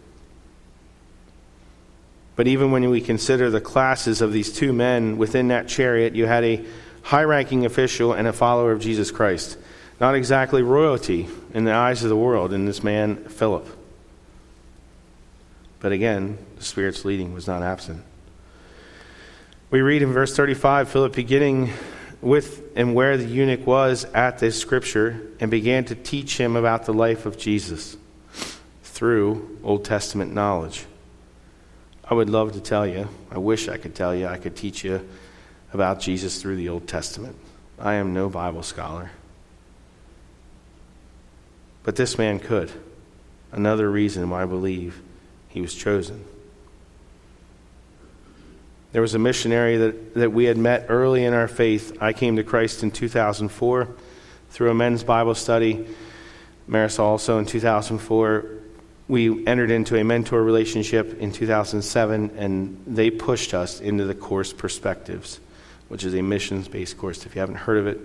But 2.36 2.48
even 2.48 2.72
when 2.72 2.90
we 2.90 3.00
consider 3.00 3.50
the 3.50 3.62
classes 3.62 4.22
of 4.22 4.34
these 4.34 4.52
two 4.52 4.74
men 4.74 5.18
within 5.18 5.48
that 5.50 5.68
chariot, 5.68 6.16
you 6.16 6.26
had 6.26 6.44
a 6.44 6.66
high 7.04 7.24
ranking 7.24 7.66
official 7.66 8.14
and 8.14 8.28
a 8.28 8.34
follower 8.34 8.72
of 8.72 8.82
Jesus 8.82 9.12
Christ. 9.12 9.58
Not 10.00 10.16
exactly 10.16 10.64
royalty 10.64 11.28
in 11.54 11.66
the 11.66 11.74
eyes 11.74 12.04
of 12.04 12.10
the 12.10 12.16
world 12.16 12.52
in 12.52 12.66
this 12.66 12.84
man, 12.84 13.24
Philip. 13.26 13.68
But 15.80 15.92
again, 15.92 16.38
the 16.58 16.64
Spirit's 16.64 17.06
leading 17.06 17.34
was 17.34 17.46
not 17.46 17.62
absent. 17.62 18.04
We 19.70 19.82
read 19.82 20.02
in 20.02 20.14
verse 20.14 20.36
35 20.36 20.90
Philip 20.90 21.14
beginning 21.14 21.72
with 22.22 22.64
and 22.76 22.96
where 22.96 23.18
the 23.18 23.26
eunuch 23.26 23.68
was 23.68 24.06
at 24.06 24.40
this 24.40 24.58
scripture 24.60 25.20
and 25.40 25.52
began 25.52 25.84
to 25.86 25.96
teach 25.96 26.38
him 26.38 26.56
about 26.56 26.86
the 26.86 26.94
life 26.94 27.26
of 27.26 27.38
Jesus 27.38 27.98
through 28.84 29.60
Old 29.64 29.84
Testament 29.84 30.34
knowledge. 30.34 30.86
I 32.10 32.14
would 32.14 32.30
love 32.30 32.54
to 32.54 32.62
tell 32.62 32.88
you, 32.88 33.10
I 33.30 33.40
wish 33.40 33.68
I 33.68 33.78
could 33.78 33.96
tell 33.96 34.16
you, 34.16 34.28
I 34.28 34.38
could 34.38 34.56
teach 34.56 34.84
you 34.84 35.08
about 35.74 36.00
Jesus 36.00 36.42
through 36.42 36.56
the 36.56 36.70
Old 36.70 36.88
Testament. 36.88 37.36
I 37.80 37.96
am 37.96 38.14
no 38.14 38.30
Bible 38.30 38.64
scholar. 38.64 39.12
But 41.84 41.96
this 41.96 42.18
man 42.18 42.40
could. 42.40 42.72
Another 43.52 43.90
reason 43.90 44.30
why 44.30 44.44
I 44.44 44.46
believe 44.46 45.02
he 45.50 45.62
was 45.62 45.76
chosen. 45.76 46.24
There 48.94 49.02
was 49.02 49.16
a 49.16 49.20
missionary 49.20 49.78
that, 49.78 50.14
that 50.14 50.32
we 50.32 50.46
had 50.46 50.58
met 50.58 50.86
early 50.90 51.26
in 51.26 51.34
our 51.34 51.48
faith. 51.48 51.98
I 52.00 52.14
came 52.14 52.36
to 52.36 52.44
Christ 52.44 52.84
in 52.84 52.92
2004 52.92 53.88
through 54.52 54.70
a 54.70 54.74
men's 54.76 55.04
Bible 55.04 55.34
study. 55.34 55.88
Maris 56.68 57.00
also 57.00 57.40
in 57.40 57.46
2004. 57.46 58.46
We 59.08 59.46
entered 59.48 59.72
into 59.72 59.98
a 59.98 60.04
mentor 60.04 60.44
relationship 60.44 61.20
in 61.20 61.32
2007, 61.32 62.32
and 62.38 62.84
they 62.88 63.10
pushed 63.10 63.54
us 63.54 63.82
into 63.82 64.06
the 64.06 64.16
course 64.16 64.54
Perspectives, 64.54 65.40
which 65.94 66.04
is 66.04 66.16
a 66.16 66.24
missions 66.24 66.68
based 66.68 66.98
course. 66.98 67.24
If 67.24 67.36
you 67.36 67.40
haven't 67.40 67.58
heard 67.58 67.78
of 67.78 67.86
it, 67.86 68.00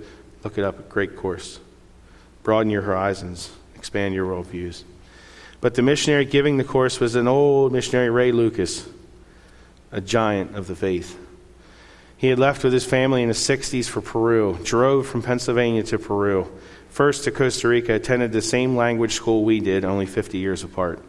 look 0.44 0.58
it 0.58 0.62
up. 0.62 0.90
Great 0.90 1.16
course. 1.16 1.58
Broaden 2.42 2.68
your 2.68 2.82
horizons, 2.82 3.50
expand 3.74 4.14
your 4.14 4.26
worldviews. 4.26 4.82
But 5.62 5.74
the 5.74 5.80
missionary 5.80 6.26
giving 6.26 6.58
the 6.58 6.64
course 6.64 7.00
was 7.00 7.14
an 7.14 7.26
old 7.26 7.72
missionary, 7.72 8.10
Ray 8.10 8.30
Lucas, 8.30 8.86
a 9.90 10.02
giant 10.02 10.54
of 10.54 10.66
the 10.66 10.76
faith. 10.76 11.18
He 12.18 12.26
had 12.26 12.38
left 12.38 12.62
with 12.62 12.74
his 12.74 12.84
family 12.84 13.22
in 13.22 13.28
the 13.28 13.34
60s 13.34 13.88
for 13.88 14.02
Peru, 14.02 14.58
drove 14.62 15.06
from 15.06 15.22
Pennsylvania 15.22 15.82
to 15.84 15.98
Peru, 15.98 16.46
first 16.90 17.24
to 17.24 17.30
Costa 17.30 17.68
Rica, 17.68 17.94
attended 17.94 18.32
the 18.32 18.42
same 18.42 18.76
language 18.76 19.14
school 19.14 19.46
we 19.46 19.60
did, 19.60 19.86
only 19.86 20.04
50 20.04 20.36
years 20.36 20.62
apart. 20.62 21.02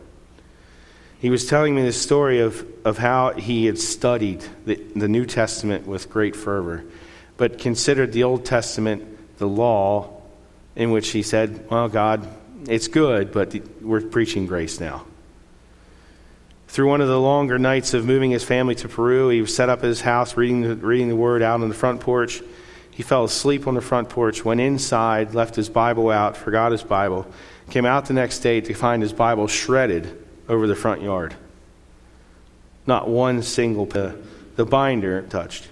He 1.20 1.30
was 1.30 1.46
telling 1.46 1.76
me 1.76 1.84
the 1.84 1.92
story 1.92 2.40
of, 2.40 2.66
of 2.86 2.98
how 2.98 3.34
he 3.34 3.66
had 3.66 3.78
studied 3.78 4.42
the, 4.66 4.76
the 4.96 5.10
New 5.10 5.26
Testament 5.26 5.86
with 5.86 6.10
great 6.10 6.34
fervor, 6.34 6.86
but 7.36 7.60
considered 7.60 8.14
the 8.14 8.24
Old 8.24 8.46
Testament 8.46 9.38
the 9.38 9.48
law, 9.48 10.22
in 10.78 10.92
which 10.92 11.10
he 11.10 11.22
said, 11.22 11.70
Well, 11.70 11.90
God, 11.90 12.26
it's 12.70 12.88
good, 12.88 13.34
but 13.34 13.54
we're 13.82 14.00
preaching 14.00 14.48
grace 14.48 14.80
now. 14.80 15.06
Through 16.70 16.88
one 16.88 17.02
of 17.02 17.10
the 17.10 17.20
longer 17.20 17.60
nights 17.60 17.94
of 17.94 18.06
moving 18.06 18.32
his 18.32 18.46
family 18.46 18.76
to 18.76 18.88
Peru, 18.88 19.28
he 19.28 19.46
set 19.46 19.68
up 19.68 19.82
his 19.82 20.00
house 20.00 20.38
reading 20.38 20.62
the, 20.62 20.76
reading 20.76 21.10
the 21.10 21.18
word 21.18 21.42
out 21.42 21.60
on 21.62 21.68
the 21.68 21.76
front 21.76 22.00
porch. 22.00 22.42
He 22.92 23.04
fell 23.04 23.26
asleep 23.26 23.68
on 23.68 23.74
the 23.74 23.82
front 23.82 24.08
porch, 24.08 24.46
went 24.46 24.62
inside, 24.62 25.34
left 25.34 25.56
his 25.56 25.68
Bible 25.68 26.12
out, 26.12 26.38
forgot 26.38 26.72
his 26.72 26.84
Bible, 26.84 27.28
came 27.70 27.86
out 27.86 28.06
the 28.06 28.14
next 28.14 28.40
day 28.40 28.62
to 28.62 28.74
find 28.74 29.02
his 29.02 29.12
Bible 29.12 29.48
shredded 29.48 30.28
over 30.50 30.68
the 30.68 30.76
front 30.76 31.02
yard. 31.02 31.36
Not 32.88 33.08
one 33.08 33.44
single 33.44 33.86
the, 33.86 34.18
the 34.56 34.66
binder 34.66 35.22
touched. 35.22 35.70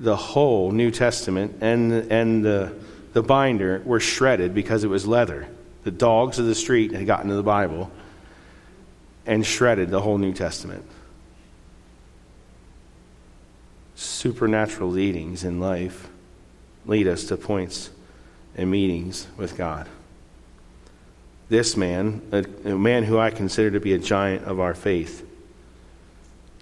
The 0.00 0.16
whole 0.16 0.72
New 0.72 0.90
Testament 0.90 1.58
and, 1.60 1.92
and 2.10 2.42
the, 2.42 2.74
the 3.12 3.22
binder 3.22 3.82
were 3.84 4.00
shredded 4.00 4.54
because 4.54 4.82
it 4.82 4.88
was 4.88 5.06
leather. 5.06 5.46
The 5.84 5.90
dogs 5.90 6.38
of 6.38 6.46
the 6.46 6.54
street 6.54 6.92
had 6.92 7.06
gotten 7.06 7.28
to 7.28 7.36
the 7.36 7.42
Bible 7.42 7.90
and 9.26 9.46
shredded 9.46 9.90
the 9.90 10.00
whole 10.00 10.16
New 10.16 10.32
Testament. 10.32 10.84
Supernatural 13.94 14.88
leadings 14.90 15.44
in 15.44 15.60
life 15.60 16.08
lead 16.86 17.06
us 17.06 17.24
to 17.24 17.36
points 17.36 17.90
and 18.56 18.70
meetings 18.70 19.26
with 19.36 19.58
God. 19.58 19.86
This 21.50 21.76
man, 21.76 22.22
a, 22.30 22.44
a 22.64 22.78
man 22.78 23.02
who 23.02 23.18
I 23.18 23.30
consider 23.30 23.72
to 23.72 23.80
be 23.80 23.92
a 23.92 23.98
giant 23.98 24.44
of 24.44 24.60
our 24.60 24.72
faith, 24.72 25.26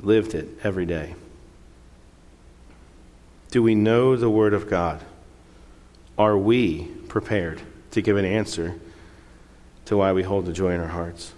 lived 0.00 0.34
it 0.34 0.48
every 0.64 0.86
day. 0.86 1.14
Do 3.50 3.62
we 3.62 3.74
know 3.74 4.16
the 4.16 4.30
Word 4.30 4.54
of 4.54 4.68
God? 4.68 5.02
Are 6.16 6.38
we 6.38 6.84
prepared 7.06 7.60
to 7.90 8.00
give 8.00 8.16
an 8.16 8.24
answer 8.24 8.80
to 9.84 9.96
why 9.98 10.12
we 10.14 10.22
hold 10.22 10.46
the 10.46 10.54
joy 10.54 10.72
in 10.72 10.80
our 10.80 10.88
hearts? 10.88 11.34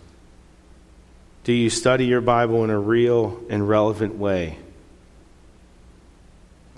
Do 1.42 1.52
you 1.52 1.70
study 1.70 2.06
your 2.06 2.20
Bible 2.20 2.62
in 2.62 2.70
a 2.70 2.78
real 2.78 3.42
and 3.50 3.68
relevant 3.68 4.14
way? 4.14 4.58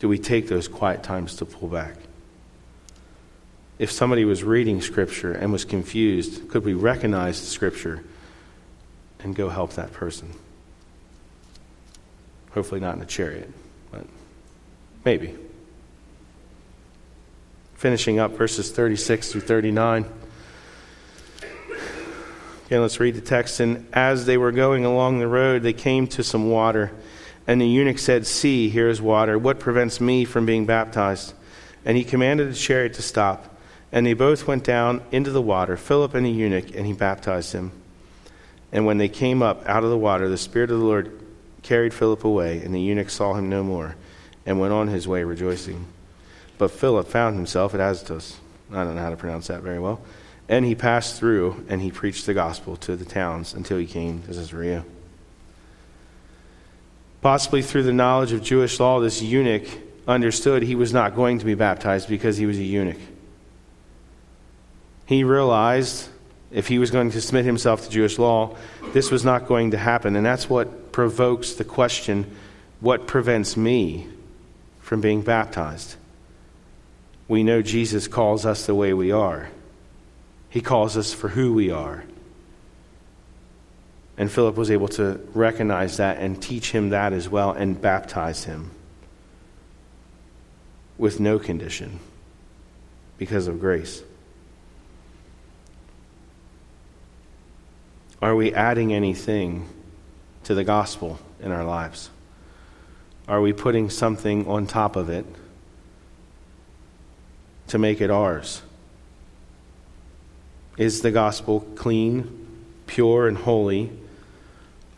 Do 0.01 0.09
we 0.09 0.19
take 0.19 0.49
those 0.49 0.69
quiet 0.69 1.03
times 1.03 1.37
to 1.37 1.45
pull 1.45 1.69
back? 1.69 1.97
If 3.79 3.91
somebody 3.91 4.25
was 4.25 4.45
reading 4.45 4.81
Scripture 4.81 5.33
and 5.33 5.53
was 5.53 5.65
confused, 5.65 6.49
could 6.49 6.65
we 6.65 6.75
recognize 6.75 7.41
the 7.41 7.47
Scripture 7.47 8.05
and 9.21 9.35
go 9.35 9.49
help 9.49 9.73
that 9.75 9.93
person? 9.93 10.33
Hopefully, 12.53 12.81
not 12.81 12.97
in 12.97 13.03
a 13.03 13.07
chariot, 13.07 13.51
but 13.91 14.05
maybe. 15.05 15.35
Finishing 17.75 18.19
up 18.19 18.33
verses 18.33 18.71
36 18.71 19.33
through 19.33 19.41
39. 19.41 20.07
Okay, 22.67 22.79
let's 22.79 23.01
read 23.01 23.15
the 23.15 23.21
text. 23.21 23.61
And 23.61 23.87
as 23.93 24.27
they 24.27 24.39
were 24.39 24.53
going 24.53 24.85
along 24.85 25.19
the 25.19 25.27
road, 25.27 25.63
they 25.63 25.73
came 25.73 26.07
to 26.09 26.23
some 26.23 26.51
water. 26.51 26.93
And 27.47 27.61
the 27.61 27.67
eunuch 27.67 27.99
said, 27.99 28.27
See, 28.27 28.69
here 28.69 28.89
is 28.89 29.03
water. 29.03 29.39
What 29.39 29.59
prevents 29.59 30.01
me 30.01 30.25
from 30.25 30.47
being 30.47 30.65
baptized? 30.65 31.35
And 31.85 31.97
he 31.97 32.05
commanded 32.05 32.51
the 32.51 32.55
chariot 32.55 32.95
to 32.95 33.03
stop. 33.03 33.52
And 33.93 34.07
they 34.07 34.15
both 34.15 34.47
went 34.47 34.65
down 34.65 35.03
into 35.13 35.31
the 35.31 35.43
water, 35.43 35.77
Philip 35.77 36.15
and 36.15 36.27
the 36.27 36.31
eunuch, 36.31 36.75
and 36.75 36.87
he 36.87 36.95
baptized 36.95 37.53
him. 37.53 37.73
And 38.73 38.87
when 38.87 38.99
they 38.99 39.09
came 39.09 39.43
up 39.43 39.69
out 39.69 39.85
of 39.85 39.91
the 39.91 39.99
water, 39.99 40.29
the 40.29 40.39
Spirit 40.39 40.71
of 40.71 40.79
the 40.79 40.85
Lord 40.85 41.21
carried 41.63 41.93
Philip 41.93 42.25
away, 42.25 42.63
and 42.63 42.75
the 42.75 42.81
eunuch 42.81 43.11
saw 43.11 43.35
him 43.35 43.51
no 43.51 43.63
more, 43.63 43.95
and 44.47 44.59
went 44.59 44.73
on 44.73 44.89
his 44.89 45.07
way 45.07 45.23
rejoicing. 45.25 45.87
But 46.57 46.71
Philip 46.71 47.07
found 47.07 47.37
himself 47.37 47.75
at 47.75 47.81
Azotus. 47.81 48.39
I 48.73 48.85
don't 48.85 48.97
know 48.97 49.03
how 49.03 49.11
to 49.11 49.17
pronounce 49.17 49.49
that 49.49 49.63
very 49.63 49.79
well 49.79 50.01
and 50.49 50.65
he 50.65 50.75
passed 50.75 51.19
through 51.19 51.65
and 51.69 51.81
he 51.81 51.91
preached 51.91 52.27
the 52.27 52.35
gospel 52.35 52.77
to 52.77 52.97
the 52.97 53.05
towns 53.05 53.55
until 53.55 53.79
he 53.79 53.87
came 53.87 54.23
to 54.23 54.29
Caesarea. 54.29 54.85
Possibly 57.21 57.63
through 57.63 57.85
the 57.85 57.93
knowledge 57.93 58.33
of 58.33 58.43
Jewish 58.43 58.79
law, 58.81 59.01
this 59.01 59.23
eunuch 59.23 59.67
understood 60.07 60.63
he 60.63 60.75
was 60.75 60.93
not 60.93 61.15
going 61.15 61.39
to 61.39 61.45
be 61.45 61.55
baptized 61.55 62.09
because 62.09 62.37
he 62.37 62.47
was 62.47 62.59
a 62.59 62.63
eunuch. 62.63 62.99
He 65.13 65.25
realized 65.25 66.09
if 66.51 66.69
he 66.69 66.79
was 66.79 66.91
going 66.91 67.11
to 67.11 67.21
submit 67.21 67.45
himself 67.45 67.85
to 67.85 67.91
Jewish 67.91 68.19
law, 68.19 68.57
this 68.95 69.11
was 69.11 69.27
not 69.27 69.47
going 69.47 69.73
to 69.73 69.77
happen. 69.77 70.17
And 70.17 70.25
that's 70.25 70.49
what 70.49 70.91
provokes 70.91 71.53
the 71.53 71.65
question 71.65 72.35
what 72.81 73.07
prevents 73.07 73.55
me 73.55 74.09
from 74.81 75.03
being 75.03 75.21
baptized? 75.21 75.97
We 77.29 77.43
know 77.43 77.61
Jesus 77.61 78.09
calls 78.09 78.47
us 78.47 78.65
the 78.65 78.75
way 78.75 78.95
we 78.95 79.13
are. 79.13 79.51
He 80.49 80.63
calls 80.63 80.97
us 80.97 81.13
for 81.13 81.29
who 81.29 81.53
we 81.53 81.71
are. 81.71 82.05
And 84.17 84.33
Philip 84.33 84.57
was 84.57 84.71
able 84.71 84.89
to 84.89 85.21
recognize 85.35 85.99
that 85.99 86.17
and 86.17 86.43
teach 86.43 86.73
him 86.73 86.89
that 86.89 87.13
as 87.13 87.29
well 87.29 87.53
and 87.53 87.79
baptize 87.79 88.45
him 88.45 88.71
with 90.97 91.21
no 91.21 91.39
condition 91.39 92.01
because 93.19 93.47
of 93.47 93.61
grace. 93.61 94.03
Are 98.23 98.35
we 98.35 98.55
adding 98.55 98.95
anything 98.95 99.69
to 100.45 100.55
the 100.55 100.65
gospel 100.65 101.19
in 101.41 101.53
our 101.53 101.65
lives? 101.65 102.09
Are 103.29 103.41
we 103.41 103.53
putting 103.53 103.91
something 103.91 104.47
on 104.47 104.67
top 104.67 104.97
of 104.97 105.11
it 105.11 105.27
to 107.67 107.79
make 107.79 108.01
it 108.01 108.11
ours? 108.11 108.63
Is 110.79 111.03
the 111.03 111.11
gospel 111.11 111.61
clean, 111.75 112.65
pure, 112.87 113.29
and 113.29 113.37
holy 113.37 113.91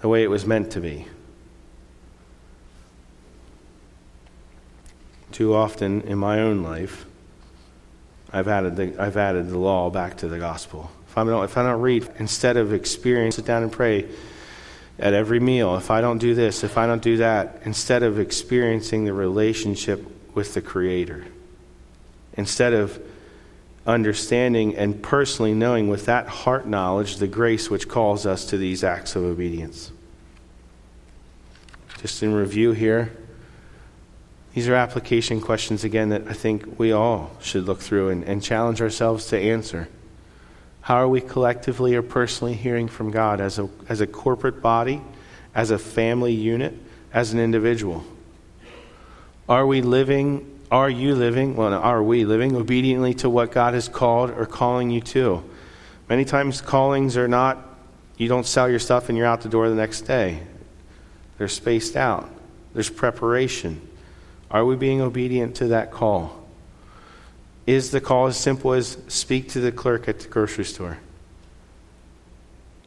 the 0.01 0.09
way 0.09 0.23
it 0.23 0.29
was 0.29 0.47
meant 0.47 0.71
to 0.73 0.81
be? 0.81 1.07
too 5.35 5.53
often 5.53 6.01
in 6.03 6.17
my 6.17 6.39
own 6.39 6.63
life, 6.63 7.07
I've 8.33 8.47
added 8.47 8.77
the, 8.77 9.03
I've 9.03 9.17
added 9.17 9.51
the 9.51 9.59
law 9.59 9.91
back 9.91 10.17
to 10.19 10.29
the 10.29 10.39
gospel. 10.39 10.93
If 11.15 11.19
I 11.19 11.23
don't, 11.23 11.45
if 11.45 11.57
I 11.57 11.63
don't 11.63 11.81
read, 11.81 12.09
instead 12.19 12.57
of 12.57 12.73
experience, 12.73 13.37
sit 13.37 13.45
down 13.45 13.63
and 13.63 13.71
pray 13.71 14.09
at 14.99 15.15
every 15.15 15.39
meal. 15.39 15.77
If 15.77 15.89
I 15.89 16.01
don't 16.01 16.19
do 16.19 16.35
this, 16.35 16.65
if 16.65 16.77
I 16.77 16.89
don't 16.89 17.03
do 17.03 17.19
that, 17.19 17.63
instead 17.65 18.03
of 18.03 18.19
experiencing 18.19 19.05
the 19.05 19.13
relationship 19.13 20.05
with 20.35 20.55
the 20.55 20.61
Creator, 20.61 21.25
instead 22.33 22.73
of 22.73 23.01
understanding 23.87 24.75
and 24.75 25.01
personally 25.05 25.55
knowing 25.55 25.87
with 25.87 26.07
that 26.07 26.27
heart 26.27 26.67
knowledge 26.67 27.19
the 27.19 27.29
grace 27.29 27.71
which 27.71 27.89
calls 27.89 28.27
us 28.27 28.45
to 28.47 28.59
these 28.59 28.83
acts 28.83 29.15
of 29.15 29.23
obedience. 29.23 29.93
Just 31.99 32.25
in 32.25 32.35
review 32.35 32.73
here, 32.73 33.17
these 34.53 34.69
are 34.69 34.75
application 34.75 35.41
questions, 35.41 35.85
again, 35.85 36.09
that 36.09 36.27
I 36.27 36.33
think 36.33 36.77
we 36.77 36.91
all 36.91 37.31
should 37.41 37.67
look 37.67 37.79
through 37.79 38.09
and, 38.09 38.25
and 38.25 38.43
challenge 38.43 38.83
ourselves 38.83 39.27
to 39.27 39.39
answer. 39.39 39.89
How 40.85 40.97
are 40.97 41.09
we 41.09 41.23
collectively 41.23 41.95
or 41.95 42.03
personally 42.03 42.53
hearing 42.53 42.89
from 42.89 43.11
God 43.11 43.41
as 43.41 43.59
a, 43.59 43.71
as 43.89 44.03
a 44.03 44.07
corporate 44.07 44.61
body, 44.61 45.01
as 45.55 45.71
a 45.71 45.79
family 45.79 46.35
unit, 46.35 46.75
as 47.11 47.33
an 47.33 47.41
individual? 47.41 48.05
Are 49.49 49.67
we 49.67 49.81
living, 49.81 50.61
are 50.71 50.91
you 50.91 51.15
living, 51.15 51.57
well, 51.57 51.73
are 51.73 52.03
we 52.03 52.27
living 52.27 52.55
obediently 52.55 53.15
to 53.15 53.31
what 53.31 53.51
God 53.51 53.73
has 53.73 53.89
called 53.89 54.33
or 54.33 54.45
calling 54.45 54.91
you 54.91 55.01
to? 55.01 55.43
Many 56.11 56.27
times 56.27 56.61
callings 56.61 57.17
are 57.17 57.29
not, 57.29 57.67
you 58.19 58.29
don't 58.29 58.45
sell 58.45 58.69
your 58.69 58.79
stuff 58.79 59.09
and 59.09 59.17
you're 59.17 59.27
out 59.27 59.41
the 59.41 59.49
door 59.49 59.71
the 59.71 59.75
next 59.75 60.03
day. 60.03 60.43
They're 61.39 61.49
spaced 61.49 61.97
out, 61.97 62.29
there's 62.75 62.91
preparation. 62.91 63.81
Are 64.51 64.67
we 64.67 64.77
being 64.77 65.01
obedient 65.01 65.57
to 65.57 65.69
that 65.69 65.91
call? 65.91 66.44
Is 67.67 67.91
the 67.91 68.01
call 68.01 68.27
as 68.27 68.37
simple 68.37 68.73
as 68.73 68.99
speak 69.09 69.51
to 69.51 69.61
the 69.61 69.73
clerk 69.73 70.09
at 70.09 70.21
the 70.21 70.29
grocery 70.29 70.65
store? 70.65 70.99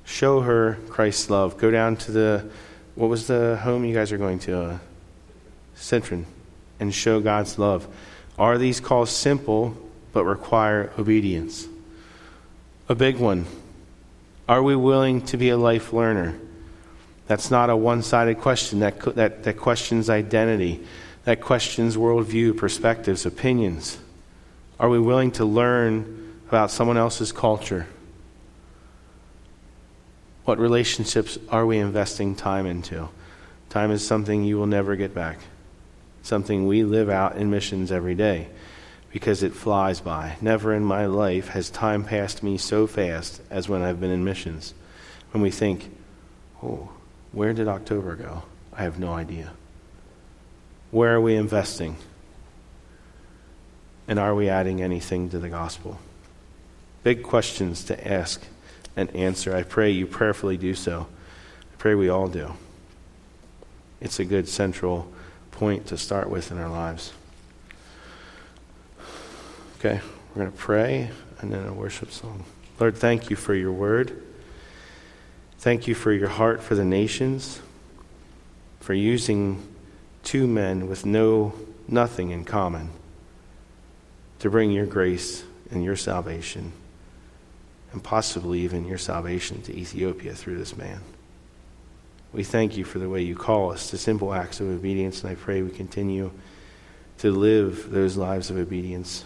Show 0.05 0.41
her 0.41 0.77
Christ's 0.89 1.29
love. 1.29 1.57
Go 1.57 1.71
down 1.71 1.95
to 1.97 2.11
the, 2.11 2.49
what 2.95 3.09
was 3.09 3.27
the 3.27 3.57
home 3.57 3.85
you 3.85 3.93
guys 3.93 4.11
are 4.11 4.17
going 4.17 4.39
to? 4.39 4.59
Uh, 4.59 4.77
Citron. 5.75 6.25
And 6.79 6.93
show 6.93 7.19
God's 7.19 7.57
love. 7.57 7.87
Are 8.37 8.57
these 8.57 8.79
calls 8.79 9.09
simple 9.09 9.75
but 10.13 10.25
require 10.25 10.91
obedience? 10.97 11.67
A 12.87 12.95
big 12.95 13.17
one. 13.17 13.45
Are 14.47 14.61
we 14.61 14.75
willing 14.75 15.23
to 15.25 15.37
be 15.37 15.49
a 15.49 15.57
life 15.57 15.91
learner? 15.91 16.39
That's 17.25 17.51
not 17.51 17.69
a 17.69 17.75
one 17.75 18.03
sided 18.03 18.39
question. 18.39 18.79
That, 18.79 18.99
that, 19.15 19.43
that 19.43 19.57
questions 19.57 20.09
identity 20.09 20.85
that 21.27 21.41
questions 21.41 21.97
worldview, 21.97 22.55
perspectives, 22.55 23.25
opinions? 23.25 23.97
Are 24.79 24.89
we 24.89 24.99
willing 24.99 25.31
to 25.31 25.45
learn 25.45 26.35
about 26.47 26.71
someone 26.71 26.97
else's 26.97 27.31
culture? 27.31 27.87
What 30.45 30.59
relationships 30.59 31.37
are 31.49 31.65
we 31.65 31.77
investing 31.79 32.35
time 32.35 32.65
into? 32.65 33.09
Time 33.69 33.91
is 33.91 34.05
something 34.05 34.43
you 34.43 34.57
will 34.57 34.67
never 34.67 34.95
get 34.95 35.13
back, 35.13 35.39
something 36.21 36.67
we 36.67 36.83
live 36.83 37.09
out 37.09 37.35
in 37.35 37.49
missions 37.49 37.91
every 37.91 38.15
day 38.15 38.47
because 39.11 39.41
it 39.43 39.53
flies 39.53 39.99
by. 39.99 40.35
Never 40.41 40.73
in 40.73 40.83
my 40.83 41.05
life 41.05 41.49
has 41.49 41.69
time 41.69 42.03
passed 42.03 42.43
me 42.43 42.57
so 42.57 42.87
fast 42.87 43.41
as 43.49 43.67
when 43.67 43.81
I've 43.81 43.99
been 43.99 44.11
in 44.11 44.23
missions. 44.23 44.73
When 45.31 45.41
we 45.41 45.51
think, 45.51 45.89
oh, 46.61 46.89
where 47.31 47.53
did 47.53 47.67
October 47.67 48.15
go? 48.15 48.43
I 48.73 48.83
have 48.83 48.99
no 48.99 49.13
idea. 49.13 49.53
Where 50.91 51.15
are 51.15 51.21
we 51.21 51.35
investing? 51.35 51.97
And 54.07 54.19
are 54.19 54.33
we 54.33 54.47
adding 54.47 54.81
anything 54.81 55.29
to 55.31 55.39
the 55.39 55.49
gospel? 55.49 55.99
Big 57.03 57.23
questions 57.23 57.83
to 57.85 58.07
ask 58.07 58.41
and 58.95 59.13
answer. 59.15 59.55
I 59.55 59.63
pray 59.63 59.91
you 59.91 60.07
prayerfully 60.07 60.57
do 60.57 60.73
so. 60.73 61.07
I 61.73 61.75
pray 61.77 61.93
we 61.93 62.09
all 62.09 62.27
do. 62.27 62.53
It's 63.99 64.19
a 64.19 64.25
good 64.25 64.47
central 64.47 65.11
point 65.51 65.87
to 65.87 65.97
start 65.97 66.29
with 66.29 66.51
in 66.51 66.57
our 66.57 66.69
lives. 66.69 67.13
Okay, 69.79 69.99
we're 70.33 70.41
going 70.41 70.51
to 70.51 70.57
pray 70.57 71.11
and 71.39 71.51
then 71.51 71.67
a 71.67 71.73
worship 71.73 72.11
song. 72.11 72.45
Lord, 72.79 72.95
thank 72.95 73.29
you 73.29 73.35
for 73.35 73.53
your 73.53 73.71
word. 73.71 74.23
Thank 75.59 75.87
you 75.87 75.95
for 75.95 76.11
your 76.13 76.29
heart 76.29 76.63
for 76.63 76.75
the 76.75 76.85
nations, 76.85 77.61
for 78.79 78.93
using 78.93 79.67
two 80.23 80.47
men 80.47 80.87
with 80.87 81.05
no 81.05 81.53
nothing 81.87 82.29
in 82.29 82.45
common 82.45 82.91
to 84.39 84.49
bring 84.49 84.71
your 84.71 84.85
grace 84.85 85.43
and 85.71 85.83
your 85.83 85.95
salvation 85.95 86.71
and 87.91 88.03
possibly 88.03 88.59
even 88.59 88.85
your 88.85 88.97
salvation 88.97 89.61
to 89.63 89.75
Ethiopia 89.75 90.33
through 90.33 90.57
this 90.57 90.75
man. 90.75 91.01
We 92.33 92.43
thank 92.43 92.77
you 92.77 92.83
for 92.83 92.99
the 92.99 93.09
way 93.09 93.21
you 93.21 93.35
call 93.35 93.71
us 93.71 93.89
to 93.89 93.97
simple 93.97 94.33
acts 94.33 94.59
of 94.59 94.67
obedience, 94.67 95.23
and 95.23 95.31
I 95.31 95.35
pray 95.35 95.61
we 95.61 95.71
continue 95.71 96.31
to 97.19 97.31
live 97.31 97.89
those 97.89 98.17
lives 98.17 98.49
of 98.49 98.57
obedience. 98.57 99.25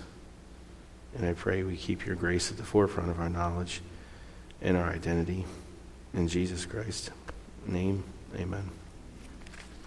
And 1.18 1.26
I 1.26 1.34
pray 1.34 1.64
we 1.64 1.76
keep 1.76 2.06
your 2.06 2.16
grace 2.16 2.52
at 2.52 2.58
the 2.58 2.64
forefront 2.64 3.10
of 3.10 3.20
our 3.20 3.30
knowledge 3.30 3.82
and 4.62 4.78
our 4.78 4.90
identity. 4.90 5.46
In 6.14 6.28
Jesus 6.28 6.66
Christ's 6.66 7.10
name, 7.68 8.04
amen. 8.38 8.81